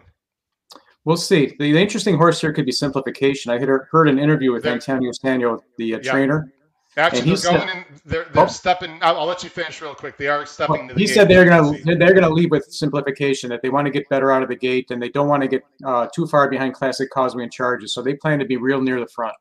[1.04, 1.54] We'll see.
[1.58, 3.52] The, the interesting horse here could be simplification.
[3.52, 6.10] I heard, heard an interview with they're, Antonio Sano, the uh, yeah.
[6.10, 6.52] trainer.
[6.96, 7.84] Actually, they're said, going in.
[8.04, 8.98] They're, they're oh, stepping.
[9.02, 10.16] I'll, I'll, let you finish real quick.
[10.16, 10.86] They are stepping.
[10.86, 13.50] Well, he said they're going to they're going to lead with simplification.
[13.50, 15.48] That they want to get better out of the gate, and they don't want to
[15.48, 17.92] get uh, too far behind Classic Causeway and Charges.
[17.92, 19.34] So they plan to be real near the front.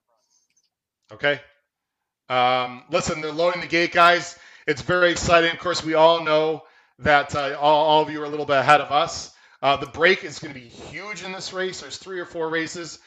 [1.11, 1.39] Okay.
[2.29, 4.37] Um, listen, they're loading the gate, guys.
[4.65, 5.51] It's very exciting.
[5.51, 6.63] Of course, we all know
[6.99, 9.31] that uh, all, all of you are a little bit ahead of us.
[9.61, 11.81] Uh, the break is going to be huge in this race.
[11.81, 12.99] There's three or four races.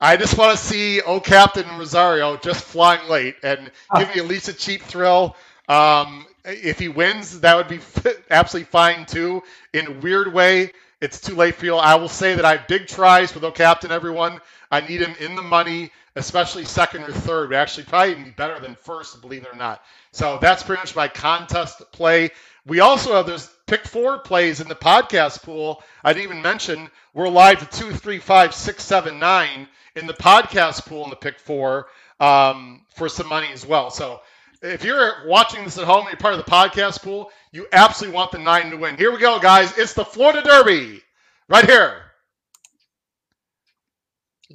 [0.00, 4.26] I just want to see O Captain Rosario just flying late and give me at
[4.26, 5.36] least a cheap thrill.
[5.68, 7.80] Um, if he wins, that would be
[8.30, 9.42] absolutely fine too.
[9.72, 11.76] In a weird way, it's too late for you.
[11.76, 14.40] I will say that I have big tries with O Captain, everyone.
[14.70, 17.48] I need him in the money, especially second or third.
[17.48, 19.82] Would actually probably even be better than first, believe it or not.
[20.12, 22.30] So that's pretty much my contest play.
[22.66, 25.82] We also have those pick four plays in the podcast pool.
[26.04, 30.14] I didn't even mention we're live to two, three, five, six, seven, nine in the
[30.14, 31.88] podcast pool in the pick four
[32.20, 33.90] um, for some money as well.
[33.90, 34.20] So
[34.62, 38.14] if you're watching this at home and you're part of the podcast pool, you absolutely
[38.14, 38.96] want the nine to win.
[38.96, 39.76] Here we go, guys.
[39.78, 41.02] It's the Florida Derby
[41.48, 42.02] right here.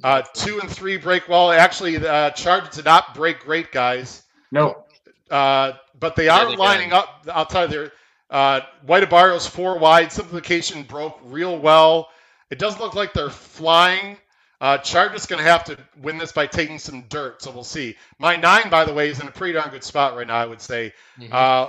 [0.02, 1.52] Uh, two and three break well.
[1.52, 4.22] Actually, the uh, Chargers did not break great, guys.
[4.50, 4.84] No.
[5.30, 7.26] Uh, but they are lining up.
[7.32, 7.90] I'll tell you,
[8.30, 10.10] uh, White Abarrio's four wide.
[10.10, 12.08] Simplification broke real well.
[12.50, 14.16] It doesn't look like they're flying.
[14.62, 17.96] Uh, Chargers going to have to win this by taking some dirt, so we'll see.
[18.20, 20.36] My nine, by the way, is in a pretty darn good spot right now.
[20.36, 20.92] I would say.
[21.18, 21.32] Mm-hmm.
[21.32, 21.66] Uh,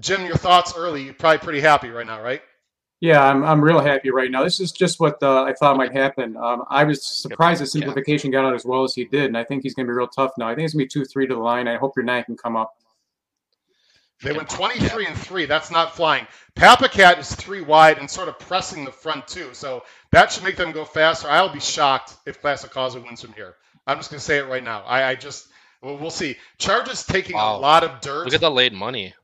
[0.00, 1.04] Jim, your thoughts early?
[1.04, 2.42] You're probably pretty happy right now, right?
[3.00, 4.42] Yeah, I'm, I'm real happy right now.
[4.42, 6.36] This is just what uh, I thought might happen.
[6.36, 9.44] Um, I was surprised that simplification got out as well as he did, and I
[9.44, 10.48] think he's going to be real tough now.
[10.48, 11.68] I think it's going to be two three to the line.
[11.68, 12.74] I hope your nine can come up.
[14.22, 15.46] They went 23 and 3.
[15.46, 16.26] That's not flying.
[16.54, 19.50] Pappacap is three wide and sort of pressing the front, too.
[19.52, 21.28] So that should make them go faster.
[21.28, 23.56] I'll be shocked if Classic Causeway wins from here.
[23.86, 24.82] I'm just going to say it right now.
[24.84, 25.48] I, I just,
[25.82, 26.36] well, we'll see.
[26.58, 27.56] Charges taking wow.
[27.56, 28.24] a lot of dirt.
[28.24, 29.14] Look at the late money.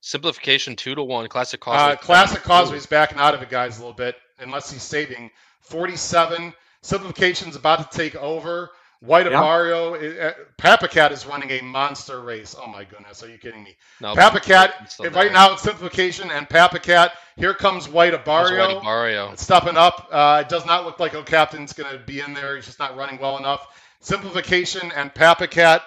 [0.00, 1.28] Simplification 2 to 1.
[1.28, 1.92] Classic Causeway.
[1.92, 5.30] Uh, Classic Causeway's backing out of it, guys, a little bit, unless he's saving.
[5.60, 6.52] 47.
[6.82, 8.70] Simplification's about to take over.
[9.04, 9.34] White yep.
[9.34, 12.56] Abarrio, uh, Pappacap is running a monster race.
[12.58, 13.76] Oh my goodness, are you kidding me?
[14.00, 17.10] No, Pappacap, right now it's simplification and Pappacap.
[17.36, 18.76] Here comes White Abarrio.
[18.76, 19.32] White Abarrio.
[19.34, 20.08] It's stepping up.
[20.10, 22.56] Uh, it does not look like O Captain's going to be in there.
[22.56, 23.66] He's just not running well enough.
[24.00, 25.82] Simplification and Pappacap.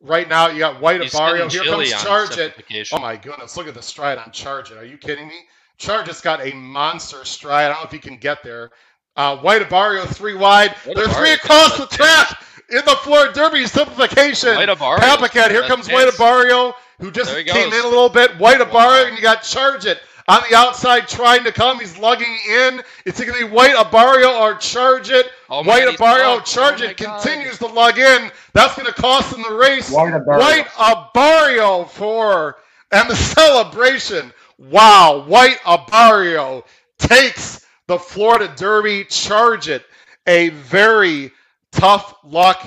[0.00, 1.50] Right now, you got White He's Abarrio.
[1.50, 2.54] Here comes Charge It.
[2.92, 4.78] Oh my goodness, look at the stride on Charge It.
[4.78, 5.38] Are you kidding me?
[5.76, 7.66] Charge It's got a monster stride.
[7.66, 8.70] I don't know if he can get there.
[9.14, 10.72] Uh, White Abarrio three wide.
[10.72, 14.54] White They're three across the track in the Florida Derby simplification.
[14.54, 15.50] White Pappacap.
[15.50, 18.38] Here comes White Abarrio, who just came in a little bit.
[18.38, 19.06] White Abarrio, wow.
[19.06, 19.98] and you got Charge It
[20.28, 21.80] on the outside trying to come.
[21.80, 22.82] He's lugging in.
[23.06, 25.26] It's going to be White Abarrio or Charge It.
[25.48, 28.30] Oh, White man, Abarrio, Charge oh, It continues to lug in.
[28.52, 29.90] That's going to cost him the race.
[29.90, 30.38] White Abarrio.
[30.38, 32.56] White Abarrio for
[32.92, 36.64] And the celebration, wow, White Abarrio
[36.98, 39.84] takes the Florida Derby, charge it.
[40.26, 41.32] A very
[41.72, 42.64] tough luck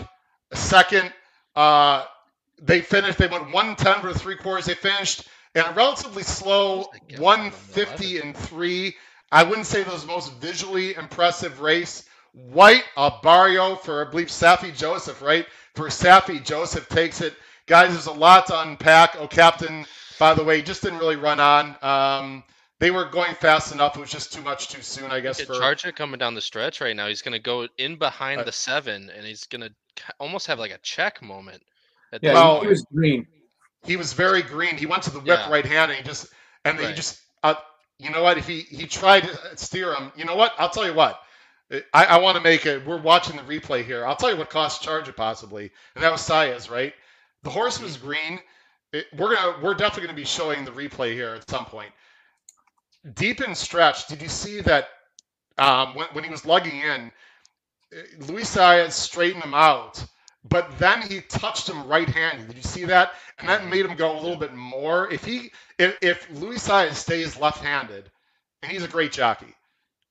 [0.53, 1.11] second.
[1.55, 2.05] Uh,
[2.61, 4.65] they finished, they went 110 for three quarters.
[4.65, 6.85] They finished in a relatively slow
[7.17, 8.95] 150 and three.
[9.31, 12.07] I wouldn't say those most visually impressive race.
[12.33, 15.45] White Abarrio for, I believe, Saffie Joseph, right?
[15.75, 17.33] For Saffie Joseph takes it.
[17.65, 19.15] Guys, there's a lot to unpack.
[19.19, 19.85] Oh, Captain,
[20.19, 21.75] by the way, just didn't really run on.
[21.81, 22.43] Um,
[22.81, 23.95] they were going fast enough.
[23.95, 25.39] It was just too much too soon, I guess.
[25.39, 27.07] For Charger coming down the stretch right now.
[27.07, 29.71] He's going to go in behind Uh, the seven, and he's going to
[30.19, 31.61] almost have like a check moment.
[32.11, 33.27] At Yeah, this Well, he was green.
[33.85, 34.77] he was very green.
[34.77, 35.51] He went to the whip Yeah.
[35.51, 36.27] right hand, and he just
[36.65, 37.53] and he just uh,
[37.99, 38.39] you know what?
[38.39, 40.53] If he he tried to steer him, you know what?
[40.57, 41.21] I'll tell you what.
[41.93, 42.85] I, I want to make it.
[42.85, 44.05] We're watching the replay here.
[44.05, 46.93] I'll tell you what cost Charger possibly, and that was Saez, right?
[47.43, 48.39] The horse was green.
[48.91, 51.91] It, we're gonna we're definitely gonna be showing the replay here at some point.
[53.13, 54.89] Deep in stretch, did you see that
[55.57, 57.11] um, when when he was lugging in,
[58.19, 60.03] Luis Saez straightened him out,
[60.47, 62.47] but then he touched him right-handed.
[62.47, 63.13] Did you see that?
[63.39, 65.11] And that made him go a little bit more.
[65.11, 68.11] If he if, if Luis Saez stays left-handed,
[68.61, 69.53] and he's a great jockey,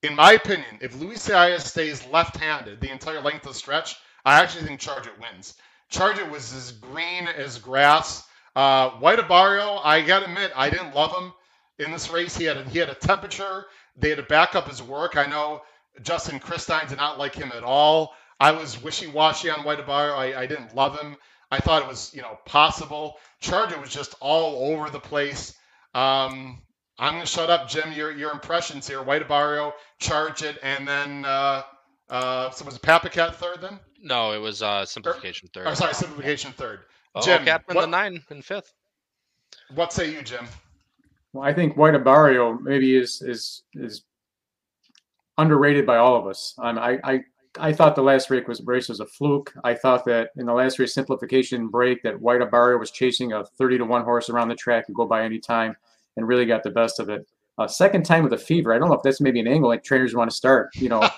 [0.02, 4.64] in my opinion, if Luis Saez stays left-handed the entire length of stretch, I actually
[4.64, 5.54] think Charge It wins.
[5.90, 8.24] Charge It was as green as grass.
[8.56, 11.32] Uh, White Abarrio, I gotta admit, I didn't love him
[11.80, 12.36] in this race.
[12.36, 13.66] He had a, he had a temperature.
[13.96, 15.16] They had to back up his work.
[15.16, 15.62] I know
[16.02, 18.14] Justin Christine did not like him at all.
[18.38, 20.14] I was wishy-washy on White Abarrio.
[20.16, 21.16] I, I didn't love him.
[21.50, 23.16] I thought it was you know possible.
[23.40, 25.52] Charger was just all over the place.
[25.94, 26.62] Um,
[26.98, 27.92] I'm gonna shut up, Jim.
[27.92, 29.02] Your your impressions here.
[29.02, 31.62] White Abarrio, charge it, and then uh,
[32.08, 33.80] uh, so was it Pappacap third then?
[34.02, 35.66] no, it was uh, simplification third.
[35.66, 36.80] Or sorry, simplification third.
[37.14, 38.72] oh, Jim, Captain what- the nine and fifth.
[39.74, 40.46] What say you, Jim?
[41.32, 44.02] Well, I think White Abarrio maybe is is is
[45.38, 46.54] underrated by all of us.
[46.58, 47.20] Um, I I
[47.58, 49.52] I thought the last race was race was a fluke.
[49.64, 53.44] I thought that in the last race simplification break that White Abarrio was chasing a
[53.44, 55.76] 30 to one horse around the track and go by any time
[56.16, 57.26] and really got the best of it.
[57.58, 58.72] Uh, second time with a fever.
[58.72, 60.70] I don't know if that's maybe an angle like trainers want to start.
[60.74, 61.00] You know.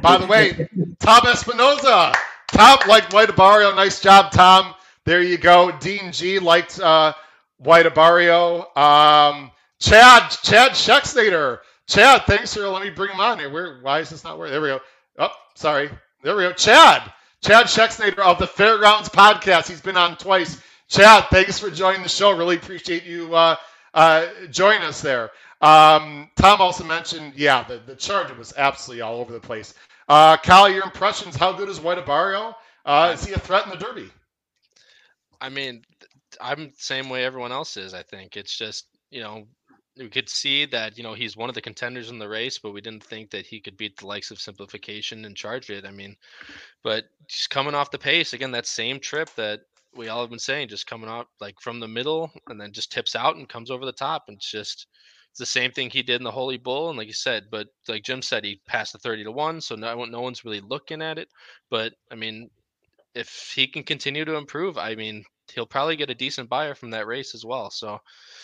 [0.00, 0.68] By the way,
[1.00, 2.14] Tom Espinoza.
[2.48, 3.74] Tom liked White Abarrio.
[3.76, 4.74] Nice job, Tom.
[5.04, 5.70] There you go.
[5.78, 7.12] Dean G liked uh,
[7.58, 8.76] White Abarrio.
[8.76, 9.50] Um,
[9.80, 11.58] Chad, Chad Schexnader.
[11.88, 13.50] Chad, thanks for let me bring him on here.
[13.50, 13.78] Where?
[13.80, 14.52] Why is this not working?
[14.52, 14.80] There we go.
[15.18, 15.90] Oh, sorry.
[16.22, 16.52] There we go.
[16.52, 17.12] Chad.
[17.42, 19.68] Chad Schexnader of the Fairgrounds podcast.
[19.68, 20.60] He's been on twice.
[20.88, 22.36] Chad, thanks for joining the show.
[22.36, 23.56] Really appreciate you uh,
[23.94, 25.30] uh, joining us there.
[25.60, 29.74] Um, Tom also mentioned, yeah, the, the Charger was absolutely all over the place.
[30.08, 31.36] Uh, Kyle, your impressions?
[31.36, 32.54] How good is White Abarrio?
[32.84, 34.08] Uh, is he a threat in the Derby?
[35.40, 35.82] I mean,
[36.40, 37.94] I'm the same way everyone else is.
[37.94, 39.46] I think it's just you know
[39.96, 42.72] we could see that you know he's one of the contenders in the race, but
[42.72, 45.86] we didn't think that he could beat the likes of Simplification and Charge It.
[45.86, 46.16] I mean,
[46.82, 49.60] but just coming off the pace again, that same trip that
[49.94, 52.92] we all have been saying, just coming out like from the middle and then just
[52.92, 54.86] tips out and comes over the top, and it's just
[55.30, 57.68] it's the same thing he did in the Holy Bull, and like you said, but
[57.88, 61.02] like Jim said, he passed the thirty to one, so no no one's really looking
[61.02, 61.28] at it.
[61.70, 62.50] But I mean,
[63.14, 65.24] if he can continue to improve, I mean,
[65.54, 67.70] he'll probably get a decent Beyer from that race as well.
[67.70, 68.00] So,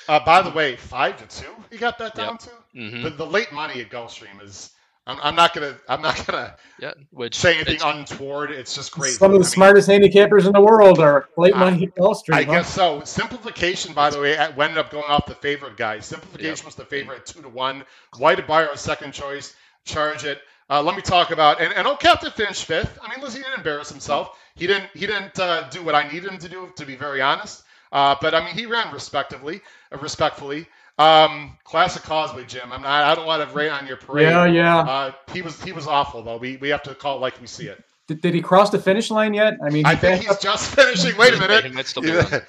[0.08, 1.50] Uh, by the way, five to two.
[1.70, 2.26] You got that Yep.
[2.26, 4.70] down to mhm, the, the late money at Gulfstream is.
[5.04, 5.76] I'm, I'm not gonna.
[5.88, 8.52] I'm not gonna yeah, which say anything it's- untoward.
[8.52, 9.16] It's just crazy.
[9.16, 11.98] Some of the I mean, smartest handicappers in the world are late I- money at
[11.98, 12.36] Wall Street.
[12.36, 12.52] I huh?
[12.52, 13.02] guess so.
[13.02, 15.98] Simplification, by the way, at- ended up going off the favorite guy.
[15.98, 17.84] Simplification was the favorite at two to one.
[18.18, 19.56] White Abarrio second choice.
[19.84, 20.40] Charge it.
[20.70, 22.98] Uh, let me talk about and and oh, Captain finished fifth.
[23.02, 24.38] I mean, listen, he didn't embarrass himself.
[24.54, 27.20] He didn't he didn't uh, do what I needed him to do, to be very
[27.20, 27.64] honest.
[27.90, 29.60] Uh, but I mean, he ran respectively,
[29.92, 30.66] uh, respectfully.
[30.98, 32.72] Um, classic Causeway, Jim.
[32.72, 33.04] I'm not.
[33.04, 34.28] I don't want to rain on your parade.
[34.28, 34.78] Yeah, yeah.
[34.78, 36.36] Uh, he was he was awful though.
[36.36, 37.82] We we have to call it like we see it.
[38.08, 39.54] Did, did he cross the finish line yet?
[39.62, 41.16] I mean, I think he's up- just finishing.
[41.16, 41.64] Wait a minute.
[41.64, 42.12] He might still be.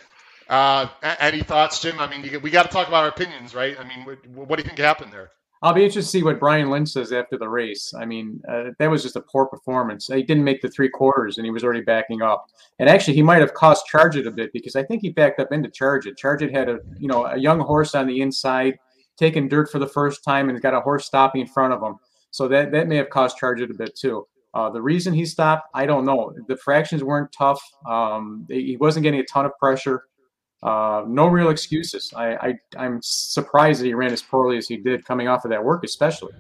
[0.49, 0.87] Uh,
[1.19, 1.99] any thoughts, Jim?
[1.99, 3.79] I mean, you, we got to talk about our opinions, right?
[3.79, 5.31] I mean, what, what do you think happened there?
[5.63, 7.93] I'll be interested to see what Brian Lynch says after the race.
[7.97, 10.07] I mean, uh, that was just a poor performance.
[10.07, 12.47] He didn't make the three quarters, and he was already backing up.
[12.79, 15.39] And actually, he might have cost Charge It a bit because I think he backed
[15.39, 16.17] up into Charge It.
[16.17, 18.77] Charge It had a you know a young horse on the inside,
[19.17, 21.95] taking dirt for the first time, and got a horse stopping in front of him.
[22.31, 24.27] So that that may have cost Charge It a bit too.
[24.53, 26.33] Uh, the reason he stopped, I don't know.
[26.49, 27.61] The fractions weren't tough.
[27.89, 30.03] Um, he wasn't getting a ton of pressure.
[30.63, 32.13] Uh, no real excuses.
[32.15, 35.51] I, I I'm surprised that he ran as poorly as he did coming off of
[35.51, 36.33] that work, especially.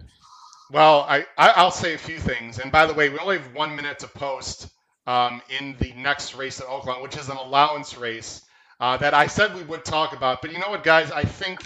[0.71, 2.59] Well, I, I I'll say a few things.
[2.59, 4.69] And by the way, we only have one minute to post
[5.07, 8.41] um, in the next race at Oaklawn, which is an allowance race.
[8.79, 10.41] uh, that I said we would talk about.
[10.41, 11.11] But you know what, guys?
[11.11, 11.61] I think.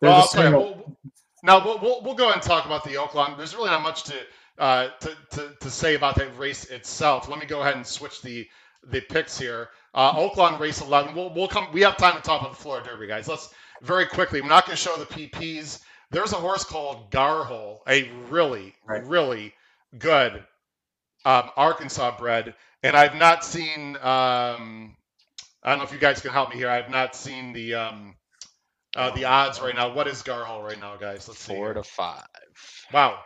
[0.00, 0.98] There's Well, a I'll tell you, single- we'll,
[1.42, 3.36] now we'll, we'll, we'll go ahead and talk about the Oaklawn.
[3.36, 4.14] There's really not much to,
[4.58, 7.28] uh, to, to to say about that race itself.
[7.28, 8.46] Let me go ahead and switch the
[8.86, 9.68] the picks here.
[9.94, 11.14] Uh, Oaklawn race 11.
[11.14, 11.68] We'll, we'll come.
[11.72, 13.26] We have time to talk about the Florida Derby, guys.
[13.28, 13.52] Let's
[13.82, 14.40] very quickly.
[14.40, 15.80] We're not going to show the PPs.
[16.10, 19.04] There's a horse called Garhole, a really, Right.
[19.04, 19.54] really
[19.98, 20.44] good
[21.24, 23.96] um, Arkansas bred, and I've not seen.
[23.96, 24.96] Um,
[25.62, 26.70] I don't know if you guys can help me here.
[26.70, 28.14] I've not seen the um,
[28.96, 29.92] uh, the odds right now.
[29.92, 31.28] What is Garhole right now, guys?
[31.28, 31.54] Let's see.
[31.54, 32.24] Four to five.
[32.92, 33.18] Wow.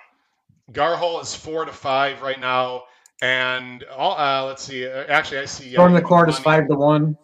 [0.73, 2.85] Garhole is four to five right now,
[3.23, 4.87] and all, uh, let's see.
[4.87, 5.79] uh, Actually, I see.
[5.79, 7.17] The uh, is five to one.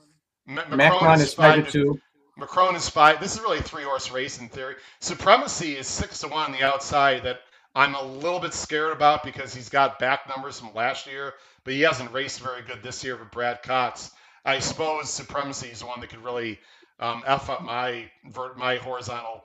[0.47, 2.01] Ma- Macron is five to two.
[2.39, 3.21] Macron is five.
[3.21, 4.77] This is really a three horse race in theory.
[5.01, 7.41] Supremacy is six to one on the outside that
[7.77, 11.35] I'm a little bit scared about because he's got back numbers from last year,
[11.65, 14.13] but he hasn't raced very good this year with Brad Cox.
[14.45, 16.61] I suppose Supremacy is one that could really
[17.01, 18.11] um, f up my
[18.57, 19.45] my horizontal.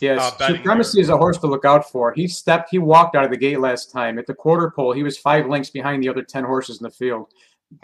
[0.00, 2.12] Yes, uh, Supremacy is a horse to look out for.
[2.12, 4.92] He stepped, he walked out of the gate last time at the quarter pole.
[4.92, 7.26] He was five lengths behind the other ten horses in the field.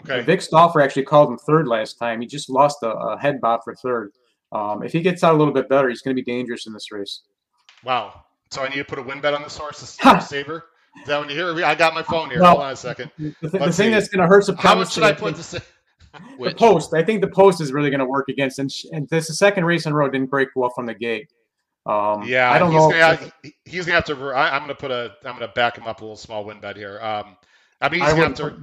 [0.01, 0.21] Okay.
[0.21, 2.21] Vic Stauffer actually called him third last time.
[2.21, 4.11] He just lost a, a head bob for third.
[4.51, 6.73] Um, if he gets out a little bit better, he's going to be dangerous in
[6.73, 7.21] this race.
[7.83, 8.23] Wow.
[8.51, 10.65] So I need to put a win bet on this horse to saver.
[11.01, 11.65] Is that when you hear?
[11.65, 12.39] I got my phone here.
[12.39, 12.51] No.
[12.51, 13.11] Hold on a second.
[13.17, 13.89] The, th- the thing see.
[13.89, 14.67] that's going to hurt Supremacy.
[14.67, 15.51] How much should I put this?
[15.51, 16.93] The post.
[16.93, 18.59] I think the post is really going to work against.
[18.59, 20.93] And, sh- and this the second race in a row didn't break well from the
[20.93, 21.29] gate.
[21.85, 22.89] Um, Yeah, I don't he's know.
[22.89, 24.15] Gonna, if, he's gonna have to.
[24.29, 25.15] I, am gonna put a.
[25.23, 26.99] I'm gonna back him up a little small win bet here.
[26.99, 27.37] Um,
[27.81, 28.57] I mean, he's I gonna have to.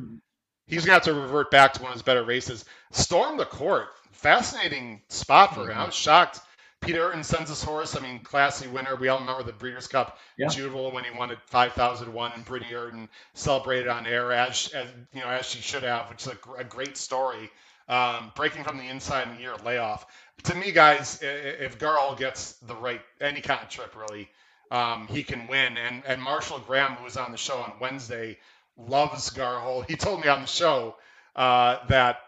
[0.67, 2.65] He's gonna have to revert back to one of his better races.
[2.91, 3.89] Storm the court.
[4.13, 5.79] Fascinating spot for him.
[5.79, 6.41] I was shocked.
[6.81, 7.97] Peter Eurton sends his horse.
[7.97, 8.97] I mean, classy winner.
[8.97, 10.49] We all remember the Breeders' Cup Yeah.
[10.49, 15.21] Jewel when he won at 5,001, and Brittany Eurton celebrated on air as, as you
[15.21, 17.51] know as she should have, which is a, a great story.
[17.89, 20.07] Um, breaking from the inside in the year layoff.
[20.45, 24.29] To me, guys, if Garl gets the right any kind of trip, really,
[24.71, 25.77] um, he can win.
[25.79, 28.39] And and Marshall Graham, who was on the show on Wednesday,
[28.77, 29.89] loves Garhole.
[29.89, 30.97] He told me on the show
[31.37, 32.19] uh, that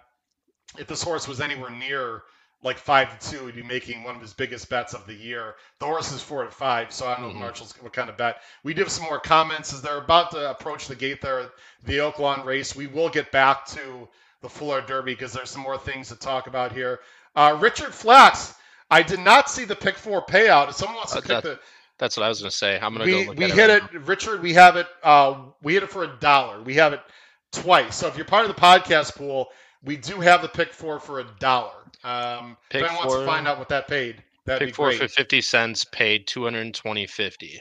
[0.79, 2.23] if this horse was anywhere near
[2.63, 5.55] like five to two, he'd be making one of his biggest bets of the year.
[5.81, 7.35] The horse is four to five, so I don't know Mhm.
[7.35, 8.41] if Marshall's what kind of bet.
[8.63, 11.53] We do have some more comments as they're about to approach the gate there, at
[11.85, 12.75] the Oaklawn race.
[12.75, 14.09] We will get back to
[14.43, 17.01] the Florida Derby because there's some more things to talk about here.
[17.35, 18.55] Uh, Richard Flax,
[18.91, 20.69] I did not see the pick four payout.
[20.69, 21.61] If someone wants to Uh, pick that- the
[21.99, 22.77] that's what I was gonna say.
[22.77, 23.83] I'm gonna we go look we at hit it.
[23.95, 24.43] it, Richard.
[24.43, 24.87] We have it.
[25.03, 26.61] Uh, we hit it for a dollar.
[26.61, 27.01] We have it
[27.53, 27.97] twice.
[27.97, 29.49] So if you're part of the podcast pool,
[29.83, 31.73] we do have the pick four for a dollar.
[32.03, 35.07] Um, if Pick anyone wants to find out what that paid, that'd Pick four for
[35.09, 37.61] fifty cents, paid two hundred twenty fifty.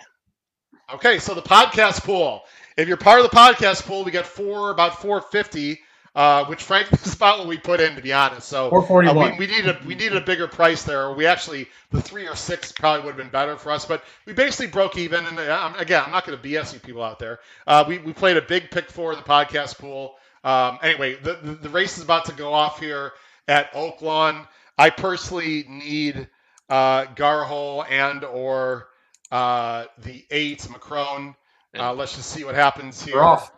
[0.93, 2.43] Okay, so the podcast pool.
[2.76, 5.80] If you're part of the podcast pool, we got four about 450,
[6.16, 8.47] uh, which frankly is about what we put in, to be honest.
[8.47, 11.11] So Uh, we, we needed a we needed a bigger price there.
[11.14, 14.34] We actually the three or six probably would have been better for us, but we
[14.34, 15.26] basically broke even.
[15.26, 17.39] And uh, um, again, I'm not going to BS you people out there.
[17.68, 20.16] Uh, we we played a big pick four in the podcast pool.
[20.43, 23.14] Um, anyway, the, the the race is about to go off here
[23.47, 24.47] at Oak Lawn.
[24.78, 26.28] I personally need
[26.70, 28.88] uh, Garhole and or
[29.32, 31.36] uh, the eight Macron.
[31.78, 33.16] Uh, let's just see what happens here.
[33.16, 33.51] We're off.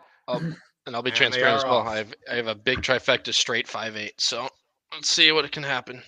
[0.86, 1.78] And I'll be And transparent as well.
[1.78, 1.86] off.
[1.88, 4.20] I have I have a big trifecta straight five eight.
[4.20, 4.48] So
[4.92, 6.02] let's see what it can happen.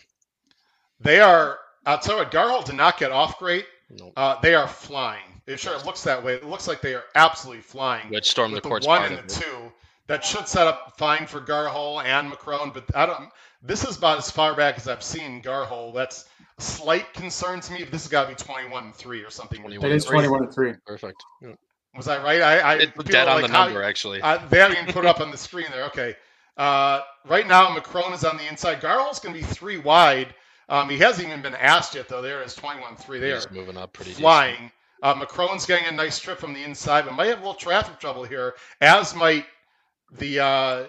[1.01, 1.59] They are.
[1.87, 2.33] I'll tell you what.
[2.33, 3.67] Garhole did not get off great.
[3.91, 4.13] Nope.
[4.17, 5.23] Uh, they are flying.
[5.47, 6.35] It sure looks that way.
[6.35, 8.09] It looks like they are absolutely flying.
[8.11, 9.73] Which storm the with the court's one and the two.
[10.07, 13.31] That should set up fine for Garhole and Macron, but I don't.
[13.63, 15.95] This is about as far back as I've seen Garhole.
[15.95, 16.27] That's
[16.59, 17.81] a slight concern to me.
[17.81, 19.61] But this has got to be twenty-one and three or something.
[19.61, 20.75] 21 It is twenty-one and three.
[20.87, 21.23] Perfect.
[21.43, 21.53] Yeah.
[21.97, 22.41] Was I right?
[22.41, 24.21] I, I dead on like, the how- number actually.
[24.21, 25.85] uh, they haven't even put it up on the screen there.
[25.85, 26.15] Okay.
[26.57, 28.81] Uh, right now, Macron is on the inside.
[28.81, 30.35] Garhole's going to be three wide.
[30.69, 32.21] Um, he hasn't even been asked yet, though.
[32.21, 33.35] There is 21-3 there.
[33.37, 34.23] He's moving up pretty decent.
[34.23, 34.73] flying.
[35.03, 38.01] Uh, Macron's getting a nice trip from the inside, but might have a little traffic
[38.01, 39.47] trouble here, as might
[40.19, 40.41] the.
[40.41, 40.85] Uh,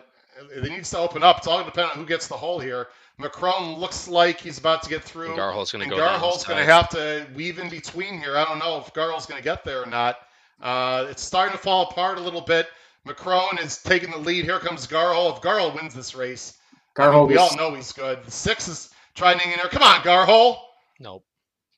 [0.56, 1.38] it needs to open up.
[1.38, 2.88] It's all going to depend on who gets the hole here.
[3.20, 5.32] Macron looks like he's about to get through.
[5.32, 5.97] And Garhole's gonna go.
[5.97, 8.38] down Garhole's going to have to weave in between here.
[8.38, 10.18] I don't know if Garhole's going to get there or not.
[10.62, 12.68] Uh, it's starting to fall apart a little bit.
[13.05, 14.45] Macron is taking the lead.
[14.45, 15.36] Here comes Garhole.
[15.36, 16.57] If Garhole wins this race,
[16.97, 18.24] I mean, Garhole we all know he's good.
[18.26, 19.70] The six is trying to hang in there.
[19.70, 20.57] Come on, Garhole.
[20.99, 21.24] Nope.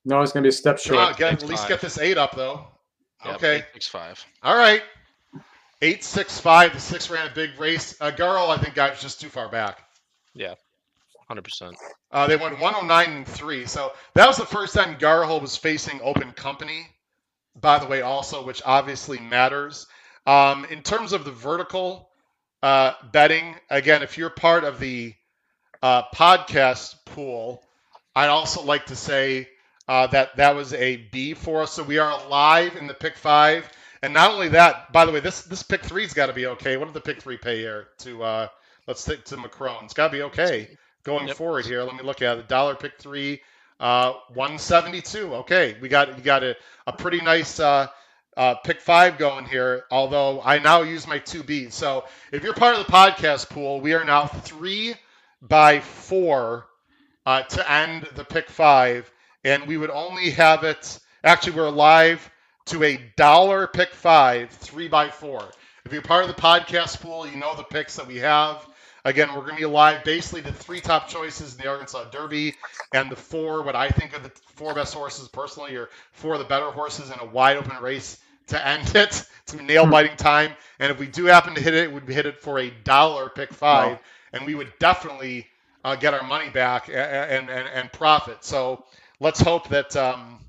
[0.06, 1.18] no, it's going to be a step Come on, short.
[1.18, 1.70] get, Six at least five.
[1.70, 2.66] get this eight up, though.
[3.26, 3.64] Yep, Okay.
[3.74, 4.26] Six five.
[4.42, 4.82] All right.
[5.84, 6.74] Eight six five.
[6.74, 7.96] The six ran a big race.
[8.02, 9.80] Uh, Garl, I think, got just too far back.
[10.34, 10.56] Yeah.
[11.28, 11.76] Hundred percent.
[12.12, 13.66] Uh, they went 109 and three.
[13.66, 16.88] So that was the first time Garhole was facing open company.
[17.60, 19.88] By the way, also, which obviously matters.
[20.26, 22.10] Um, in terms of the vertical
[22.64, 25.14] uh, betting, again, if you're part of the
[25.82, 27.62] uh, podcast pool,
[28.16, 29.49] I'd also like to say
[29.88, 31.74] uh, that that was a B for us.
[31.74, 33.70] So we are live in the pick five.
[34.04, 36.78] And not only that, by the way, this this pick three's got to be okay.
[36.78, 38.47] What did the pick three pay here to uh,
[38.88, 39.86] let's stick to Macron?
[39.86, 40.70] It's got to be okay
[41.04, 41.38] going Yep.
[41.38, 41.84] forward here.
[41.84, 42.47] Let me look at it.
[42.47, 43.41] Dollar pick three,
[43.82, 45.36] uh, one seventy two.
[45.36, 46.56] Okay, we got you got a,
[46.88, 47.88] a pretty nice uh,
[48.38, 49.84] uh, pick five going here.
[49.92, 51.74] Although I now use my two Bs.
[51.74, 54.94] So if you're part of the podcast pool, we are now three
[55.42, 56.68] by four
[57.26, 59.12] uh, to end the pick five,
[59.44, 61.00] and we would only have it.
[61.24, 62.32] Actually, we're live
[62.68, 65.44] to a dollar pick five, three by four.
[65.86, 68.64] If you're part of the podcast pool, you know the picks that we have.
[69.04, 72.56] Again, we're going to be live basically the three top choices in the Arkansas Derby
[72.93, 76.39] and the four, what I think are the four best horses personally, or four of
[76.39, 79.24] the better horses in a wide open race to end it.
[79.43, 80.52] It's nail biting time.
[80.80, 83.54] And if we do happen to hit it, we'd hit it for a dollar pick
[83.54, 83.97] five,
[84.34, 85.47] and we would definitely
[85.84, 88.43] uh, get our money back and, and, and profit.
[88.43, 88.86] So
[89.20, 90.39] let's hope that um,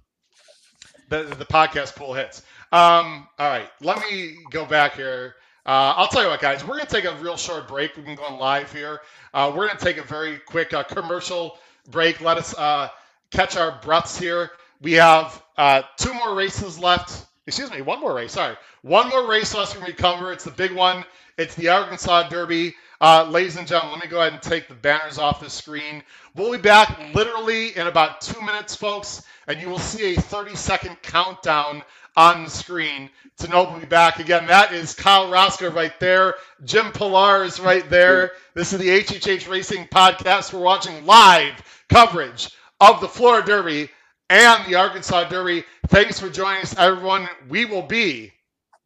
[1.09, 2.42] the, the podcast pool hits.
[2.72, 5.34] Um, all right, let me go back here.
[5.64, 7.94] Uh, I'll tell you what, guys, we're going to take a real short break.
[7.96, 9.00] We've been going live here.
[9.32, 11.56] Uh, we're going to take a very quick uh, commercial
[11.88, 12.20] break.
[12.20, 12.88] Let us uh,
[13.30, 14.50] catch our breaths here.
[14.80, 17.26] We have uh, two more races left.
[17.46, 18.32] Excuse me, one more race.
[18.32, 18.56] Sorry.
[18.82, 20.32] One more race left when we cover.
[20.32, 21.04] It's the big one.
[21.38, 22.74] It's the Arkansas Derby.
[23.03, 26.05] Uh, ladies and gentlemen, let me go ahead and take the banners off the screen.
[26.36, 30.55] We'll be back literally in about two minutes, folks, and you will see a 30
[30.55, 31.82] second countdown
[32.16, 34.46] on the screen to know we'll be back again.
[34.46, 36.36] That is Kyle Roscoe right there.
[36.64, 38.34] Jim Pilar is right there.
[38.55, 40.53] This is the HHH Racing Podcast.
[40.53, 42.50] We're watching live coverage
[42.80, 43.90] of the Florida Derby
[44.30, 45.64] and the Arkansas Derby.
[45.88, 47.28] Thanks for joining us, everyone.
[47.48, 48.32] We will be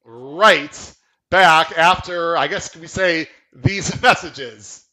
[0.07, 0.95] right
[1.31, 3.29] back after, I guess, can we say,
[3.63, 4.86] these messages.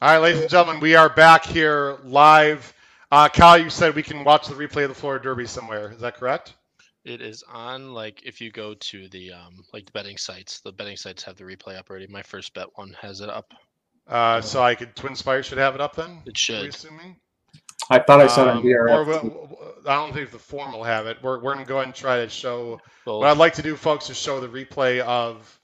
[0.00, 2.72] All right, ladies and gentlemen, we are back here live.
[3.10, 5.90] Uh, Kyle, you said we can watch the replay of the Florida Derby somewhere.
[5.92, 6.54] Is that correct?
[7.04, 10.72] It is on like if you go to the um like the betting sites, the
[10.72, 12.06] betting sites have the replay up already.
[12.06, 13.52] My first bet one has it up.
[14.06, 16.10] Uh, so I could Twin Spire should have it up then.
[16.10, 16.66] It Are we should.
[16.68, 17.16] assuming?
[17.90, 20.84] I thought I saw it on Um, or we'll- I don't think the form will
[20.84, 21.16] have it.
[21.22, 22.78] We're, we're going to go ahead and try to show.
[23.06, 23.20] Both.
[23.22, 25.58] What I'd like to do, folks, is show the replay of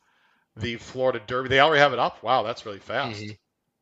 [0.56, 1.50] the Florida Derby.
[1.50, 2.22] They already have it up.
[2.22, 3.20] Wow, that's really fast.
[3.20, 3.36] Mhm.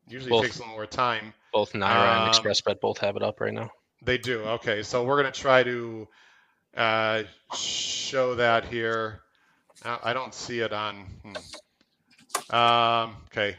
[0.07, 0.43] Usually Both.
[0.43, 1.33] takes a little more time.
[1.53, 3.69] Both NYRA Um, and XpressBet both have it up right now.
[4.01, 4.41] They do.
[4.41, 6.07] Okay, so we're going to try to
[6.75, 7.23] uh,
[7.55, 9.21] show that here.
[9.85, 11.05] I don't see it on.
[11.23, 11.35] Hmm.
[12.55, 13.55] Um, okay.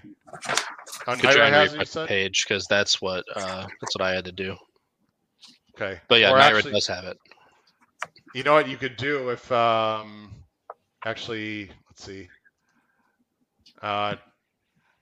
[1.06, 4.24] On Could NYRA has it, you page because that's what uh that's what I had
[4.24, 4.56] to do.
[5.74, 6.00] Okay.
[6.08, 7.18] But yeah, Or NYRA actually- does have it.
[8.34, 10.32] You know what you could do if um
[11.04, 12.28] actually let's see.
[13.82, 14.16] Uh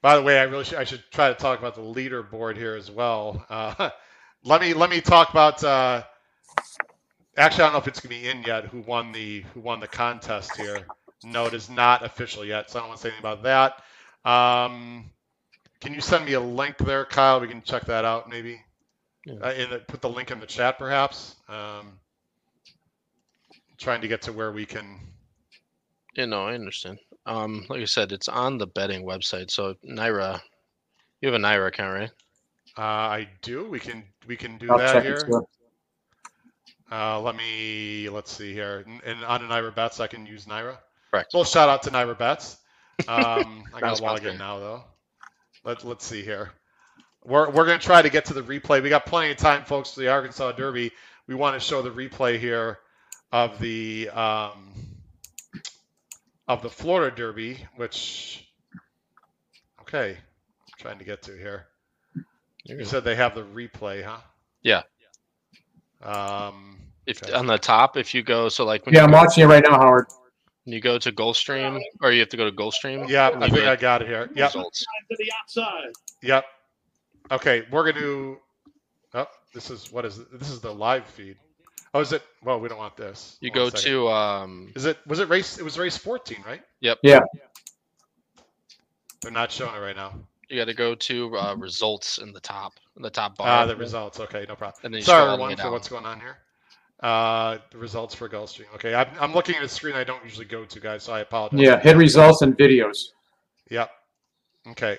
[0.03, 2.77] by the way, I really should, I should try to talk about the leaderboard here
[2.77, 3.45] as well.
[3.51, 3.91] Uh
[4.45, 6.05] let me let me talk about uh
[7.37, 9.81] actually I don't know if it's gonna be in yet who won the who won
[9.81, 10.87] the contest here.
[11.25, 14.31] No, it is not official yet, so I don't want to say anything about that.
[14.31, 15.11] Um
[15.81, 17.41] can you send me a link there, Kyle?
[17.41, 18.61] We can check that out maybe.
[19.27, 19.35] Yeah.
[19.43, 21.37] Uh, in the, put the link in the chat, perhaps.
[21.49, 22.01] Um,
[23.79, 25.01] trying to get to where we can.
[26.17, 26.99] Yeah, no, I understand.
[27.27, 29.51] Um, like I said, it's on the betting website.
[29.51, 30.41] So NYRA,
[31.21, 32.11] you have a NYRA account, right?
[32.77, 33.69] Uh, I do.
[33.69, 34.03] We can.
[34.27, 35.21] We can do I'll that here.
[36.91, 38.09] Uh, let me.
[38.09, 38.85] Let's see here.
[38.87, 40.79] And, and on a NYRA Bets, I can use NYRA.
[41.11, 41.33] Correct.
[41.35, 42.59] Well, shout out to NYRA Bets.
[43.09, 44.27] Um, I got to log sponsored.
[44.29, 44.85] in now though.
[45.65, 46.51] Let Let's see here.
[47.25, 48.83] We're we're gonna try to get to the replay.
[48.83, 50.91] We got plenty of time, folks, for the Arkansas Derby.
[51.29, 52.81] We want to show the replay here
[53.31, 54.73] of the um,
[56.49, 58.45] of the Florida Derby, which
[59.83, 61.67] okay, I'm trying to get to here.
[62.65, 62.89] You're You good.
[62.91, 64.19] said they have the replay, huh?
[64.63, 64.83] Yeah.
[66.03, 67.33] Um, If okay.
[67.33, 69.63] on the top, if you go, so like when Yeah, I'm go, watching it right
[69.69, 70.07] now, Howard.
[70.65, 73.09] you go to Gulfstream, or you have to go to Gulfstream.
[73.09, 74.27] yeah, I think I got it here.
[74.27, 74.81] to Yep, Results.
[75.11, 75.93] to the outside.
[76.23, 76.45] yep.
[77.31, 78.01] Okay, we're gonna.
[78.05, 78.39] do-
[79.15, 81.37] Oh, this is what is this is the live feed.
[81.95, 82.23] Oh, is it?
[82.43, 83.37] Well, we don't want this.
[83.41, 84.99] You Hold go to um, Is it?
[85.07, 85.59] Was it race?
[85.59, 86.63] It was race 14, right?
[86.81, 86.99] Yep.
[87.03, 87.21] Yeah.
[89.21, 90.15] They're not showing it right now.
[90.49, 93.47] you got to go to uh, results in the top, in the top bar.
[93.49, 94.19] Ah, the results.
[94.21, 94.81] Okay, no problem.
[94.85, 96.39] And then Sorry, scroll all the way everyone, for what's going on here.
[97.01, 98.73] Uh, the results for Gulfstream.
[98.75, 101.21] Okay, I'm, I'm looking at a screen I don't usually go to, guys, so I
[101.21, 101.61] apologize.
[101.61, 102.99] Yeah, hit results and videos.
[103.71, 103.91] Yep.
[104.71, 104.99] Okay.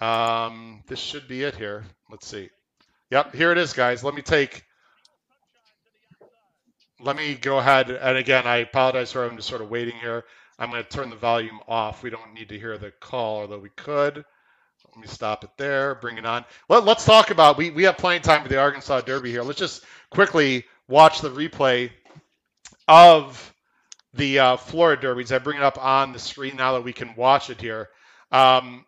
[0.00, 1.84] Um, this should be it here.
[2.10, 2.48] Let's see.
[3.10, 4.02] Yep, here it is, guys.
[4.02, 4.64] Let me take.
[7.02, 10.24] Let me go ahead and again, I apologize for I'm just sort of waiting here.
[10.58, 12.02] I'm going to turn the volume off.
[12.02, 14.16] We don't need to hear the call, although we could.
[14.16, 15.94] Let me stop it there.
[15.94, 16.44] Bring it on.
[16.68, 17.56] Let, let's talk about.
[17.56, 19.42] We we have plenty of time for the Arkansas Derby here.
[19.42, 21.90] Let's just quickly watch the replay
[22.88, 23.54] of
[24.14, 25.32] the uh, Florida Derbies.
[25.32, 27.88] I bring it up on the screen now that we can watch it here.
[28.32, 28.84] Um,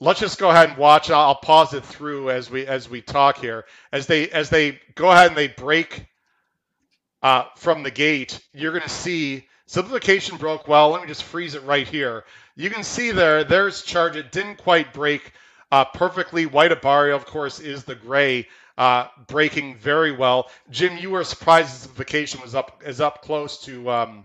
[0.00, 1.10] let's just go ahead and watch.
[1.10, 3.66] I'll, I'll pause it through as we as we talk here.
[3.92, 6.06] As they as they go ahead and they break
[7.26, 10.90] uh, from the gate, you're going to see simplification broke well.
[10.90, 12.24] Let me just freeze it right here.
[12.54, 13.42] You can see there.
[13.42, 14.14] There's charge.
[14.14, 15.32] It didn't quite break
[15.72, 16.46] uh, perfectly.
[16.46, 18.46] White Abarrio, of course, is the gray.
[18.78, 20.50] Uh, breaking very well.
[20.70, 24.24] Jim, you were surprised simplification was up is up close to um,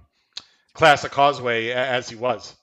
[0.73, 2.55] Classic Causeway as he was.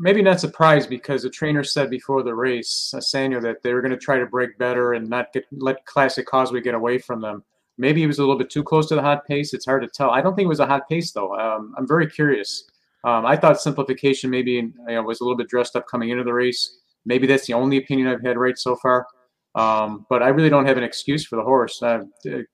[0.00, 3.82] Maybe not surprised because the trainer said before the race, uh, Sano, that they were
[3.82, 7.20] going to try to break better and not get let Classic Causeway get away from
[7.20, 7.44] them.
[7.78, 9.52] Maybe he was a little bit too close to the hot pace.
[9.52, 10.10] It's hard to tell.
[10.10, 11.34] I don't think it was a hot pace though.
[11.36, 12.64] Um, I'm very curious.
[13.04, 16.24] Um, I thought simplification maybe you know, was a little bit dressed up coming into
[16.24, 16.78] the race.
[17.04, 19.06] Maybe that's the only opinion I've had right so far.
[19.54, 21.82] Um, but I really don't have an excuse for the horse.
[21.82, 22.00] Uh,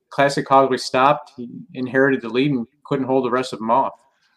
[0.09, 1.31] Classic Causeway stopped.
[1.35, 3.93] He inherited the lead and couldn't hold the rest of them off.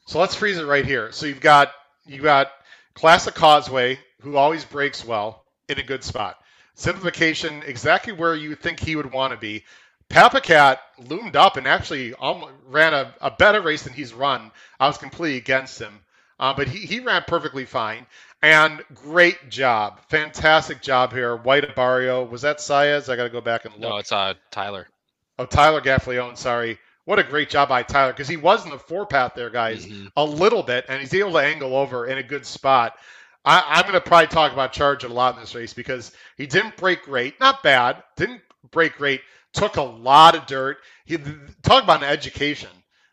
[0.09, 1.13] So let's freeze it right here.
[1.13, 1.73] So you've got
[2.07, 2.49] you got
[2.95, 6.37] Classic Causeway, who always breaks well in a good spot.
[6.75, 9.65] Simplification, exactly where you think he would want to be.
[10.11, 12.15] Pappacap loomed up and actually
[12.69, 14.51] ran a, a better race than he's run.
[14.79, 16.01] I was completely against him,
[16.39, 18.07] uh, but he, he ran perfectly fine.
[18.43, 21.35] And great job, fantastic job here.
[21.35, 23.09] White Abarrio, was that Saez?
[23.09, 23.83] I got to go back and look.
[23.83, 24.87] No, it's uh Tyler.
[25.39, 26.79] Oh, Tyler Gaffalione, sorry.
[27.05, 29.87] What a great job by Tyler because he was in the four path there, guys,
[29.87, 30.11] Mhm.
[30.17, 32.97] a little bit, and he's able to angle over in a good spot.
[33.45, 36.47] I, I'm going to probably talk about Charge a lot in this race because he
[36.47, 38.41] didn't break great, not bad, didn't
[38.73, 39.21] break great,
[39.57, 40.79] took a lot of dirt.
[41.05, 41.19] He
[41.63, 42.71] talk about an education.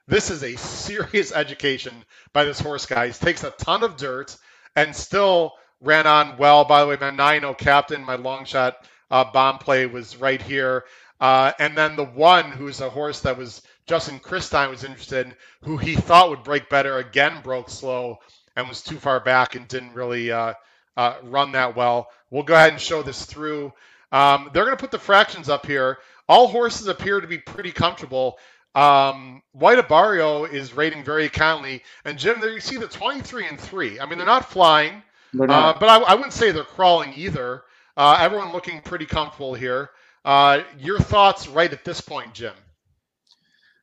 [0.08, 1.94] This is a serious education
[2.34, 3.08] by this horse, guy.
[3.08, 3.20] guys.
[3.20, 4.36] Takes a ton of dirt
[4.76, 6.66] and still ran on well.
[6.66, 8.76] By the way, my 9 captain, my long shot
[9.10, 10.86] uh, bomb play was right here.
[11.20, 15.34] Uh, and then the one who's a horse that was Justin Christine was interested in,
[15.62, 18.20] who he thought would break better, again broke slow
[18.56, 20.54] and was too far back and didn't really uh,
[20.98, 22.10] uh, run that well.
[22.30, 23.74] We'll go ahead and show this through.
[24.12, 25.98] Um, they're going to put the fractions up here.
[26.30, 28.38] All horses appear to be pretty comfortable.
[28.76, 33.60] Um, White Abarrio is rating very kindly, and Jim, there you see the 23 and
[33.60, 34.00] three.
[34.00, 37.64] I mean, they're not flying, They're uh, but I, I wouldn't say they're crawling either.
[37.96, 39.92] Uh, everyone looking pretty comfortable here.
[40.26, 42.54] Uh, your thoughts right at this point, Jim?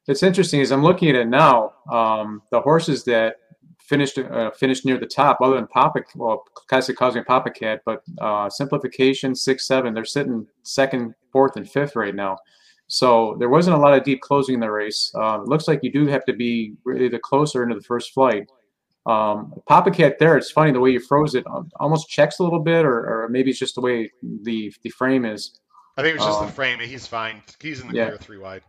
[0.09, 1.75] It's interesting as I'm looking at it now.
[1.91, 3.37] Um, the horses that
[3.91, 8.49] finished uh, finished near the top, other than Papa, well, Classic Cosmic Pappacap, but uh,
[8.49, 12.39] Simplification six seven, they're sitting second, fourth, and fifth right now.
[12.87, 15.13] So there wasn't a lot of deep closing in the race.
[15.15, 16.55] Uh, looks like you do have to be
[16.85, 18.45] really the closer into the first flight.
[19.07, 19.37] Um,
[19.69, 22.85] Pappacap there, it's funny the way you froze it, um, almost checks a little bit,
[22.85, 24.11] or, or maybe it's just the way
[24.43, 25.61] the the frame is.
[25.97, 26.79] I think it was just Um, the frame.
[26.79, 27.43] He's fine.
[27.61, 28.07] He's in the yeah.
[28.07, 28.63] clear three wide.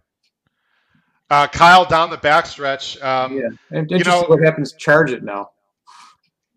[1.31, 3.01] Uh, Kyle down the backstretch.
[3.01, 4.73] Um, yeah, and you know- what happens.
[4.73, 5.51] Charge it now.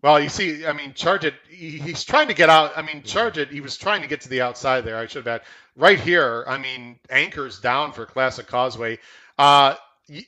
[0.01, 1.33] Well, you see, I mean, charge it.
[1.49, 2.77] He, he's trying to get out.
[2.77, 3.49] I mean, charge it.
[3.49, 4.97] He was trying to get to the outside there.
[4.97, 5.47] I should have had
[5.77, 6.43] right here.
[6.45, 8.99] I mean, anchors down for Classic Causeway.
[9.39, 9.75] Uh,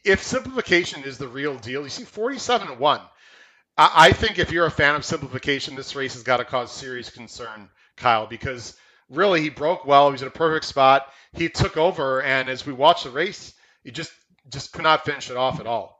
[0.05, 3.01] if simplification is the real deal, you see, forty-seven to one.
[3.77, 6.71] I, I think if you're a fan of simplification, this race has got to cause
[6.71, 7.67] serious concern,
[7.97, 8.77] Kyle, because
[9.09, 10.07] really he broke well.
[10.07, 11.11] He was in a perfect spot.
[11.33, 13.53] He took over, and as we watch the race,
[13.83, 14.11] he just
[14.49, 15.95] just could not finish it off at all.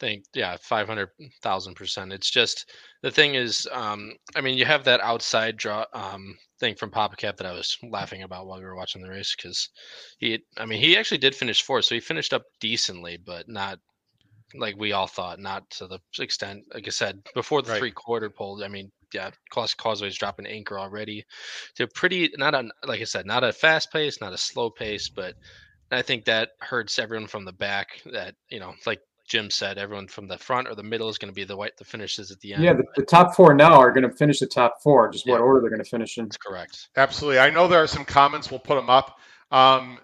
[0.00, 2.70] think yeah 500,000 percent it's just
[3.02, 7.36] the thing is um i mean you have that outside draw um thing from Pappacap
[7.36, 9.68] that i was laughing about while we were watching the race because
[10.18, 13.78] he i mean he actually did finish fourth so he finished up decently but not
[14.54, 17.78] like we all thought not to the extent like i said before the Right.
[17.78, 21.24] three quarter pole i mean yeah Class causeway's dropping anchor already
[21.76, 25.10] to pretty not a like i said not a fast pace not a slow pace
[25.14, 25.34] but
[25.90, 28.02] I think that hurts everyone from the back.
[28.12, 31.30] That you know, like Jim said, everyone from the front or the middle is going
[31.30, 32.62] to be the white the finishes at the end.
[32.64, 35.10] Yeah, the, the top four now are going to finish the top four.
[35.10, 35.40] Just what Yeah.
[35.44, 36.24] order they're going to finish in.
[36.24, 36.88] That's correct.
[36.96, 37.38] Absolutely.
[37.38, 38.50] I know there are some comments.
[38.50, 39.18] We'll put them up.
[39.50, 39.98] Um,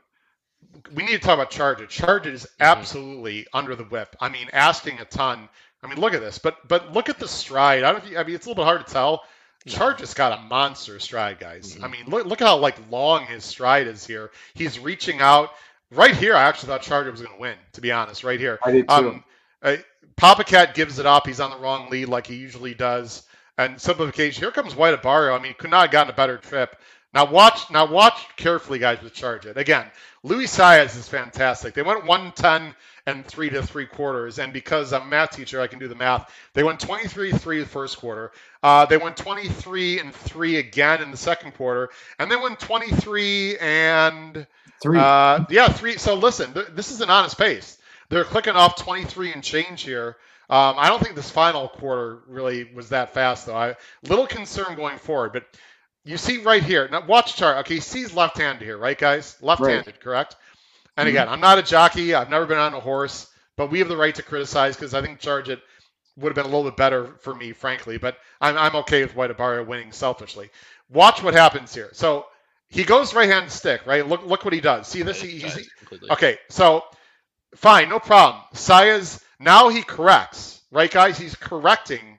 [0.94, 1.88] we need to talk about Charge It.
[1.88, 4.14] Charge It is absolutely under the whip.
[4.20, 5.48] I mean, asking a ton.
[5.82, 6.38] I mean, look at this.
[6.38, 7.82] But but look at the stride.
[7.84, 8.04] I don't.
[8.04, 9.22] know you- I mean, it's a little bit hard to tell.
[9.66, 9.72] No.
[9.72, 11.78] Charge has got a monster stride, guys.
[11.82, 11.90] I Mhm.
[11.92, 14.30] mean, look look how like long his stride is here.
[14.54, 15.50] He's reaching out.
[15.94, 17.56] Right here, I actually thought Charger was going to win.
[17.72, 18.58] To be honest, right here.
[18.64, 18.94] I did too.
[18.94, 19.24] Um,
[19.62, 19.76] uh,
[20.16, 21.26] Pappacap gives it up.
[21.26, 23.22] He's on the wrong lead like he usually does.
[23.56, 24.42] And simplification.
[24.42, 25.38] Here comes White Abarrio.
[25.38, 26.76] I mean, could not have gotten a better trip.
[27.12, 27.70] Now watch.
[27.70, 29.00] Now watch carefully, guys.
[29.02, 29.86] With Charge It again.
[30.24, 31.74] Luis Saez is fantastic.
[31.74, 32.74] They went 110
[33.06, 35.94] and three to three quarters, and because I'm a math teacher, I can do the
[35.94, 36.32] math.
[36.54, 38.32] They went 23-3 the first quarter.
[38.62, 43.58] Uh, they went 23 and three again in the second quarter, and they went 23
[43.58, 44.46] and
[44.82, 44.98] Three.
[44.98, 45.96] uh, yeah, three.
[45.98, 47.78] So listen, th- this is an honest pace.
[48.10, 50.16] They're clicking off 23 and change here.
[50.50, 53.56] Um, I don't think this final quarter really was that fast, though.
[53.56, 55.46] I little concern going forward, but
[56.04, 56.88] you see right here.
[56.90, 57.58] Now watch chart.
[57.60, 59.36] Okay, he sees left-handed here, right, guys?
[59.40, 60.36] Left-handed, correct?
[60.96, 61.08] And Mhm.
[61.08, 62.14] again, I'm not a jockey.
[62.14, 63.26] I've never been on a horse,
[63.56, 65.60] but we have the right to criticize because I think Charge It
[66.16, 67.96] would have been a little bit better for me, frankly.
[67.98, 70.50] But I'm, I'm okay with White Abarrio winning selfishly.
[70.90, 71.90] Watch what happens here.
[71.92, 72.26] So
[72.74, 74.06] he goes right hand stick, right?
[74.06, 74.88] Look, look what he does.
[74.88, 75.20] See this?
[75.20, 75.68] He, he's.
[76.10, 76.84] Okay, so
[77.54, 78.42] fine, no problem.
[78.52, 81.16] Saya's now he corrects, right, guys?
[81.16, 82.18] He's correcting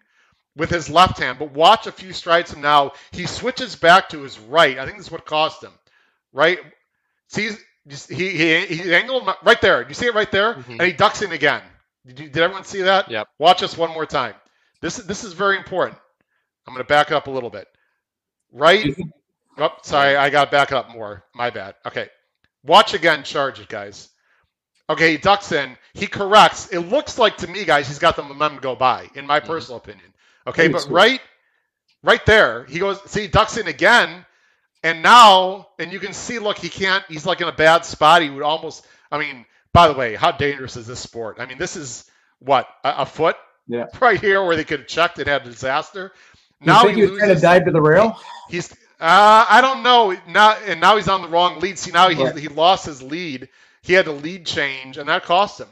[0.56, 2.94] with his left hand, but watch a few strides from now.
[3.11, 4.80] He switches back to his right.
[4.80, 5.73] I think this is what cost him,
[6.32, 6.60] right?
[7.27, 7.49] See,
[8.10, 9.86] he he he angled right there.
[9.88, 10.56] You see it right there?
[10.56, 10.69] Mhm.
[10.80, 11.61] And he ducks in again.
[12.06, 13.10] Did, you, did everyone see that?
[13.10, 13.27] Yep.
[13.40, 14.36] Watch us one more time.
[14.80, 15.99] This this is very important.
[16.65, 17.68] I'm going to back up a little bit.
[18.52, 18.95] Right
[19.57, 21.23] Oh, sorry, I got back up more.
[21.34, 21.76] My bad.
[21.86, 22.10] Okay.
[22.64, 24.10] Watch again, charge it, guys.
[24.90, 25.77] Okay, he ducks in.
[25.94, 26.68] He corrects.
[26.69, 29.40] It looks like to me, guys, he's got the momentum to go by, in my
[29.40, 29.45] Mhm.
[29.45, 30.14] personal opinion.
[30.48, 30.90] Okay, but so.
[30.90, 31.22] right
[32.03, 34.26] right there, he goes, see, he ducks in again.
[34.84, 38.22] And now, and you can see, look, he can't, he's like in a bad spot.
[38.22, 41.38] He would almost, I mean, by the way, how dangerous is this sport?
[41.40, 42.06] I mean, this is
[42.38, 43.36] what, a, a foot?
[43.68, 43.86] Yeah.
[43.99, 46.11] Right here where they could have checked and had a disaster.
[46.61, 47.41] you Now he he was trying to loses.
[47.41, 48.19] dive to the rail?
[48.49, 51.77] He's uh, I don't know now, and now he's on the wrong lead.
[51.77, 52.38] See, now he Right.
[52.38, 53.49] he lost his lead.
[53.81, 55.67] He had to lead change, and that cost him.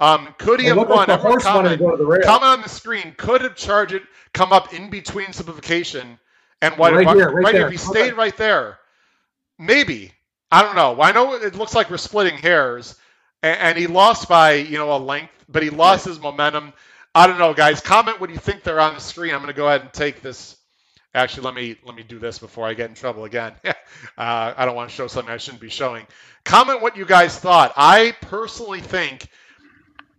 [0.00, 1.10] Um, could he have won?
[1.10, 2.22] Everyone horse wanted to comment, go to the rail.
[2.22, 3.14] comment on the screen.
[3.16, 4.02] Could have charged it,
[4.32, 6.18] come up in between simplification
[6.62, 6.92] and what?
[6.92, 7.66] Right here, right here.
[7.66, 8.78] If he stayed right there,
[9.58, 10.12] maybe.
[10.50, 11.00] I don't know.
[11.02, 12.94] I know it looks like we're splitting hairs,
[13.42, 16.72] and, and he lost by you know a length, but he lost his momentum.
[17.14, 17.80] I don't know, guys.
[17.80, 19.34] Comment what you think they're on the screen.
[19.34, 20.56] I'm going to go ahead and take this
[21.14, 23.54] Actually, let me let me do this before I get in trouble again.
[23.64, 23.74] uh,
[24.18, 26.06] I don't want to show something I shouldn't be showing.
[26.44, 27.72] Comment what you guys thought.
[27.76, 29.28] I personally think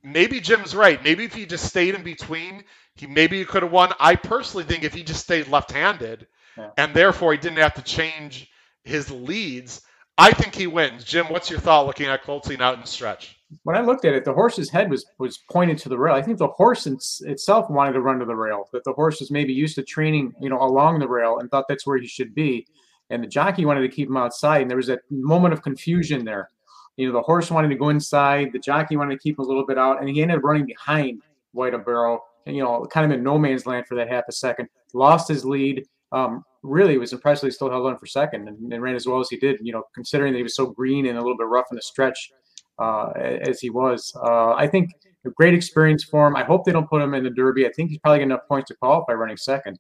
[0.04, 1.04] maybe Jim's right.
[1.04, 2.64] Maybe if he just stayed in between,
[2.96, 3.94] he maybe he could have won.
[4.00, 6.72] I personally think if he just stayed left-handed, Yeah.
[6.78, 8.50] and therefore he didn't have to change
[8.84, 9.82] his leads,
[10.18, 11.06] I think he wins.
[11.06, 13.39] Jim, what's your thought looking at Coltsy out in the stretch?
[13.64, 16.14] When I looked at it, the horse's head was was pointed to the rail.
[16.14, 16.98] I think the horse in,
[17.30, 18.66] itself wanted to run to the rail.
[18.74, 21.66] That the horse was maybe used to training, you know, along the rail and thought
[21.68, 22.68] that's where he should be.
[23.10, 24.62] And the jockey wanted to keep him outside.
[24.62, 26.50] And there was that moment of confusion there.
[26.96, 28.52] You know, the horse wanted to go inside.
[28.54, 30.66] The jockey wanted to keep him a little bit out, and he ended up running
[30.66, 31.22] behind
[31.54, 32.22] White Barrow.
[32.46, 34.70] And you know, kind of in no man's land for that half a second.
[34.94, 35.86] Lost his lead.
[36.12, 37.48] Um, really was impressive.
[37.48, 39.58] He still held on for second and, and ran as well as he did.
[39.62, 41.82] You know, considering that he was so green and a little bit rough in the
[41.82, 42.32] stretch
[42.80, 44.14] uh, as he was.
[44.16, 44.92] Uh, I think
[45.26, 46.36] a great experience for him.
[46.36, 47.66] I hope they don't put him in the Derby.
[47.68, 49.78] I think he's probably got enough points to qualify running second.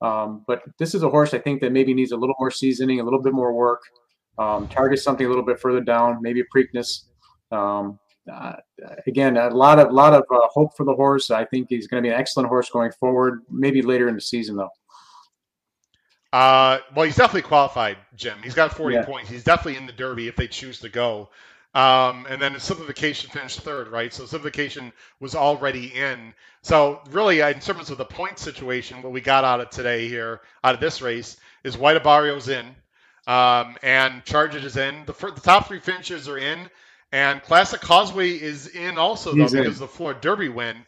[0.00, 3.00] Um, but this is a horse I think that maybe needs a little more seasoning,
[3.00, 3.80] a little bit more work.
[4.38, 7.04] Um, target something a little bit further down, maybe Preakness.
[7.50, 7.98] Um,
[8.30, 8.54] uh,
[9.06, 11.30] again, a lot of lot of uh, hope for the horse.
[11.30, 13.40] I think he's going to be an excellent horse going forward.
[13.50, 14.70] Maybe later in the season though.
[16.32, 18.38] Uh, well, he's definitely qualified, Jim.
[18.42, 19.04] He's got 40 Yeah.
[19.04, 19.30] points.
[19.30, 21.30] He's definitely in the Derby if they choose to go.
[21.76, 24.10] Um, and then the simplification finished third, right?
[24.10, 26.32] So simplification was already in.
[26.62, 30.08] So really, uh, in terms of the point situation, what we got out of today
[30.08, 32.64] here, out of this race, is White Barrio's in,
[33.26, 35.04] um, and Charge It is in.
[35.04, 36.70] The, the top three finishers are in,
[37.12, 39.64] and Classic Causeway is in also though He's in.
[39.64, 40.78] because of the Florida Derby win.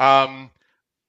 [0.00, 0.50] Um,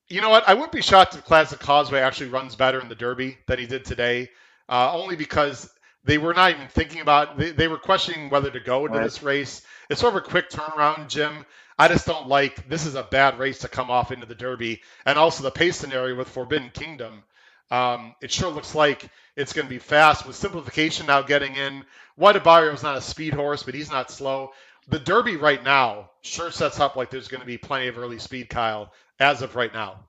[0.09, 0.47] you know what?
[0.47, 3.65] I wouldn't be shocked if Classic Causeway actually runs better in the Derby than he
[3.65, 4.29] did today,
[4.69, 5.71] uh, only because
[6.05, 7.37] they were not even thinking about.
[7.37, 9.03] They, they were questioning whether to go into Right.
[9.05, 9.61] this race.
[9.89, 11.45] It's sort of a quick turnaround, Jim.
[11.77, 12.67] I just don't like.
[12.69, 15.77] This is a bad race to come off into the Derby, and also the pace
[15.77, 17.23] scenario with Forbidden Kingdom.
[17.71, 21.83] Um, it sure looks like it's going to be fast with simplification now getting in.
[22.15, 24.51] White is not a speed horse, but he's not slow.
[24.89, 28.19] The Derby right now sure sets up like there's going to be plenty of early
[28.19, 30.05] speed, Kyle, as of right now.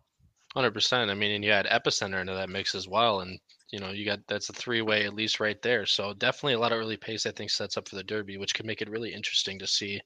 [0.55, 1.11] Hundred percent.
[1.11, 3.39] I mean, and you add epicenter into that mix as well, and
[3.75, 5.87] you know you got that's a three way at least right there.
[5.87, 7.27] So definitely a lot of early pace.
[7.27, 10.01] I think sets up for the Derby, which could make it really interesting to see,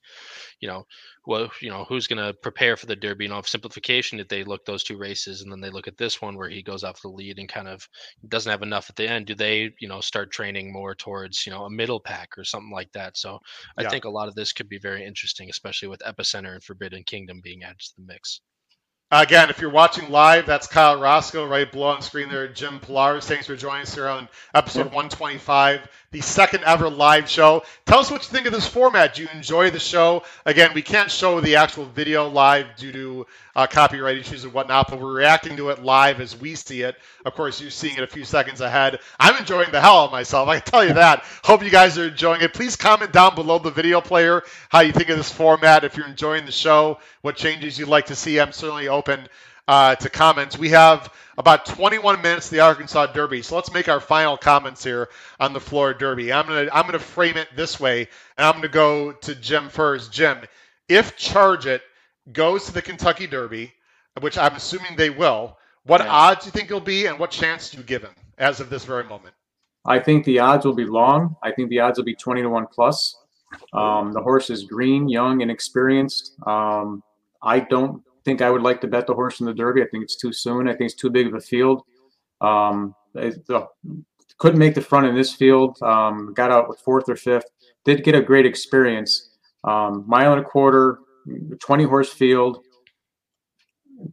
[0.61, 0.87] you know,
[1.27, 3.25] well, you know, who's going to prepare for the Derby.
[3.25, 5.99] You know, if simplification, if they look those two races and then they look at
[5.99, 7.89] this one where he goes off the lead and kind of
[8.29, 11.53] doesn't have enough at the end, do they, you know, start training more towards you
[11.53, 13.17] know a middle pack or something like that?
[13.17, 13.39] So
[13.77, 13.91] I Yeah.
[13.91, 17.41] think a lot of this could be very interesting, especially with epicenter and Forbidden Kingdom
[17.43, 18.41] being added to the mix.
[19.11, 22.47] Again, if you're watching live, that's Kyle Roscoe right below on screen there.
[22.47, 27.63] Jim Pilares, thanks for joining us here on episode 125, the second ever live show.
[27.87, 29.15] Tell us what you think of this format.
[29.15, 30.25] Do you enjoy the show?
[30.45, 33.27] Again, we can't show the actual video live due to
[33.59, 36.95] uh, copyright issues and whatnot, but we're reacting to it live as we see it.
[37.27, 39.01] Of course, you're seeing it a few seconds ahead.
[39.19, 40.49] I'm enjoying the hell out of myself.
[40.49, 41.25] I can tell you that.
[41.43, 42.55] Hope you guys are enjoying it.
[42.55, 45.83] Please comment down below the video player how you think of this format.
[45.83, 48.39] If you're enjoying the show, what changes you'd like to see.
[48.39, 49.27] I'm certainly open
[49.67, 50.57] uh, to comments.
[50.57, 54.85] We have about 21 minutes to the Arkansas Derby, so let's make our final comments
[54.85, 55.09] here
[55.41, 56.33] on the Florida Derby.
[56.33, 58.03] I'm gonna I'm gonna frame it this way,
[58.37, 60.13] and I'm gonna go to Jim first.
[60.13, 60.39] Jim,
[60.89, 61.83] if Charge It
[62.33, 63.73] goes to the Kentucky Derby,
[64.21, 67.71] which I'm assuming they will, what odds do you think it'll be, and what chance
[67.71, 69.35] do you give him as of this very moment?
[69.87, 71.37] I think the odds will be long.
[71.43, 73.17] I think the odds will be 20 to 1 plus.
[73.73, 76.37] Um, the horse is green, young, and experienced.
[76.47, 77.03] Um,
[77.43, 79.83] I don't think I would like to bet the horse in the Derby.
[79.83, 80.69] I think it's too soon.
[80.69, 81.83] I think it's too big of a field.
[82.41, 83.69] Um, it- the-
[84.37, 85.83] couldn't make the front in this field.
[85.83, 87.47] Um, got out with fourth or fifth.
[87.85, 89.31] Did get a great experience.
[89.65, 91.01] Um, mile and a quarter,
[91.61, 92.65] 20 horse field.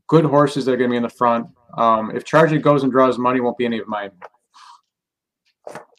[0.08, 1.48] Good horses that are going to be in the front.
[1.78, 4.12] Um, if Charge It goes and draws money, won't be any of mine.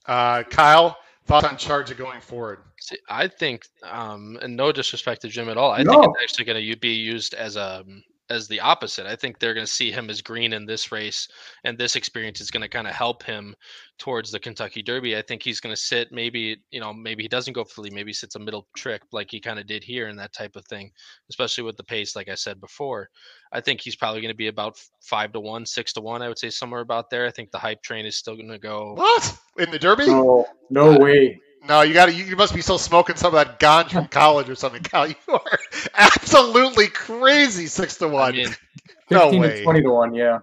[0.06, 2.58] Uh, Kyle, thoughts on Charge It going forward?
[2.80, 5.90] See, I think, um, and no disrespect to Jim at all, I No.
[5.92, 7.84] think it's actually going to be used as a
[8.30, 9.06] as the opposite.
[9.06, 11.28] I think they're going to see him as green in this race,
[11.64, 13.54] and this experience is going to kind of help him
[13.98, 15.16] towards the Kentucky Derby.
[15.16, 17.82] I think he's going to sit maybe, you know, maybe he doesn't go for the
[17.82, 20.32] lead, maybe he sits a middle trick like he kind of did here and that
[20.32, 20.90] type of thing,
[21.30, 23.08] especially with the pace, like I said before.
[23.52, 26.22] I think he's probably going to be about five to one, six to one.
[26.22, 27.26] I would say somewhere about there.
[27.26, 28.94] I think the hype train is still going to go.
[28.94, 30.06] What in the Derby?
[30.06, 31.40] No, no way.
[31.62, 32.12] No, you got to.
[32.12, 35.08] You must be still smoking some of that ganja from college or something, Cal.
[35.10, 35.58] You are
[35.94, 37.66] absolutely crazy.
[37.66, 38.32] Six to I one.
[38.32, 38.56] mean,
[39.10, 39.48] no way.
[39.50, 40.38] to 20 to 1, yeah.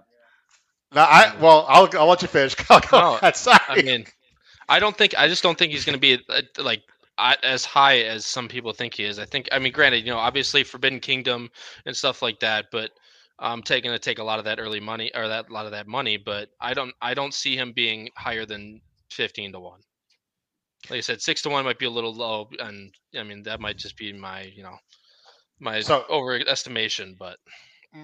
[0.94, 2.54] No, I well, I'll I'll let you finish.
[2.56, 3.36] Kyle, go No, ahead.
[3.36, 3.58] Sorry.
[3.68, 4.06] I mean,
[4.68, 6.82] I don't think I just don't think he's going to be uh, like
[7.18, 9.18] uh, as high as some people think he is.
[9.18, 11.50] I think I mean, granted, you know, obviously Forbidden Kingdom
[11.86, 12.90] and stuff like that, but
[13.38, 15.66] I'm um, taking to take a lot of that early money or that a lot
[15.66, 18.80] of that money, but I don't I don't see him being higher than
[19.10, 19.80] fifteen to one.
[20.90, 23.60] Like I said, six to one might be a little low, and I mean that
[23.60, 24.76] might just be my you know
[25.60, 27.38] my So- overestimation, but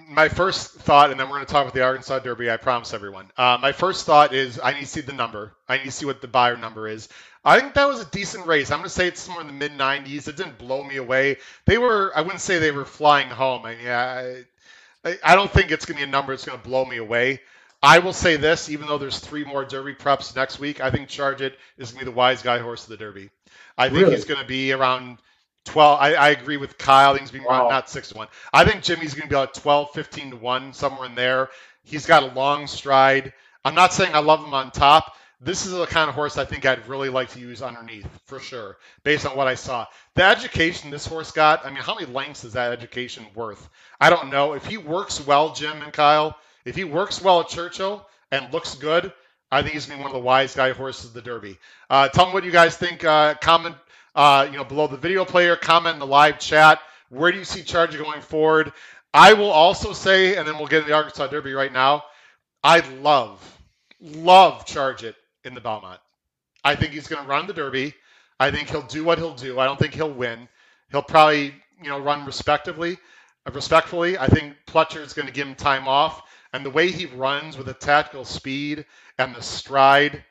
[0.08, 2.50] my first thought, and then we're going to talk about the Arkansas Derby.
[2.50, 3.30] I promise everyone.
[3.36, 5.56] Uh, my first thought is I need to see the number.
[5.68, 7.08] I need to see what the Beyer number is.
[7.44, 8.70] I think that was a decent race.
[8.70, 10.28] I'm going to say it's somewhere in the mid 90s.
[10.28, 11.38] It didn't blow me away.
[11.66, 12.12] They were.
[12.14, 13.64] I wouldn't say they were flying home.
[13.66, 14.34] I mean, yeah,
[15.04, 16.98] I, I don't think it's going to be a number that's going to blow me
[16.98, 17.40] away.
[17.82, 21.08] I will say this, even though there's three more Derby preps next week, I think
[21.08, 23.30] Charge It is going to be the wise guy horse of the Derby.
[23.78, 24.14] I think Really?
[24.14, 25.18] he's going to be around
[25.64, 25.98] 12.
[26.00, 27.10] I, I agree with Kyle.
[27.10, 27.70] I think he's going to be around Wow.
[27.70, 28.28] not 6 to 1.
[28.52, 31.48] I think Jimmy's going to be about 12, 15 to 1, somewhere in there.
[31.84, 33.32] He's got a long stride.
[33.64, 35.16] I'm not saying I love him on top.
[35.40, 38.38] This is the kind of horse I think I'd really like to use underneath, for
[38.40, 39.86] sure, based on what I saw.
[40.14, 43.66] The education this horse got, I mean, how many lengths is that education worth?
[43.98, 44.52] I don't know.
[44.52, 48.74] If he works well, Jim and Kyle, if he works well at Churchill and looks
[48.74, 49.12] good,
[49.50, 51.58] I think he's going to be one of the wise guy horses of the Derby.
[51.88, 53.04] Uh, tell me what you guys think.
[53.04, 53.74] Uh, comment,
[54.14, 55.56] uh, you know, below the video player.
[55.56, 56.80] Comment in the live chat.
[57.08, 58.72] Where do you see Charger going forward?
[59.12, 62.04] I will also say, and then we'll get in the Arkansas Derby right now.
[62.62, 63.58] I love,
[64.00, 65.98] love Charge It in the Belmont.
[66.62, 67.94] I think he's going to run the Derby.
[68.38, 69.58] I think he'll do what he'll do.
[69.58, 70.48] I don't think he'll win.
[70.90, 72.98] He'll probably, you know, run respectively,
[73.52, 74.16] respectfully.
[74.18, 76.22] I think Pletcher is going to give him time off,
[76.52, 78.84] and the way he runs with the tactical speed
[79.18, 80.24] and the stride.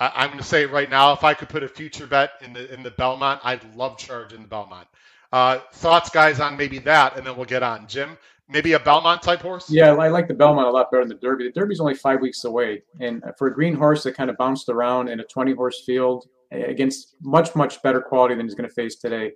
[0.00, 1.12] I, I'm going to say it right now.
[1.12, 4.32] If I could put a future bet in the in the Belmont, I'd love Charge
[4.32, 4.88] in the Belmont.
[5.32, 7.86] Uh, thoughts, guys, on maybe that, and then we'll get on.
[7.86, 8.16] Jim,
[8.48, 9.70] maybe a Belmont type horse.
[9.70, 11.44] Yeah, I like the Belmont a lot better than the Derby.
[11.44, 14.68] The Derby's only five weeks away, and for a green horse that kind of bounced
[14.68, 18.74] around in a 20 horse field against much much better quality than he's going to
[18.74, 19.32] face today,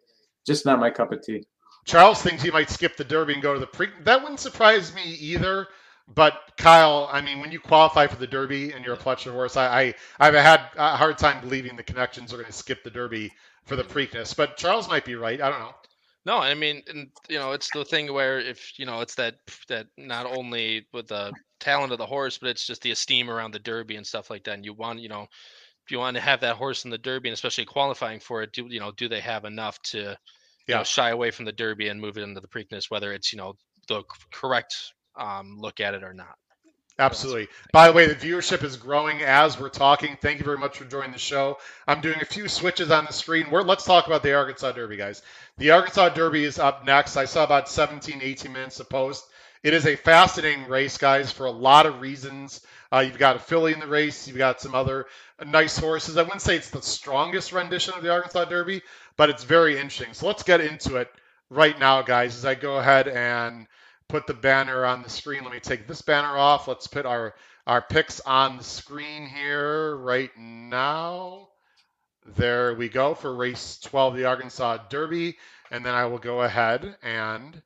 [0.47, 1.45] just not my cup of tea.
[1.85, 3.89] Charles thinks he might skip the Derby and go to the pre.
[4.05, 5.69] That wouldn't surprise me either.
[6.09, 9.57] But Kyle, I mean, when you qualify for the Derby and you're a Pletcher horse,
[9.57, 12.91] I, I I've had a hard time believing the connections are going to skip the
[12.91, 13.33] Derby
[13.65, 14.37] for the Preakness.
[14.37, 15.41] But Charles might be right.
[15.41, 15.75] I don't know.
[16.25, 19.37] No, I mean, and you know, it's the thing where if you know, it's that
[19.69, 23.53] that not only with the talent of the horse, but it's just the esteem around
[23.53, 24.55] the Derby and stuff like that.
[24.55, 25.23] And you want, you know,
[25.85, 28.53] if you want to have that horse in the Derby, and especially qualifying for it,
[28.53, 30.17] do you know, do they have enough to,
[30.69, 30.79] you Yeah.
[30.79, 33.39] know, shy away from the Derby and move it into the Preakness, whether it's you
[33.39, 33.55] know
[33.89, 34.75] the correct
[35.17, 36.37] um, look at it or not.
[36.99, 37.49] Absolutely.
[37.73, 40.17] By the way, the viewership is growing as we're talking.
[40.21, 41.59] Thank you very much for joining the show.
[41.89, 43.51] I'm doing a few switches on the screen.
[43.51, 45.23] We're, let's talk about the Arkansas Derby, guys.
[45.57, 47.17] The Arkansas Derby is up next.
[47.17, 49.25] I saw about 17, 18 minutes of post.
[49.63, 52.61] It is a fascinating race, guys, for a lot of reasons.
[52.93, 54.29] Uh, you've got a filly in the race.
[54.29, 55.07] You've got some other
[55.45, 56.19] nice horses.
[56.19, 58.83] I wouldn't say it's the strongest rendition of the Arkansas Derby,
[59.17, 60.13] but it's very interesting.
[60.13, 61.09] So let's get into it
[61.49, 63.67] right now, guys, as I go ahead and
[64.13, 65.43] put the banner on the screen.
[65.43, 66.69] Let me take this banner off.
[66.69, 67.35] Let's put our
[67.67, 71.49] our picks on the screen here right now.
[72.37, 75.39] There we go for race 12, the Arkansas Derby,
[75.71, 77.63] and then I will go ahead and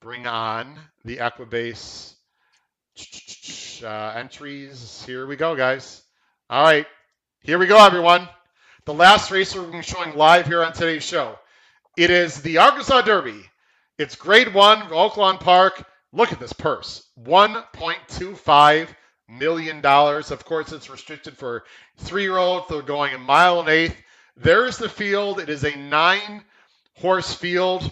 [0.00, 2.14] bring on the Equibase
[3.84, 5.04] uh, entries.
[5.04, 6.02] Here we go, guys.
[6.48, 6.86] All right,
[7.42, 8.26] here we go, everyone.
[8.86, 11.38] The last race we're going to be showing live here on today's show.
[11.98, 13.44] It is the Arkansas Derby.
[13.98, 15.84] It's grade one, Oaklawn Park.
[16.12, 18.88] Look at this purse $1.25
[19.28, 19.84] million.
[19.84, 21.64] Of course, it's restricted for
[21.98, 22.66] three year olds.
[22.68, 23.96] They're going a mile and eighth.
[24.36, 25.40] There's the field.
[25.40, 26.44] It is a nine
[26.96, 27.90] horse field.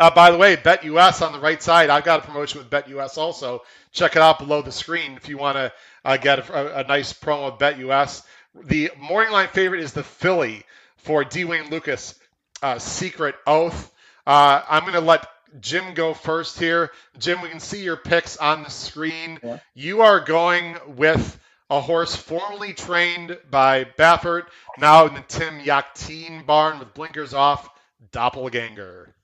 [0.00, 1.90] Uh, by the way, BetUS on the right side.
[1.90, 3.62] I've got a promotion with BetUS also.
[3.92, 5.72] Check it out below the screen if you want to
[6.04, 8.24] uh, get a, a nice promo with BetUS.
[8.64, 10.64] The morning line favorite is the filly
[10.96, 11.44] for D.
[11.44, 12.18] Wayne Lukas,
[12.62, 13.92] uh, Secret Oath.
[14.26, 15.26] Uh, I'm going to let
[15.60, 16.92] Jim go first here.
[17.18, 19.38] Jim, we can see your picks on the screen.
[19.42, 19.58] Yeah.
[19.74, 21.38] You are going with
[21.70, 24.44] a horse formerly trained by Baffert,
[24.78, 27.70] now in the Tim Yakteen barn with blinkers off,
[28.12, 29.14] Doppelganger.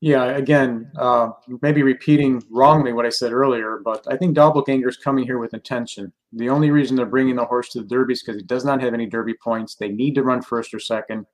[0.00, 1.30] Yeah, again, uh,
[1.60, 5.54] maybe repeating wrongly what I said earlier, but I think Doppelganger is coming here with
[5.54, 6.12] intention.
[6.32, 8.80] The only reason they're bringing the horse to the Derby is because he does not
[8.80, 9.74] have any Derby points.
[9.74, 11.26] They need to run first or second.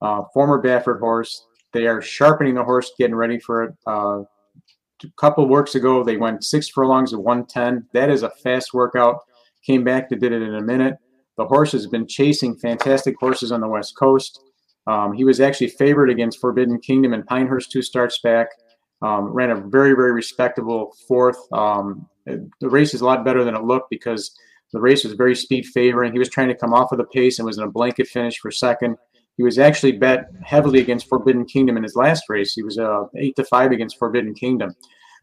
[0.00, 1.46] Uh, former Baffert horse.
[1.72, 3.74] They are sharpening the horse, getting ready for it.
[3.86, 4.22] Uh,
[5.02, 7.86] a couple works ago, they went six furlongs at 110.
[7.92, 9.20] That is a fast workout.
[9.64, 10.96] Came back, they did it in a minute.
[11.36, 14.40] The horse has been chasing fantastic horses on the West Coast.
[14.86, 18.48] Um, he was actually favored against Forbidden Kingdom and Pinehurst two starts back.
[19.02, 21.38] Um, ran a very, very respectable fourth.
[21.52, 24.36] Um, the race is a lot better than it looked because
[24.72, 26.12] the race was very speed favoring.
[26.12, 28.38] He was trying to come off of the pace and was in a blanket finish
[28.38, 28.96] for second.
[29.40, 32.52] He was actually bet heavily against Forbidden Kingdom in his last race.
[32.52, 34.76] He was uh, eight to five against Forbidden Kingdom.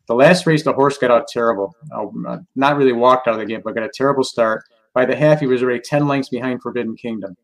[0.08, 1.76] the last race, the horse got out terrible.
[1.96, 4.64] Uh, not really walked out of the game, but got a terrible start.
[4.96, 7.38] By the half, he was already 10 lengths behind Forbidden Kingdom.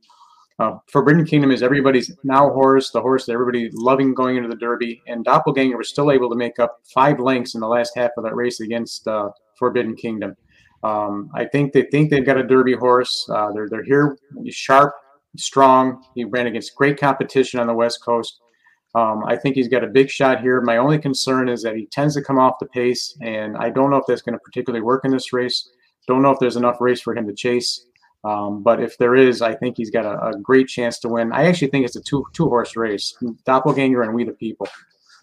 [0.58, 4.56] Uh, Forbidden Kingdom is everybody's now horse, the horse that everybody loving going into the
[4.56, 8.10] Derby, and Doppelganger was still able to make up five lengths in the last half
[8.18, 9.30] of that race against uh,
[9.60, 10.36] Forbidden Kingdom.
[10.82, 13.30] Um, I think they think they've got a Derby horse.
[13.30, 14.18] Uh, they're they're here,
[14.50, 14.96] sharp,
[15.38, 16.04] strong.
[16.16, 18.40] He ran against great competition on the West Coast.
[18.96, 20.62] Um, I think he's got a big shot here.
[20.62, 23.90] My only concern is that he tends to come off the pace, and I don't
[23.90, 25.70] know if that's going to particularly work in this race.
[26.08, 27.86] Don't know if there's enough race for him to chase.
[28.24, 31.34] Um, but if there is, I think he's got a, a, great chance to win.
[31.34, 34.68] I actually think it's a two two horse race, Doppelganger and We the People.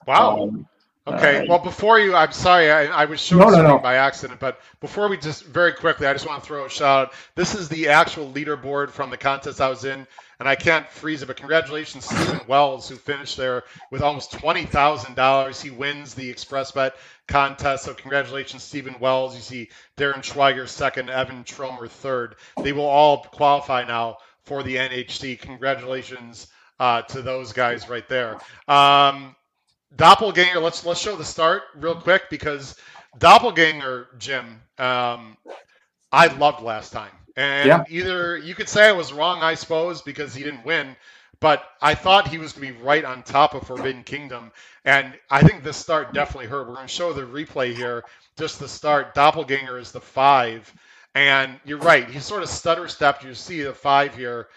[0.07, 0.43] Wow.
[0.43, 0.69] Um,
[1.15, 1.39] okay.
[1.39, 3.79] Uh, well, before you, I'm sorry, I, I was showing no, no, no.
[3.79, 7.09] by accident, but before we just very quickly, I just want to throw a shout
[7.09, 7.15] out.
[7.35, 10.07] This is the actual leaderboard from the contest I was in
[10.41, 11.27] and I can't freeze it.
[11.27, 15.61] But congratulations, Stephen Wells, who finished there with almost twenty thousand dollars.
[15.61, 16.93] He wins the XpressBet
[17.29, 17.85] contest.
[17.85, 19.37] So congratulations, Stephen Wells.
[19.37, 22.37] You see Darren Schweiger second, Evan Tromer third.
[22.63, 25.39] They will all qualify now for the NHC.
[25.39, 26.49] Congratulations
[26.81, 28.39] uh, to those guys right there.
[28.67, 29.37] Um,
[29.97, 30.61] Doppelganger.
[30.61, 32.77] Let's let's show the start real quick because
[33.19, 34.61] Doppelganger, Jim.
[34.79, 35.37] Um,
[36.13, 37.13] I loved last time.
[37.37, 37.85] And yeah.
[37.89, 40.97] either you could say I was wrong, I suppose, because he didn't win,
[41.41, 44.51] but I thought he was going to be right on top of Forbidden Kingdom.
[44.85, 46.69] And I think this start definitely hurt.
[46.69, 48.05] We're going to show the replay here,
[48.37, 49.15] just the start.
[49.15, 50.73] Doppelganger is the five.
[51.15, 53.25] And you're right, he sort of stutter stepped.
[53.25, 54.49] You see the five here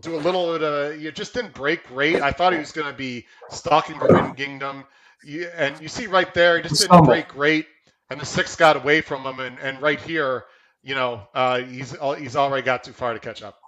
[0.00, 2.20] do a little bit of, you just didn't break great.
[2.20, 4.84] I thought he was going to be stalking Forbidden Kingdom.
[5.24, 7.66] You, and you see right there, he just didn't break great.
[8.10, 9.40] And the six got away from him.
[9.40, 10.44] And, and right here,
[10.82, 13.58] you know, uh, he's he's already got too far to catch up.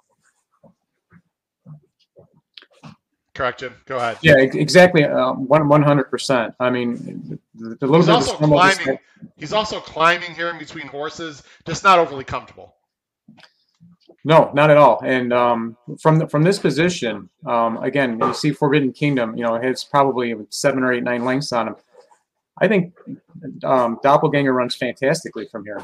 [3.34, 3.74] Correct, Jim.
[3.86, 4.18] Go ahead.
[4.22, 5.04] Yeah, exactly.
[5.04, 6.54] Um, one one hundred percent.
[6.60, 8.98] I mean, the, the he's also climbing.
[9.36, 12.74] He's also climbing here in between horses, just not overly comfortable.
[14.24, 15.00] No, not at all.
[15.04, 19.36] And um, from the, from this position, um, again, you see Forbidden Kingdom.
[19.36, 21.76] You know, it's probably seven or eight, nine lengths on him.
[22.60, 22.94] I think
[23.64, 25.80] um, Doppelganger runs fantastically from here.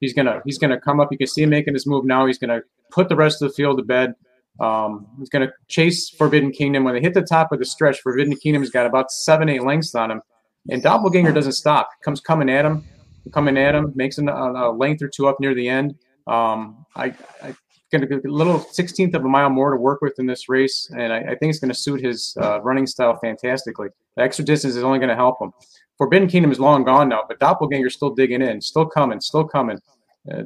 [0.00, 1.10] He's gonna he's gonna come up.
[1.10, 2.26] You can see him making his move now.
[2.26, 2.60] He's gonna
[2.90, 4.14] put the rest of the field to bed.
[4.60, 6.84] Um, he's gonna chase Forbidden Kingdom.
[6.84, 9.94] When they hit the top of the stretch, Forbidden Kingdom's got about seven eight lengths
[9.94, 10.22] on him,
[10.70, 11.88] and Doppelganger doesn't stop.
[12.04, 12.84] Comes coming at him,
[13.32, 15.96] coming at him, makes a, a length or two up near the end.
[16.28, 17.54] Um, I, I
[17.90, 20.48] going to get a little 16th of a mile more to work with in this
[20.48, 23.88] race, and I, I think it's going to suit his uh, running style fantastically.
[24.16, 25.52] The extra distance is only going to help him.
[25.96, 29.78] Forbidden Kingdom is long gone now, but Doppelganger's still digging in, still coming, still coming.
[30.30, 30.44] Uh,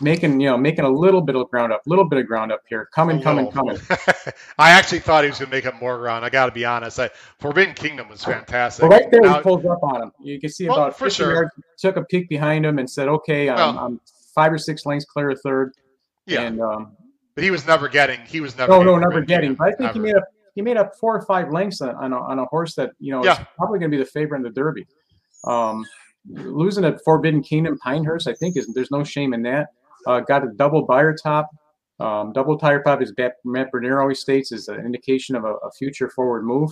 [0.00, 2.52] making you know making a little bit of ground up, a little bit of ground
[2.52, 3.78] up here, coming, coming, coming.
[4.58, 6.24] I actually thought he was going to make up more ground.
[6.24, 6.98] I got to be honest.
[6.98, 7.10] I,
[7.40, 8.82] Forbidden Kingdom was fantastic.
[8.82, 10.12] Well, right there, now, he pulls up on him.
[10.22, 11.32] You can see well, about for sure.
[11.32, 14.00] Yards, took a peek behind him and said, "Okay, I'm, well, I'm
[14.34, 15.72] five or six lengths clear of third."
[16.26, 16.96] Yeah, and, um,
[17.34, 18.20] but he was never getting.
[18.26, 18.72] He was never.
[18.72, 19.54] No, no, never getting.
[19.54, 19.92] But I think ever.
[19.94, 20.22] he made a
[20.54, 23.12] he made up four or five lengths on, on, a, on a horse that you
[23.12, 23.40] know yeah.
[23.40, 24.86] is probably going to be the favorite in the Derby.
[25.44, 25.84] Um,
[26.28, 29.68] losing at Forbidden Kingdom, Pinehurst, I think is there's no shame in that.
[30.06, 31.48] Uh, got a double Beyer top,
[32.00, 33.12] um, double tire pop, as
[33.44, 36.70] Matt Bernier always states, is an indication of a, a future forward move.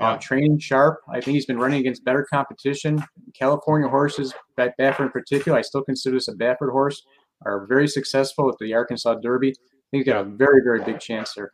[0.00, 0.98] Uh, training sharp.
[1.10, 3.04] I think he's been running against better competition.
[3.38, 7.02] California horses, Baffert in particular, I still consider this a Baffert horse,
[7.44, 9.50] are very successful at the Arkansas Derby.
[9.50, 11.52] I think he's got a very, very big chance there.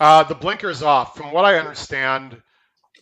[0.00, 1.16] Uh, the blinker's off.
[1.16, 2.40] From what I understand,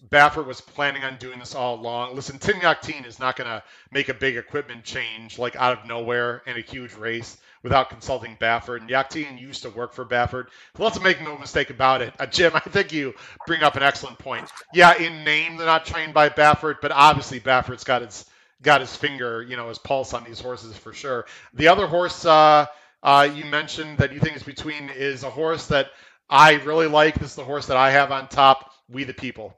[0.09, 2.15] Baffert was planning on doing this all along.
[2.15, 5.87] Listen, Tim Yakteen is not going to make a big equipment change like out of
[5.87, 8.81] nowhere in a huge race without consulting Baffert.
[8.81, 10.47] And Yakteen used to work for Baffert.
[10.79, 12.15] Let's make no mistake about it.
[12.19, 13.15] Uh, Jim, I think you
[13.47, 14.49] bring up an excellent point.
[14.73, 18.25] Yeah, in name they're not trained by Baffert, but obviously Baffert's got his
[18.63, 21.27] got his finger, you know, his pulse on these horses for sure.
[21.55, 22.67] The other horse uh,
[23.03, 25.89] uh, you mentioned that you think is between is a horse that
[26.29, 27.15] I really like.
[27.15, 28.73] This is the horse that I have on top.
[28.89, 29.57] We the People.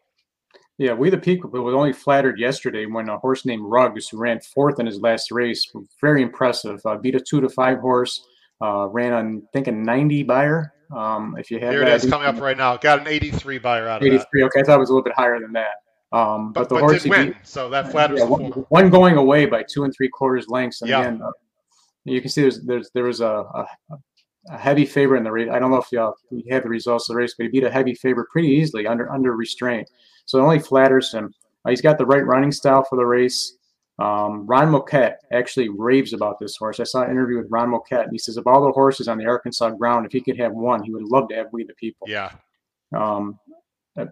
[0.79, 4.41] Yeah, We the People was only flattered yesterday when a horse named Ruggs, who ran
[4.41, 5.67] fourth in his last race,
[6.01, 6.81] very impressive.
[6.85, 8.25] Uh, beat a two to five horse.
[8.61, 10.73] Uh, ran on, I think, a 90 Beyer.
[10.95, 12.77] Um, if you have here it is coming up right now.
[12.77, 14.41] Got an 83 Beyer out of 83.
[14.41, 14.47] That.
[14.47, 15.77] Okay, I thought it was a little bit higher than that.
[16.11, 19.17] Um, but, but, the but horse did win, so that flatters yeah, one, one, going
[19.19, 20.81] away by two and three quarters lengths.
[20.81, 21.01] And yeah.
[21.01, 21.31] again, uh,
[22.05, 23.67] you can see there's, there's there was a, a,
[24.51, 25.51] a heavy favorite in the race.
[25.53, 26.01] I don't know if you
[26.51, 29.13] have the results of the race, but he beat a heavy favorite pretty easily under
[29.13, 29.91] under restraint.
[30.25, 31.35] So it only flatters him.
[31.65, 33.57] Uh, he's got the right running style for the race.
[33.99, 36.79] Um, Ron Moquett actually raves about this horse.
[36.79, 39.19] I saw an interview with Ron Moquett, and he says of all the horses on
[39.19, 41.75] the Arkansas ground, if he could have one, he would love to have We the
[41.75, 42.07] People.
[42.09, 42.31] Yeah.
[42.97, 43.39] Um,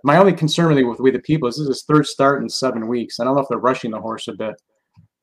[0.05, 2.49] my only concern really with We the People is this is his third start in
[2.49, 3.21] seven weeks.
[3.21, 4.61] I don't know if they're rushing the horse a bit.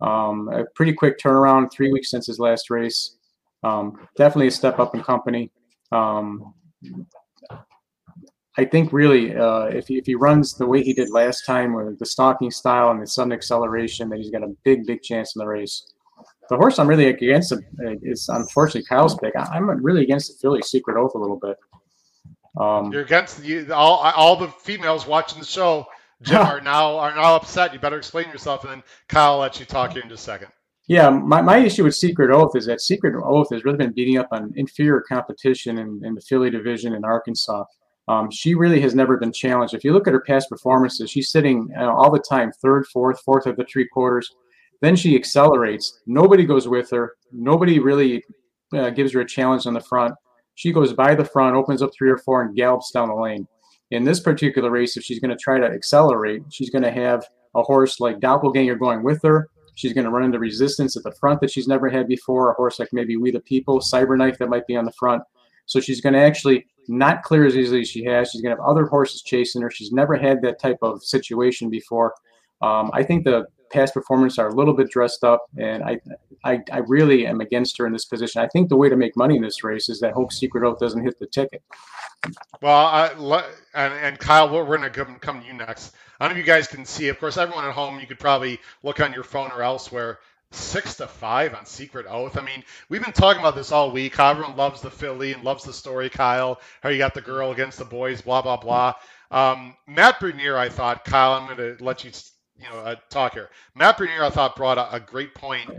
[0.02, 3.18] Um, a pretty quick turnaround, three weeks since his last race.
[3.64, 5.52] Um, definitely a step up in company.
[5.92, 6.54] Um,
[8.58, 11.74] I think really, uh, if, he, if he runs the way he did last time
[11.74, 15.36] with the stalking style and the sudden acceleration, that he's got a big, big chance
[15.36, 15.94] in the race.
[16.50, 17.54] The horse I'm really against
[18.04, 19.34] is unfortunately Kyle's pick.
[19.36, 21.58] I'm really against the filly Secret Oath a little bit.
[22.60, 25.88] Um, You're against you, all all the females watching the show.
[26.22, 27.74] Jim are now are now upset.
[27.74, 30.26] You better explain yourself, and then Kyle will let you talk here in just a
[30.26, 30.50] second.
[30.88, 34.18] Yeah, my, my issue with Secret Oath is that Secret Oath has really been beating
[34.18, 37.64] up on inferior competition in, in the filly division in Arkansas.
[38.10, 39.74] Um, she really has never been challenged.
[39.74, 43.22] If you look at her past performances, she's sitting uh, all the time third, fourth,
[43.22, 44.30] fourth of the three quarters.
[44.82, 46.02] Then she accelerates.
[46.06, 47.14] Nobody goes with her.
[47.32, 48.22] Nobody really
[48.74, 50.14] uh, gives her a challenge on the front.
[50.56, 53.48] She goes by the front, opens up three or four, and gallops down the lane.
[53.92, 57.26] In this particular race, if she's going to try to accelerate, she's going to have
[57.56, 59.50] a horse like Doppelganger going with her.
[59.76, 62.52] She's going to run into resistance at the front that she's never had before.
[62.52, 65.24] A horse like maybe We the People, Cyberknife that might be on the front.
[65.66, 68.30] So she's going to actually not clear as easily as she has.
[68.30, 69.72] She's going to have other horses chasing her.
[69.72, 72.14] She's never had that type of situation before.
[72.62, 76.00] Um, I think the past performances are a little bit dressed up, and I,
[76.44, 78.42] I, I really am against her in this position.
[78.42, 80.80] I think the way to make money in this race is that Hope Secret Oath
[80.80, 81.64] doesn't hit the ticket.
[82.62, 83.08] Well, I,
[83.74, 85.94] and, and Kyle, we're going to come, to you next.
[86.20, 87.10] I don't know if you guys can see.
[87.10, 90.20] Of course, everyone at home, you could probably look on your phone or elsewhere
[90.52, 92.38] six to five on Secret Oath.
[92.38, 94.16] I mean, we've been talking about this all week.
[94.16, 96.62] How everyone loves the filly and loves the story, Kyle.
[96.82, 98.94] How you got the girl against the boys, blah blah blah.
[99.32, 102.12] Um, Matt Bernier, I thought, Kyle, I'm going to let you
[102.60, 103.50] you know uh, talk here.
[103.76, 105.70] Matt Bernier, I thought, brought a, a great point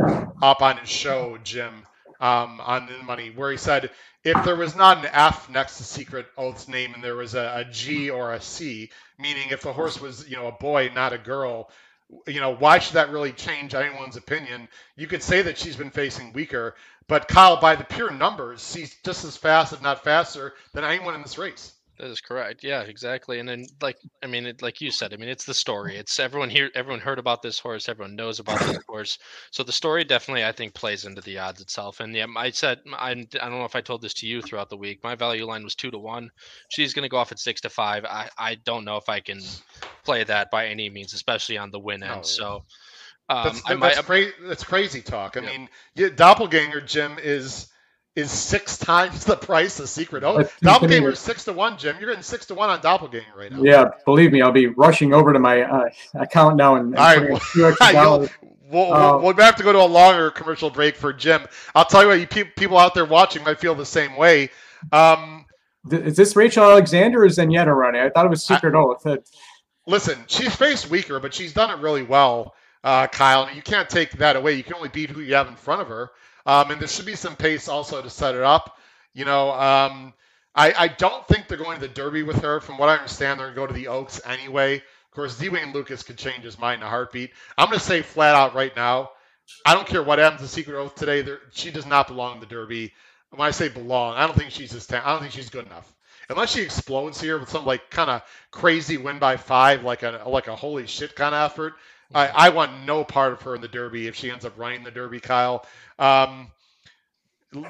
[0.42, 1.86] up on his show, Jim,
[2.20, 3.90] um, on the money, where he said
[4.24, 7.64] if there was not an F next to Secret Oath's name and there was a,
[7.66, 11.12] a G or a C, meaning if the horse was you know a boy, not
[11.14, 11.70] a girl,
[12.28, 14.68] you know, why should that really change anyone's opinion?
[14.96, 16.76] You could say that she's been facing weaker,
[17.08, 21.16] but Kyle, by the pure numbers, she's just as fast, if not faster, than anyone
[21.16, 21.73] in this race.
[21.98, 22.64] That is correct.
[22.64, 23.38] Yeah, exactly.
[23.38, 25.96] And then, like, I mean, it, like you said, I mean, it's the story.
[25.96, 26.68] It's everyone here.
[26.74, 27.88] Everyone heard about this horse.
[27.88, 29.18] Everyone knows about this horse.
[29.52, 32.00] So the story definitely, I think, plays into the odds itself.
[32.00, 34.70] And yeah, I said, I, I don't know if I told this to you throughout
[34.70, 35.04] the week.
[35.04, 36.30] My value line was two to one.
[36.68, 38.04] She's going to go off at six to five.
[38.04, 39.40] I, I don't know if I can
[40.04, 42.16] play that by any means, especially on the win end.
[42.16, 42.22] No.
[42.22, 42.64] So.
[43.30, 45.38] Um, that's, that's, might, cra- that's, crazy talk.
[45.38, 45.46] I yeah.
[45.46, 47.68] mean, yeah, Doppelganger Jim is
[48.16, 50.56] is six times the price of Secret Oath.
[50.60, 51.96] Doppelganger is six to one, Jim.
[51.98, 53.62] You're getting six to one on Doppelganger right now.
[53.62, 57.16] Yeah, believe me, I'll be rushing over to my uh, account now and, and All
[57.16, 57.40] right,
[57.94, 58.28] well,
[58.70, 61.46] we'll, uh, we'll, have to go to a longer commercial break for Jim.
[61.74, 64.50] I'll tell you what, you pe- people out there watching might feel the same way.
[64.92, 65.46] Um,
[65.90, 68.00] is this Rachel Alexandra or Zenyatta running?
[68.00, 69.06] I thought it was Secret I, Oath.
[69.86, 73.48] Listen, she's faced weaker, but she's done it really well, uh, Kyle.
[73.54, 74.54] You can't take that away.
[74.54, 76.10] You can only beat who you have in front of her.
[76.46, 78.78] Um, and there should be some pace also to set it up.
[79.14, 80.12] You know, um,
[80.54, 82.60] I, I don't think they're going to the Derby with her.
[82.60, 84.76] From what I understand, they're going to go to the Oaks anyway.
[84.76, 85.48] Of course, D.
[85.48, 87.30] Lukas could change his mind in a heartbeat.
[87.56, 89.10] I'm going to say flat out right now,
[89.64, 91.24] I don't care what happens to Secret Oath today.
[91.52, 92.92] She does not belong in the Derby.
[93.30, 95.66] When I say belong, I don't think she's as ta- I don't think she's good
[95.66, 95.92] enough.
[96.30, 100.22] Unless she explodes here with some like kind of crazy win by five, like a
[100.26, 101.74] like a holy shit kind of effort.
[102.14, 104.84] I, I want no part of her in the Derby if she ends up running
[104.84, 105.66] the Derby, Kyle.
[105.98, 106.50] Um,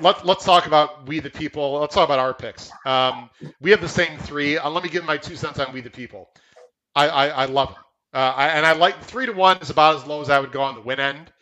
[0.01, 1.75] let, let's talk about we the people.
[1.81, 2.71] Let's talk about our picks.
[2.87, 3.31] Um,
[3.61, 4.59] we have the same three.
[4.59, 6.31] Uh, let me give my two cents on we the people.
[6.95, 7.83] I, I, I love them.
[8.15, 10.53] Uh, I, and I like three to one is about as low as I would
[10.53, 11.33] go on the win end.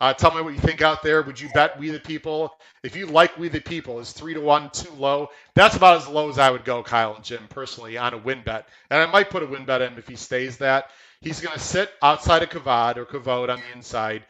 [0.00, 1.22] Uh, tell me what you think out there.
[1.22, 2.52] Would you bet we the people?
[2.82, 5.28] If you like we the people, is three to one too low?
[5.54, 8.42] That's about as low as I would go, Kyle and Jim, personally, on a win
[8.44, 8.68] bet.
[8.90, 10.90] And I might put a win bet in if he stays that.
[11.22, 14.24] He's going to sit outside of Kavad or Kavod on the inside.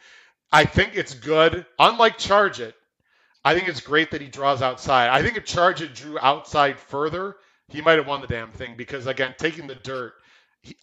[0.51, 1.65] I think it's good.
[1.79, 2.75] Unlike Charge It,
[3.43, 5.09] I think it's great that he draws outside.
[5.09, 7.35] I think if Charge It drew outside further,
[7.67, 10.13] he might have won the damn thing because, again, taking the dirt,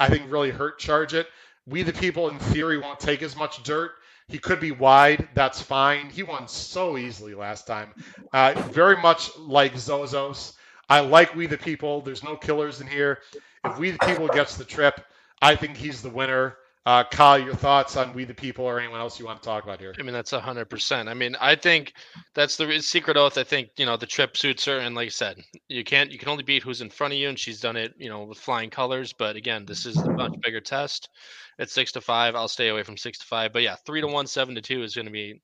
[0.01, 1.29] I think really hurt Charge It.
[1.67, 3.93] We, the people, in theory, won't take as much dirt.
[4.27, 5.29] He could be wide.
[5.35, 6.11] That's fine.
[6.11, 7.91] He won so easily last time.
[8.33, 10.55] Uh, very much like Zozos.
[10.89, 12.01] I like We the People.
[12.01, 13.21] There's no killers in here.
[13.65, 15.01] If We the People gets the trip,
[15.43, 16.57] I think he's the winner.
[16.87, 19.65] Uh, Kyle, your thoughts on We the People or anyone else you want to talk
[19.65, 19.95] about here?
[19.99, 21.09] I mean, that's 100%.
[21.09, 21.93] I mean, I think
[22.35, 23.37] that's the secret oath.
[23.37, 24.79] I think, you know, the trip suits her.
[24.79, 25.37] And like I said,
[25.69, 27.29] you can't, you can only beat who's in front of you.
[27.29, 29.13] And she's done it, you know, with flying colors.
[29.13, 31.11] But again, this is a much bigger test.
[31.59, 33.53] At six to five, I'll stay away from six to five.
[33.53, 35.43] But yeah, three to one, seven to two is going to be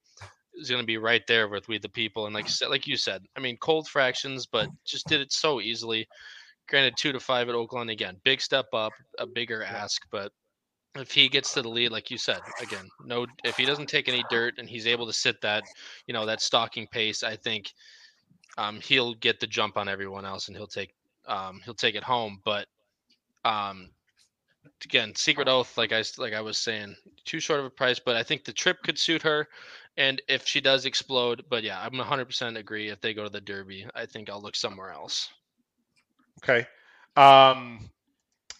[0.59, 3.23] is going to be right there with we the people and like like you said
[3.37, 6.09] i mean cold fractions but just did it so easily
[6.69, 10.33] granted two to five at Oaklawn again, big step up, a bigger ask, but
[10.97, 14.09] if he gets to the lead, like you said, again, no, if he doesn't take
[14.09, 15.65] any dirt and he's able to sit that,
[16.07, 17.73] you know, that stalking pace, I think
[18.59, 20.95] um, he'll get the jump on everyone else and he'll take
[21.27, 22.41] um, he'll take it home.
[22.45, 22.67] But
[23.45, 23.91] um,
[24.85, 28.17] again, Secret Oath, like I like I was saying, too short of a price, but
[28.17, 29.49] I think the trip could suit her.
[29.97, 32.89] And if she does explode, but yeah, I'm 100% agree.
[32.89, 35.31] If they go to the Derby, I think I'll look somewhere else.
[36.43, 36.67] Okay.
[37.17, 37.91] Um,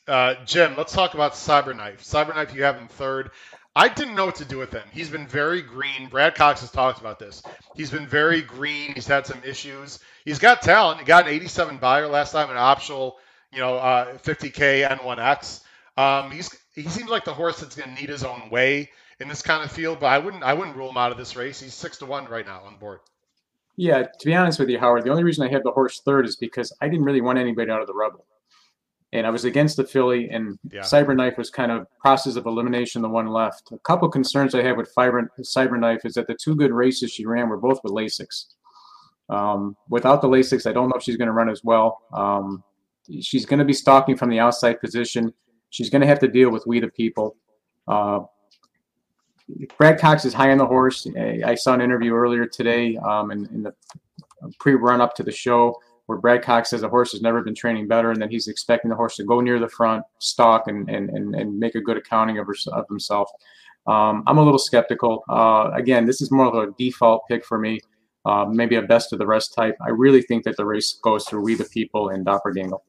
[0.09, 1.99] uh, Jim, let's talk about Cyberknife.
[1.99, 3.31] Cyberknife, you have him third.
[3.75, 4.85] I didn't know what to do with him.
[4.91, 6.09] He's been very green.
[6.09, 7.43] Brad Cox has talked about this.
[7.75, 8.95] He's been very green.
[8.95, 9.99] He's had some issues.
[10.25, 11.01] He's got talent.
[11.01, 13.19] He got an 87 Beyer last time, an optional,
[13.53, 15.61] you know, uh, 50k N1X.
[15.99, 18.91] Um, he's he seems like the horse that's going to need his own way
[19.21, 20.01] in this kind of field.
[20.01, 21.61] But I wouldn't I wouldn't rule him out of this race.
[21.61, 23.01] He's six to one right now on board.
[23.77, 26.27] Yeah, to be honest with you, Howard, the only reason I had the horse third
[26.27, 28.25] is because I didn't really want anybody out of the Rebel
[29.13, 30.81] and I was against the filly, and yeah.
[30.81, 33.71] Cyberknife was kind of process of elimination, the one left.
[33.73, 37.25] A couple concerns I have with Fiber, Cyberknife is that the two good races she
[37.25, 38.47] ran were both with Lasix.
[39.29, 42.01] Um, without the Lasix, I don't know if she's going to run as well.
[42.13, 42.65] Um,
[43.21, 45.33] she's going to be stalking from the outside position.
[45.71, 47.37] She's going to have to deal with we the people.
[47.89, 48.21] Uh,
[49.79, 51.07] Brad Cox is high on the horse.
[51.45, 53.75] I saw an interview earlier today um, in, in the
[54.59, 57.89] pre-run up to the show where Brad Cox says the horse has never been training
[57.89, 61.11] better, and that he's expecting the horse to go near the front, stalk, and and
[61.11, 63.29] and, and make a good accounting of, of himself.
[63.87, 65.25] Um, I'm a little skeptical.
[65.29, 67.81] Uh, again, this is more of a default pick for me.
[68.25, 69.77] Uh, maybe a best of the rest type.
[69.81, 72.83] I really think that the race goes through We the People and Dingle.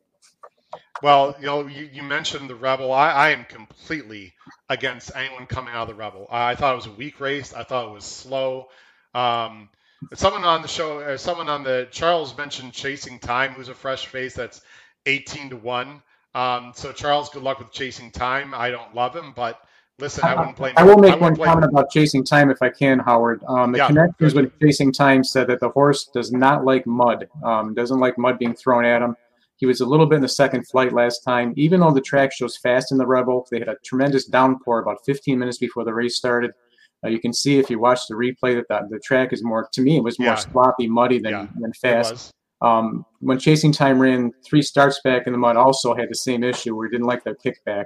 [1.03, 2.91] Well, you know, you, you mentioned the Rebel.
[2.91, 4.33] I, I, am completely
[4.69, 6.27] against anyone coming out of the Rebel.
[6.31, 7.53] I thought it was a weak race.
[7.53, 8.69] I thought it was slow.
[9.13, 9.69] Um,
[10.13, 14.05] Someone on the show, uh, someone on the Charles mentioned Chasing Time, who's a fresh
[14.05, 14.61] face that's
[15.05, 16.01] 18 to one.
[16.35, 18.53] Um, so Charles, good luck with Chasing Time.
[18.53, 19.59] I don't love him, but
[19.97, 20.73] listen, I wouldn't blame.
[20.77, 23.43] I will make one comment about Chasing Time if I can, Howard.
[23.47, 27.27] Um, the yeah, connectors with Chasing Time said that the horse does not like mud.
[27.43, 29.17] Um, doesn't like mud being thrown at him.
[29.57, 31.53] He was a little bit in the second flight last time.
[31.57, 35.03] Even though the track shows fast in the Rebel, they had a tremendous downpour about
[35.05, 36.51] 15 minutes before the race started.
[37.03, 39.67] Uh, you can see if you watch the replay that the, the track is more,
[39.73, 40.35] to me, it was more yeah.
[40.35, 42.33] sloppy, muddy than, yeah, than fast.
[42.61, 46.43] Um, when Chasing Time ran three starts back in the mud, also had the same
[46.43, 47.85] issue where he didn't like the kickback.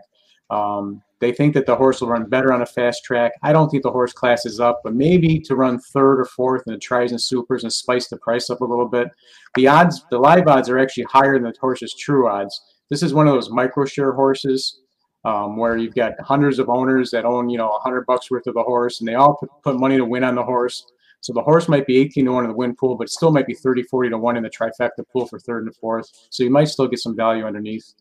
[0.50, 3.34] Um, they think that the horse will run better on a fast track.
[3.44, 6.74] I don't think the horse classes up, but maybe to run third or fourth in
[6.74, 9.08] the tries and supers and spice the price up a little bit.
[9.56, 12.60] The odds, the live odds are actually higher than the horse's true odds.
[12.90, 14.82] This is one of those micro share horses
[15.24, 18.48] um, where you've got hundreds of owners that own, you know, a hundred bucks worth
[18.48, 20.84] of the horse, and they all put, put money to win on the horse.
[21.22, 23.46] So the horse might be 18 to 1 in the win pool, but still might
[23.46, 26.10] be 30, 40 to 1 in the trifecta pool for third and fourth.
[26.32, 27.94] So you might still get some value underneath.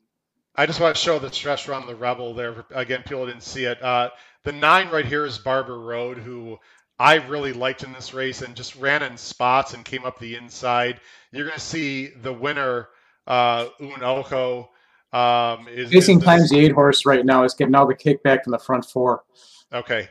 [0.57, 2.65] I just want to show the stress run the Rebel there.
[2.75, 3.83] Again, people didn't see it.
[3.83, 4.11] Uh,
[4.45, 6.59] the nine right here is Barber Road, who
[6.99, 10.35] I really liked in this race and just ran in spots and came up the
[10.35, 11.01] inside.
[11.33, 12.89] You're going to see the winner,
[13.27, 13.69] uh,
[15.13, 18.45] um, is, Chasing is Times the eight horse right now is getting all the kickback
[18.45, 19.25] from the front four.
[19.73, 20.09] Okay.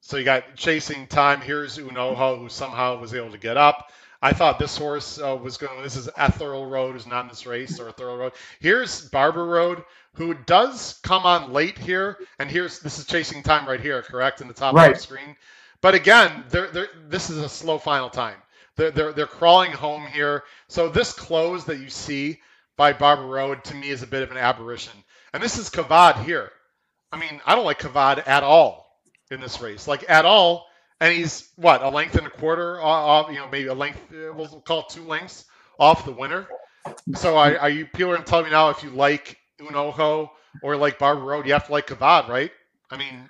[0.00, 1.40] So you got Chasing Time.
[1.40, 3.90] Here's Un Ojo, who somehow was able to get up.
[4.22, 5.82] I thought this horse uh, was going.
[5.82, 8.32] This is Ethereal Road, who's not in this race, or Ethereal Road.
[8.60, 9.84] Here's Barber Road,
[10.14, 14.40] who does come on late here, and here's this is Chasing Time right here, correct
[14.40, 14.90] in the top right.
[14.90, 15.36] of the screen.
[15.80, 18.38] But again, they're, they're, this is a slow final time.
[18.76, 20.44] They're, they're, they're crawling home here.
[20.68, 22.40] So this close that you see
[22.76, 24.92] by Barber Road to me is a bit of an aberration.
[25.32, 26.50] And this is Kavad here.
[27.12, 30.66] I mean, I don't like Kavad at all in this race, like at all.
[31.00, 34.00] And he's what a length and a quarter off, you know, maybe a length.
[34.10, 35.44] Uh, we'll call two lengths
[35.78, 36.46] off the winner.
[37.14, 40.32] So are, are you people are telling me now if you like Un Ojo
[40.62, 42.50] or like Barber Road, you have to like Kavad, right?
[42.90, 43.28] I mean,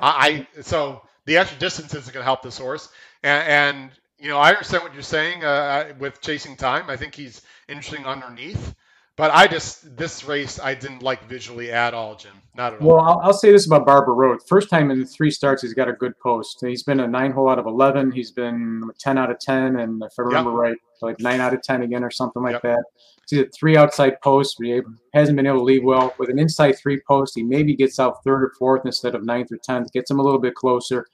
[0.00, 2.88] I, I so the extra distance isn't going to help this horse,
[3.22, 6.88] and, and you know, I understand what you're saying uh, with chasing time.
[6.88, 8.74] I think he's interesting underneath.
[9.16, 12.32] But I just this race I didn't like visually at all, Jim.
[12.56, 12.88] Not at all.
[12.88, 14.40] Well, I'll, I'll, say this about Barber Road.
[14.48, 16.58] First time in the three starts, he's got a good post.
[16.62, 18.10] He's been a nine hole out of eleven.
[18.10, 20.58] He's been ten out of ten, and if I remember yep.
[20.58, 22.62] right, like nine out of ten again or something like yep.
[22.62, 22.84] that.
[23.28, 24.56] He's got three outside posts.
[24.58, 24.80] He
[25.12, 26.14] hasn't been able to lead well.
[26.18, 29.52] With an inside three post, he maybe gets out third or fourth instead of ninth
[29.52, 29.92] or tenth.
[29.92, 31.06] Gets him a little bit closer.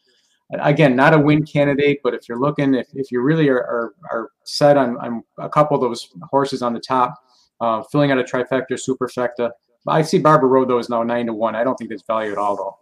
[0.60, 3.94] Again, not a win candidate, but if you're looking, if, if you really are, are,
[4.10, 7.14] are set on, on a couple of those horses on the top,
[7.60, 9.50] uh, filling out a trifecta, superfecta.
[9.86, 11.54] I see Barber Road though is now nine to one.
[11.54, 12.78] I don't think there's value at all though.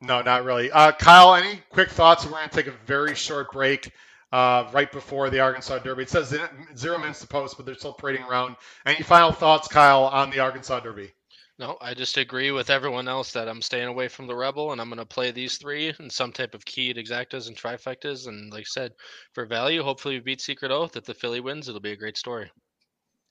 [0.00, 0.70] No, not really.
[0.70, 2.24] Uh, Kyle, any quick thoughts?
[2.24, 3.92] We're going to take a very short break.
[4.32, 6.02] uh, right before the Arkansas Derby.
[6.02, 6.36] It says
[6.76, 8.56] zero minutes to post, but they're still parading around.
[8.86, 11.12] Any final thoughts, Kyle, on the Arkansas Derby?
[11.58, 14.80] No, I just agree with everyone else that I'm staying away from the Rebel and
[14.80, 18.28] I'm going to play these three in some type of keyed exactas and trifectas.
[18.28, 18.92] And like I said,
[19.32, 20.96] for value, hopefully we beat Secret Oath.
[20.96, 22.50] If the filly wins, it'll be a great story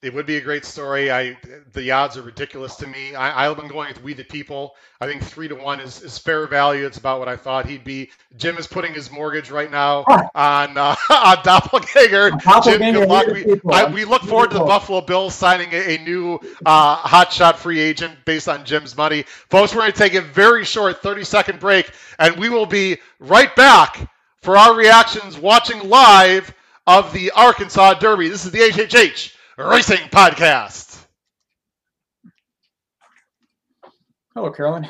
[0.03, 1.11] it would be a great story.
[1.11, 1.37] I
[1.73, 3.15] the odds are ridiculous to me.
[3.15, 4.75] I, I've been going with We the People.
[5.01, 6.85] I think three to one is, is fair value.
[6.85, 8.11] It's about what I thought he'd be.
[8.37, 10.03] Jim is putting his mortgage right now
[10.35, 12.29] on uh, on Doppelganger.
[12.29, 13.27] Doppelganger Jim, good luck.
[13.27, 17.55] We, I, we look forward to the Buffalo Bills signing a, a new uh, hotshot
[17.55, 19.23] free agent based on Jim's money.
[19.49, 22.97] Folks, we're going to take a very short 30 second break, and we will be
[23.19, 24.11] right back
[24.43, 26.53] for our reactions watching live
[26.85, 28.29] of the Arkansas Derby.
[28.29, 31.03] This is the HHH Racing Podcast.
[34.35, 34.87] Hello, Carolyn.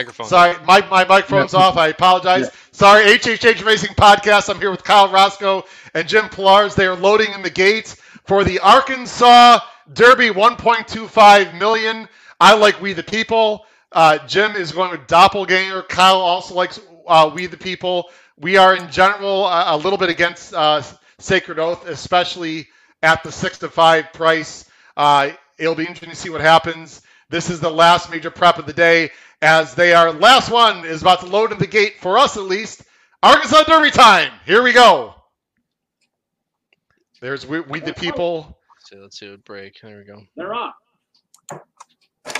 [0.00, 0.28] Microphone.
[0.28, 1.76] Sorry, my, my microphone's off.
[1.76, 2.46] I apologize.
[2.46, 2.60] Yeah.
[2.72, 4.48] Sorry, HHH Racing Podcast.
[4.48, 6.74] I'm here with Kyle Roscoe and Jim Pilars.
[6.74, 9.58] They are loading in the gates for the Arkansas
[9.92, 12.08] Derby 1.25 million.
[12.40, 13.66] I like We the People.
[13.92, 15.82] Uh, Jim is going with Doppelganger.
[15.82, 18.08] Kyle also likes uh, We the People.
[18.38, 20.82] We are in general a, a little bit against uh,
[21.18, 22.68] Secret Oath, especially
[23.02, 24.64] at the six to five price.
[24.96, 27.02] Uh, it'll be interesting to see what happens.
[27.28, 29.10] This is the last major prep of the day
[29.42, 32.42] as they are last one is about to load in the gate for us at
[32.44, 32.82] least.
[33.22, 34.32] Arkansas Derby time.
[34.46, 35.14] Here we go.
[37.20, 38.58] There's we, we the people.
[38.76, 39.78] Let's see, let's see it break.
[39.82, 40.22] There we go.
[40.36, 40.72] They're on.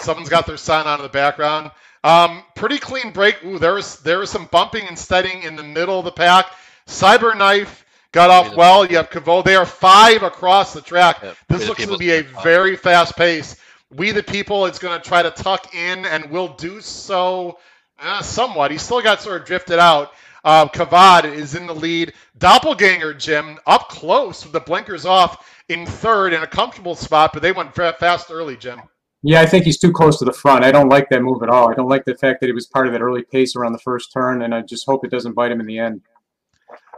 [0.01, 1.71] Someone's got their sign on in the background.
[2.03, 3.45] Um, pretty clean break.
[3.45, 6.47] Ooh, there was there was some bumping and steadying in the middle of the pack.
[6.87, 8.87] Cyberknife got off well.
[8.87, 9.43] You have Cavo.
[9.43, 11.21] They are five across the track.
[11.23, 11.37] Yep.
[11.49, 13.57] This looks to be a very fast pace.
[13.93, 17.59] We the people is going to try to tuck in and will do so
[17.99, 18.71] uh, somewhat.
[18.71, 20.13] He's still got sort of drifted out.
[20.45, 22.15] Uh, Kavad is in the lead.
[22.39, 27.43] Doppelganger Jim up close with the blinkers off in third in a comfortable spot, but
[27.43, 28.81] they went fast early, Jim.
[29.23, 30.65] Yeah, I think he's too close to the front.
[30.65, 31.71] I don't like that move at all.
[31.71, 33.79] I don't like the fact that he was part of that early pace around the
[33.79, 36.01] first turn, and I just hope it doesn't bite him in the end.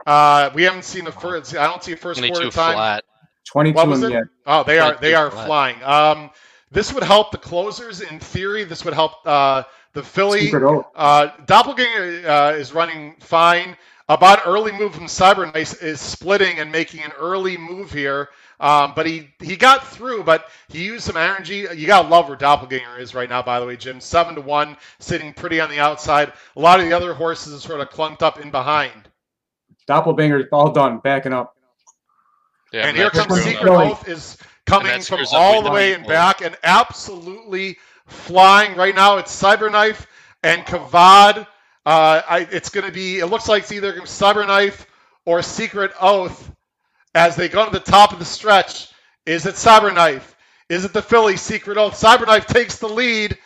[0.06, 1.56] Uh, we haven't seen the first.
[1.56, 2.74] I don't see a first quarter time.
[2.74, 3.04] Flat.
[3.44, 4.24] Twenty-two yet.
[4.46, 5.46] Oh, they are they are flat.
[5.46, 5.82] flying.
[5.82, 6.30] Um,
[6.72, 8.64] this would help the closers in theory.
[8.64, 10.50] This would help uh, the filly.
[10.94, 13.76] Uh, Doppelganger uh, is running fine.
[14.08, 18.28] About early move from Cyberknife is splitting and making an early move here.
[18.58, 21.66] Um, but he, he got through, but he used some energy.
[21.74, 24.00] You got to love where Doppelganger is right now, by the way, Jim.
[24.00, 26.32] Seven to one, sitting pretty on the outside.
[26.56, 28.92] A lot of the other horses are sort of clumped up in behind.
[29.86, 31.56] Doppelganger all done, backing up.
[32.72, 36.56] Yeah, and here comes Secret Oath is coming from all the way and back and
[36.62, 39.18] absolutely flying right now.
[39.18, 40.06] It's Cyberknife
[40.42, 41.46] and Kavad.
[41.84, 43.18] Uh, I, it's going to be.
[43.18, 44.86] It looks like it's either Cyberknife
[45.24, 46.50] or Secret Oath
[47.14, 48.92] as they go to the top of the stretch.
[49.26, 50.22] Is it Cyberknife?
[50.68, 51.94] Is it the Filly Secret Oath?
[52.00, 53.36] Cyberknife takes the lead.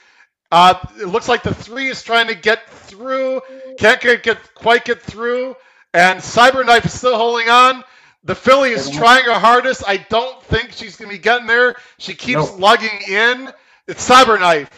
[0.53, 3.41] Uh, it looks like the three is trying to get through.
[3.79, 5.57] Can't get, get quite get through.
[5.93, 7.83] And Cyberknife is still holding on.
[8.27, 9.85] The Filly is trying her hardest.
[9.87, 11.77] I don't think she's going to be getting there.
[11.99, 12.59] She keeps nope.
[12.59, 13.53] lugging in.
[13.87, 14.69] It's Cyberknife.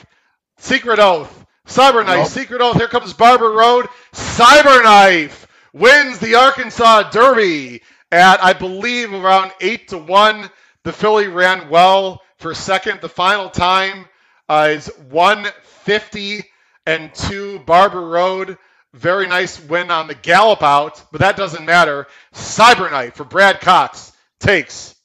[0.58, 1.46] Secret Oath.
[1.66, 2.18] Cyberknife.
[2.18, 2.26] Nope.
[2.26, 2.76] Secret Oath.
[2.76, 3.86] Here comes Barber Road.
[4.12, 7.80] Cyberknife wins the Arkansas Derby
[8.12, 10.50] at, I believe, around 8 to 1.
[10.84, 13.00] The Filly ran well for second.
[13.00, 14.04] The final time
[14.50, 16.44] uh, is 150
[16.84, 17.60] and 2.
[17.60, 18.58] Barber Road
[18.94, 22.06] very nice win on the gallop out, but that doesn't matter.
[22.34, 24.96] Cyberknife for Brad Cox takes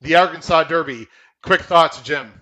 [0.00, 1.06] the Arkansas Derby.
[1.42, 2.32] Quick thoughts, Jim.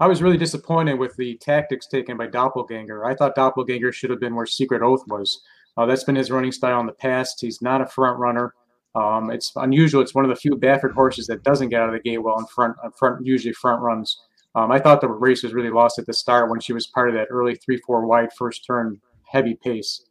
[0.00, 3.04] I was really disappointed with the tactics taken by Doppelganger.
[3.04, 5.42] I thought Doppelganger should have been where Secret Oath was.
[5.76, 7.40] Uh, that's been his running style in the past.
[7.40, 8.54] He's not a front runner.
[8.94, 10.00] Um, it's unusual.
[10.00, 12.38] It's one of the few Baffert horses that doesn't get out of the gate well
[12.38, 14.20] in front, front usually front runs.
[14.54, 17.08] Um, I thought the race was really lost at the start when she was part
[17.08, 19.00] of that early three four wide first turn
[19.30, 20.04] heavy pace.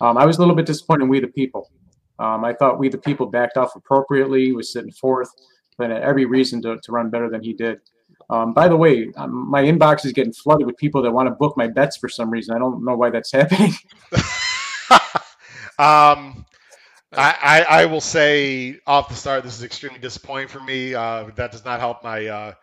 [0.00, 1.70] Um, I was a little bit disappointed in We the People.
[2.18, 5.30] Um, I thought We the People backed off appropriately, was sitting fourth,
[5.78, 7.80] but had every reason to, to run better than he did.
[8.30, 11.34] Um, by the way, um, my inbox is getting flooded with people that want to
[11.34, 12.54] book my bets for some reason.
[12.54, 13.72] I don't know why that's happening.
[15.78, 16.46] um,
[17.16, 20.94] I, I, I, will say off the start, this is extremely disappointing for me.
[20.94, 22.54] Uh, that does not help my uh,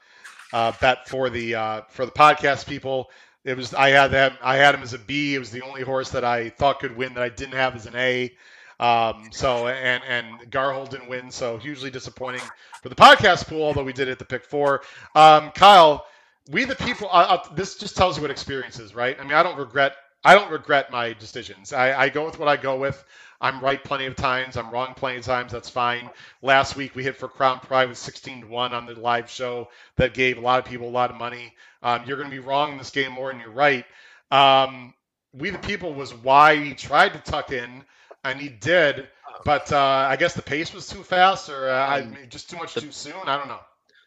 [0.51, 3.09] uh, bet for the uh, for the podcast people.
[3.43, 5.35] It was I had that I had him as a B.
[5.35, 7.85] It was the only horse that I thought could win that I didn't have as
[7.85, 8.31] an A.
[8.79, 12.41] Um, so and and Garhold didn't win, so hugely disappointing
[12.81, 13.63] for the podcast pool.
[13.63, 14.81] Although we did it at the pick four.
[15.15, 16.05] Um, Kyle,
[16.49, 17.07] we the people.
[17.11, 19.17] Uh, uh, this just tells you what experience is, right?
[19.19, 19.95] I mean, I don't regret.
[20.23, 21.73] I don't regret my decisions.
[21.73, 23.03] I, I go with what I go with.
[23.41, 24.55] I'm right plenty of times.
[24.55, 25.51] I'm wrong plenty of times.
[25.51, 26.11] That's fine.
[26.43, 29.69] Last week we hit for Crown Pride with 16 to one on the live show.
[29.97, 31.53] That gave a lot of people a lot of money.
[31.81, 33.85] Um, you're going to be wrong in this game more than you're right.
[34.29, 34.93] Um,
[35.33, 37.83] we the people was why he tried to tuck in,
[38.23, 39.07] and he did.
[39.43, 42.57] But uh, I guess the pace was too fast, or uh, I um, just too
[42.57, 43.13] much too soon.
[43.25, 43.59] I don't know.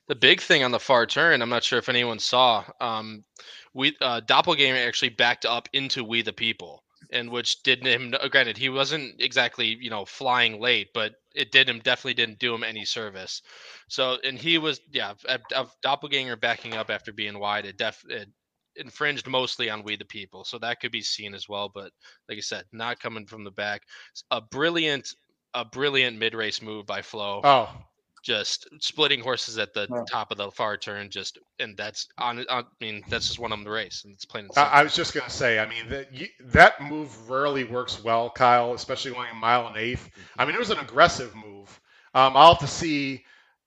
[0.07, 2.63] The big thing on the far turn, I'm not sure if anyone saw.
[2.81, 3.25] Um,
[3.73, 8.29] we uh, Doppelganger actually backed up into We the People and which did him uh,
[8.29, 12.55] granted he wasn't exactly you know flying late but it did him definitely didn't do
[12.55, 13.43] him any service.
[13.89, 15.15] So and he was yeah
[15.55, 18.29] of doppelganger backing up after being wide it def it
[18.77, 21.93] infringed mostly on we the people so that could be seen as well but
[22.29, 23.83] like i said not coming from the back.
[24.31, 25.09] A brilliant
[25.55, 27.41] a brilliant mid-race move by Flo.
[27.45, 27.71] Oh
[28.25, 30.05] just splitting horses at the oh.
[30.11, 31.11] top of the far turn.
[31.11, 32.39] Just and that's on.
[32.49, 34.49] on I mean, that's just one of them the race, and it's plain.
[34.57, 35.59] I, I, was just gonna say.
[35.59, 36.09] I mean, that
[36.53, 40.09] that move rarely works well, Kyle, especially going a mile and eighth.
[40.09, 40.41] Mm-hmm.
[40.41, 41.69] I mean, it was an aggressive move.
[42.15, 43.25] Um, I'll have to see.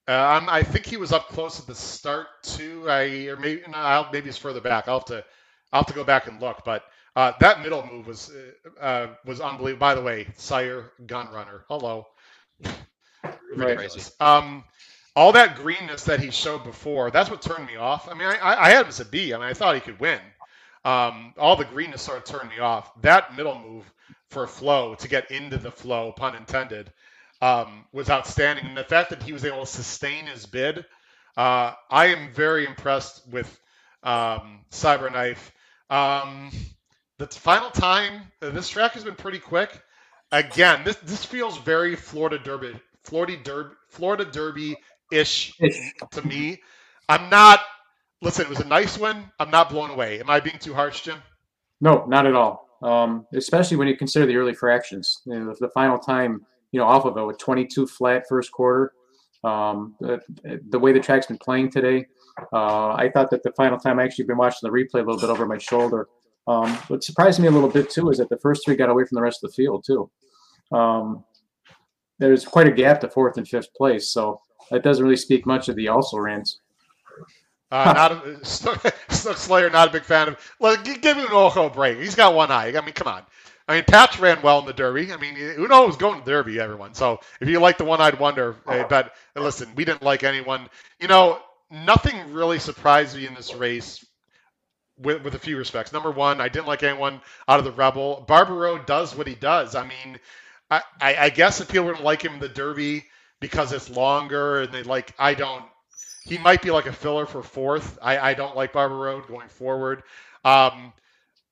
[0.10, 2.90] Uh, i think he was up close at the start too.
[2.90, 4.88] I or maybe no, I'll, maybe it's further back.
[4.88, 5.24] I'll have to
[5.72, 6.64] I'll have to go back and look.
[6.66, 6.84] But
[7.16, 9.80] uh, that middle move was uh, uh was unbelievable.
[9.80, 11.66] By the way, Sire Gun Runner.
[11.68, 12.08] Hello.
[13.56, 14.12] Right.
[14.20, 14.64] Um,
[15.16, 18.08] all that greenness that he showed before, that's what turned me off.
[18.08, 19.34] I mean, I, I had him as a B.
[19.34, 20.20] I mean, I thought he could win.
[20.86, 22.90] Um, all the greenness sort of turned me off.
[23.02, 23.92] That middle move
[24.30, 26.92] for Flo to get into the flow, pun intended,
[27.42, 28.66] um, was outstanding.
[28.66, 30.86] And the fact that he was able to sustain his bid,
[31.36, 33.60] uh, I am very impressed with
[34.04, 35.40] um, Cyberknife.
[35.90, 36.52] Um,
[37.18, 39.72] the final time, this track has been pretty quick.
[40.32, 42.76] Again, this this feels very Florida Derby
[43.08, 44.76] Florida Derby, Florida Derby
[45.12, 45.56] ish
[46.12, 46.62] to me.
[47.08, 47.62] I'm not.
[48.22, 49.24] Listen, it was a nice win.
[49.40, 50.20] I'm not blown away.
[50.20, 51.20] Am I being too harsh, Jim?
[51.80, 52.68] No, not at all.
[52.84, 55.22] Um, especially when you consider the early fractions.
[55.26, 58.92] You know, the final time, you know, off of it with 22 flat first quarter.
[59.44, 60.20] Um, the,
[60.70, 62.08] the, way the track's been playing today,
[62.52, 65.20] uh, I thought that the final time I actually been watching the replay a little
[65.20, 66.08] bit over my shoulder.
[66.48, 69.06] Um, what surprised me a little bit too is that the first three got away
[69.06, 70.10] from the rest of the field too.
[70.72, 71.24] Um,
[72.20, 74.12] there's quite a gap to fourth and fifth place.
[74.12, 74.42] So
[74.72, 76.60] that doesn't really speak much of the also rans.
[77.70, 78.46] Uh, not a,
[79.14, 80.54] Snook Slayer, not a big fan of.
[80.60, 81.98] Well, give him an Ojo break.
[82.00, 82.78] He's got one eye.
[82.78, 83.24] I mean, come on.
[83.68, 85.12] I mean, Patch ran well in the Derby.
[85.12, 86.94] I mean, Uno was going to the Derby, everyone.
[86.94, 89.14] So if you like the one-eyed wonder, I bet.
[89.36, 90.70] Listen, we didn't like anyone.
[91.02, 91.40] You know,
[91.70, 94.06] nothing really surprised me in this race.
[95.00, 95.94] With, with a few respects.
[95.94, 98.26] Number one, I didn't like anyone out of the Rebel.
[98.28, 99.76] Barber Road does what he does.
[99.76, 100.18] I mean,
[100.70, 103.06] I, I, guess if people don't like him in the Derby
[103.40, 105.64] because it's longer and they like, I don't.
[106.26, 107.98] He might be like a filler for fourth.
[108.02, 110.04] I, I don't like Barber Road going forward.
[110.44, 110.92] Um,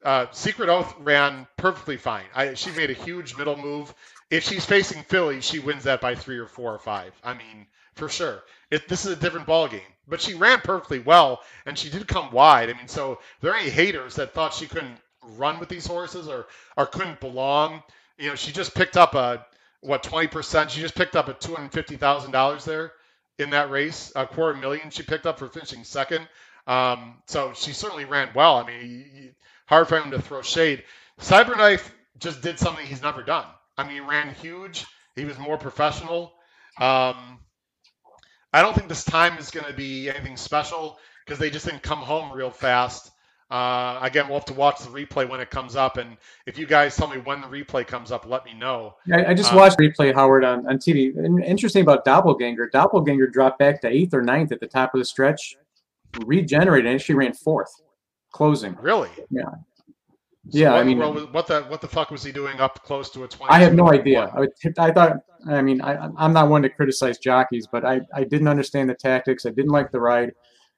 [0.04, 2.26] uh, Secret Oath ran perfectly fine.
[2.36, 3.94] I, she made a huge middle move.
[4.30, 7.14] If she's facing filly, she wins that by three or four or five.
[7.24, 8.44] I mean, for sure.
[8.70, 9.80] It, this is a different ball game.
[10.08, 12.70] But she ran perfectly well, and she did come wide.
[12.70, 14.98] I mean, so there are any haters that thought she couldn't
[15.38, 16.46] run with these horses or
[16.78, 17.82] or couldn't belong
[18.18, 19.46] you know, she just picked up a
[19.82, 20.72] what twenty percent.
[20.72, 22.94] She just picked up a two hundred fifty thousand dollars there
[23.40, 26.28] in that race, a quarter million she picked up for finishing second.
[26.68, 28.58] Um, so she certainly ran well.
[28.58, 29.36] I mean,
[29.68, 30.84] hard for him to throw shade.
[31.22, 31.90] Cyberknife
[32.20, 33.46] just did something he's never done.
[33.78, 34.86] I mean, he ran huge.
[35.16, 36.34] He was more professional.
[36.80, 37.40] Um,
[38.54, 41.84] I don't think this time is going to be anything special because they just didn't
[41.84, 43.12] come home real fast.
[43.52, 45.98] Uh, again, we'll have to watch the replay when it comes up.
[45.98, 46.18] And
[46.48, 48.96] if you guys tell me when the replay comes up, let me know.
[49.14, 51.16] I, I just um, watched replay, Howard, on, on TV.
[51.16, 52.72] And interesting about Doppelganger.
[52.72, 55.58] Doppelganger dropped back to eighth or ninth at the top of the stretch,
[56.26, 57.72] regenerated, and she ran fourth,
[58.32, 58.76] closing.
[58.82, 59.10] Really?
[59.30, 59.44] Yeah.
[60.50, 63.10] So yeah, what, I mean, what the what the fuck was he doing up close
[63.12, 63.52] to a twenty?
[63.52, 64.32] I have no idea.
[64.36, 64.46] I,
[64.78, 65.18] I thought.
[65.48, 68.94] I mean, I, I'm not one to criticize jockeys, but I, I didn't understand the
[68.94, 69.48] tactics.
[69.48, 70.34] I didn't like the ride.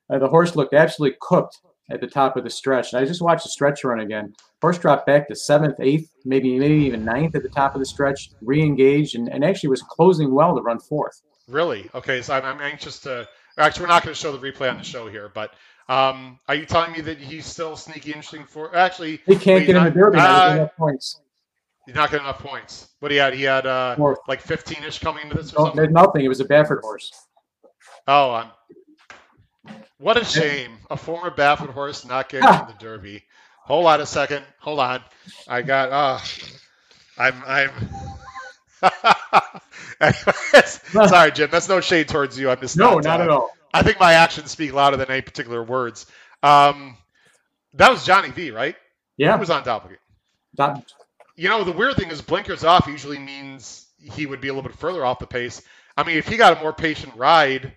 [0.09, 2.93] Uh, the horse looked absolutely cooked at the top of the stretch.
[2.93, 4.33] And I just watched the stretch run again.
[4.61, 7.85] Horse dropped back to seventh, eighth, maybe maybe even ninth at the top of the
[7.85, 11.21] stretch, re-engaged, and, and actually was closing well to run fourth.
[11.47, 11.89] Really?
[11.95, 13.27] Okay, so I'm, I'm anxious to.
[13.57, 15.53] Actually, we're not going to show the replay on the show here, but
[15.89, 18.75] um, are you telling me that he's still sneaky interesting for?
[18.75, 20.19] Actually, he can't get not, in the Derby.
[20.19, 21.21] Uh, enough points.
[21.85, 22.89] He's not getting enough points.
[22.99, 23.33] What he had?
[23.33, 23.95] He had uh,
[24.27, 25.53] like 15ish coming into this.
[25.53, 26.25] Or no, nothing.
[26.25, 27.11] It was a Baffert horse.
[28.07, 28.51] Oh, I'm.
[29.99, 30.77] What a shame!
[30.91, 33.23] A former Baffert horse not getting in the Derby.
[33.63, 34.45] Hold on a second.
[34.59, 35.01] Hold on.
[35.47, 35.91] I got.
[35.91, 36.19] Uh,
[37.17, 37.43] I'm.
[37.45, 37.71] I'm.
[41.07, 41.49] sorry, Jim.
[41.51, 42.49] That's no shade towards you.
[42.49, 43.49] I'm just no, not, not uh, at all.
[43.73, 46.05] I think my actions speak louder than any particular words.
[46.43, 46.97] Um,
[47.73, 48.75] that was Johnny V, right?
[49.17, 49.35] Yeah.
[49.35, 49.97] He was on Doppelgate.
[50.55, 50.83] That,
[51.35, 54.69] You know, the weird thing is blinkers off usually means he would be a little
[54.69, 55.61] bit further off the pace.
[55.95, 57.73] I mean, if he got a more patient ride,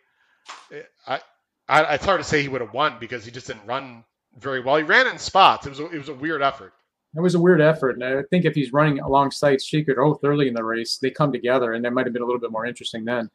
[1.70, 4.04] I, it's hard to say he would have won because he just didn't run
[4.38, 4.76] very well.
[4.76, 5.66] He ran in spots.
[5.66, 6.72] It was a, it was a weird effort.
[7.16, 10.46] It was a weird effort, and I think if he's running alongside Secret Oath early
[10.46, 12.66] in the race, they come together, and that might have been a little bit more
[12.66, 13.28] interesting then.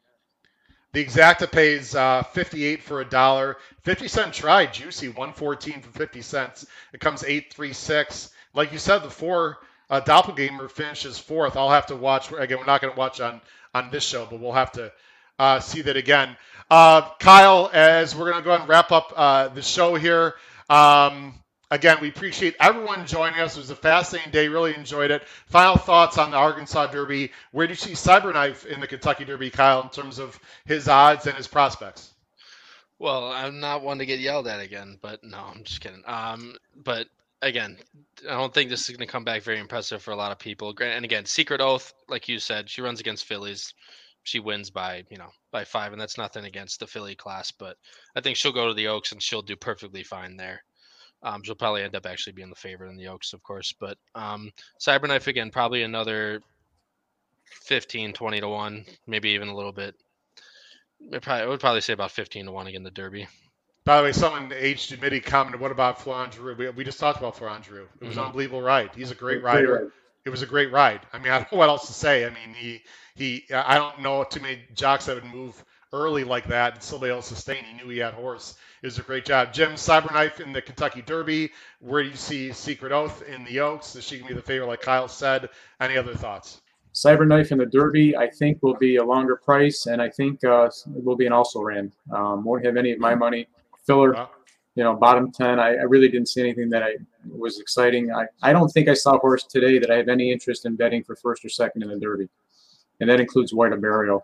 [0.93, 3.57] The exacta pays uh, 58 for a dollar.
[3.83, 6.65] 50 cent try, juicy, 114 for 50 cents.
[6.93, 8.29] It comes 836.
[8.53, 9.57] Like you said, the four
[9.89, 11.57] uh, doppelganger finishes fourth.
[11.57, 12.31] I'll have to watch.
[12.31, 13.41] Again, we're not going to watch on
[13.73, 14.89] on this show, but we'll have to
[15.37, 16.37] uh, see that again.
[16.69, 20.35] Uh, Kyle, as we're going to go ahead and wrap up uh, the show here.
[20.69, 21.35] Um,
[21.69, 23.55] again, we appreciate everyone joining us.
[23.55, 24.47] It was a fascinating day.
[24.47, 25.23] Really enjoyed it.
[25.47, 27.31] Final thoughts on the Arkansas Derby.
[27.51, 31.27] Where do you see Cyberknife in the Kentucky Derby, Kyle, in terms of his odds
[31.27, 32.11] and his prospects?
[32.97, 36.01] Well, I'm not one to get yelled at again, but no, I'm just kidding.
[36.07, 37.07] Um, but
[37.41, 37.77] again,
[38.27, 40.39] I don't think this is going to come back very impressive for a lot of
[40.39, 40.73] people.
[40.81, 43.73] And again, Secret Oath, like you said, she runs against Fillies.
[44.25, 47.51] She wins by you know by five, and that's nothing against the Filly class.
[47.51, 47.77] But
[48.15, 50.63] I think she'll go to the Oaks and she'll do perfectly fine there.
[51.23, 53.73] Um, she'll probably end up actually being the favorite in the Oaks, of course.
[53.79, 56.41] But um, Cyberknife again, probably another
[57.63, 59.95] 15, 20 to one, maybe even a little bit.
[61.13, 63.27] I, probably, I would probably say about 15 to one again the Derby.
[63.85, 67.19] By the way, someone H Midi commented, "What about Florent Geroux?" We, we just talked
[67.19, 67.87] about Florent Geroux.
[68.01, 68.21] It was Mhm.
[68.21, 68.89] an unbelievable ride.
[68.95, 69.91] He's a great rider.
[70.25, 71.01] It was a great ride.
[71.13, 72.25] I mean, I don't know what else to say.
[72.25, 72.81] I mean, he
[73.15, 73.45] he.
[73.53, 77.07] I don't know too many jocks that would move early like that and still be
[77.07, 77.63] able to sustain.
[77.63, 78.55] He knew he had horse.
[78.81, 79.53] It was a great job.
[79.53, 81.51] Jim Cyberknife in the Kentucky Derby.
[81.79, 83.95] Where do you see Secret Oath in the Oaks?
[83.95, 85.49] Is she gonna be the favorite, like Kyle said?
[85.79, 86.61] Any other thoughts?
[86.93, 90.69] Cyberknife in the Derby, I think, will be a longer price, and I think uh,
[90.95, 91.91] it will be an also ran.
[92.11, 93.47] Um, won't have any of my money.
[93.85, 94.29] Filler, Wow.
[94.75, 95.59] You know, bottom 10.
[95.59, 96.95] I, I really didn't see anything that I
[97.27, 98.11] was exciting.
[98.13, 100.75] I, I don't think I saw a horse today that I have any interest in
[100.75, 102.27] betting for first or second in the Derby,
[102.99, 104.21] and that includes White Abarrio.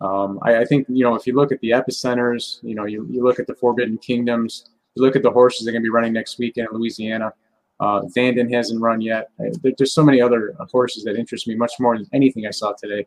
[0.00, 3.06] Um, I, I think, you know, if you look at the epicenters, you know, you,
[3.10, 5.86] you look at the Forbidden Kingdoms, you look at the horses that are going to
[5.86, 7.32] be running next weekend in Louisiana.
[7.80, 9.30] Uh, Zandon hasn't run yet.
[9.40, 12.50] I, there, there's so many other horses that interest me much more than anything I
[12.50, 13.06] saw today.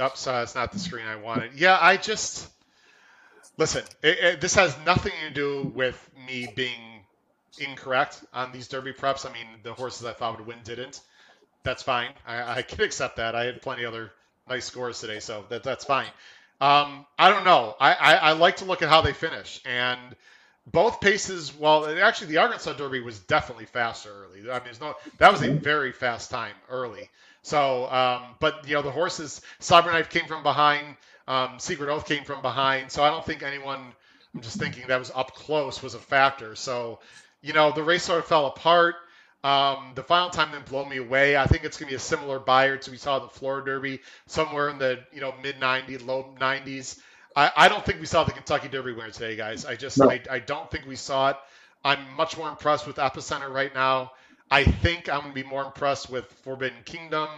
[0.00, 1.54] Oops, uh, it's not the screen I wanted.
[1.54, 2.48] Yeah, I just
[3.58, 3.84] listen.
[4.02, 7.04] It, it, this has nothing to do with me being
[7.58, 9.28] incorrect on these Derby preps.
[9.28, 11.00] I mean, the horses I thought would win didn't.
[11.64, 12.10] That's fine.
[12.26, 13.34] I, I can accept that.
[13.34, 14.12] I had plenty of other
[14.48, 16.06] nice scores today, so that that's fine.
[16.60, 17.76] Um, I don't know.
[17.78, 20.16] I, I, I like to look at how they finish, and
[20.66, 21.54] both paces.
[21.54, 24.50] Well, actually, the Arkansas Derby was definitely faster early.
[24.50, 27.10] I mean, that was a very fast time early.
[27.42, 30.96] So, um, but you know, the horses, Cyberknife came from behind.
[31.28, 32.90] Um, Secret Oath came from behind.
[32.90, 33.80] So I don't think anyone.
[34.34, 36.54] I'm just thinking that was up close was a factor.
[36.54, 37.00] So,
[37.40, 38.96] you know, the race sort of fell apart.
[39.44, 41.36] Um, the final time didn't blow me away.
[41.36, 44.00] I think it's going to be a similar Beyer to we saw the Florida Derby,
[44.26, 46.98] somewhere in the you know mid 90s, low 90s.
[47.36, 49.64] I, I don't think we saw the Kentucky Derby winner today, guys.
[49.64, 50.10] I just No.
[50.10, 51.36] I, I don't think we saw it.
[51.84, 54.12] I'm much more impressed with Epicenter right now.
[54.50, 57.28] I think I'm going to be more impressed with Forbidden Kingdom,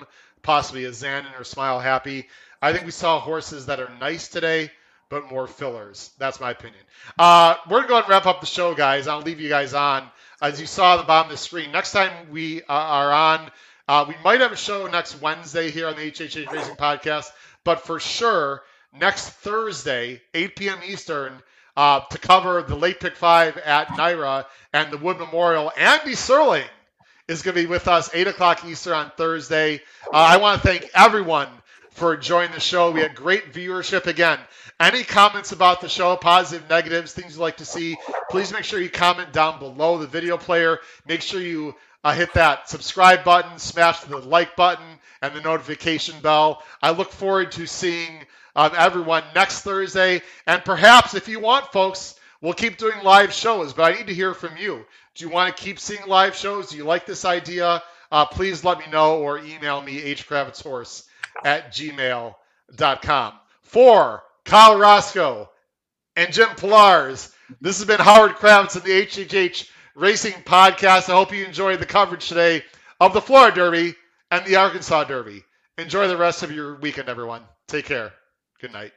[0.42, 2.28] possibly a Zandon or Smile Happy.
[2.62, 4.70] I think we saw horses that are nice today,
[5.08, 6.10] but more fillers.
[6.18, 6.82] That's my opinion.
[7.18, 9.06] Uh, we're going to wrap up the show, guys.
[9.08, 10.08] I'll leave you guys on.
[10.42, 13.50] As you saw at the bottom of the screen, next time we uh, are on,
[13.88, 17.30] uh, we might have a show next Wednesday here on the HHH Racing Podcast,
[17.64, 18.62] but for sure,
[18.98, 20.78] next Thursday, 8 p.m.
[20.86, 21.42] Eastern,
[21.76, 25.72] uh, to cover the late pick five at NYRA and the Wood Memorial.
[25.76, 26.66] Andy Serling
[27.30, 29.76] is going to be with us 8 o'clock Eastern on Thursday.
[30.06, 31.48] Uh, I want to thank everyone
[31.92, 32.90] for joining the show.
[32.90, 34.40] We had great viewership again.
[34.80, 37.96] Any comments about the show, positive, negatives, things you'd like to see,
[38.30, 40.80] please make sure you comment down below the video player.
[41.06, 44.86] Make sure you uh, hit that subscribe button, smash the like button,
[45.22, 46.64] and the notification bell.
[46.82, 48.24] I look forward to seeing
[48.56, 50.22] um, everyone next Thursday.
[50.48, 54.14] And perhaps if you want, folks, we'll keep doing live shows, but I need to
[54.14, 54.84] hear from you.
[55.14, 56.70] Do you want to keep seeing live shows?
[56.70, 57.82] Do you like this idea?
[58.12, 61.04] Uh, please let me know or email me, hkravetshorse
[61.44, 63.32] at gmail.com.
[63.62, 65.48] For Kyle Roscoe
[66.16, 71.08] and Jim Pilars, this has been Howard Kravets of the HHH Racing Podcast.
[71.08, 72.64] I hope you enjoyed the coverage today
[73.00, 73.94] of the Florida Derby
[74.30, 75.44] and the Arkansas Derby.
[75.78, 77.42] Enjoy the rest of your weekend, everyone.
[77.68, 78.12] Take care.
[78.60, 78.92] Good night.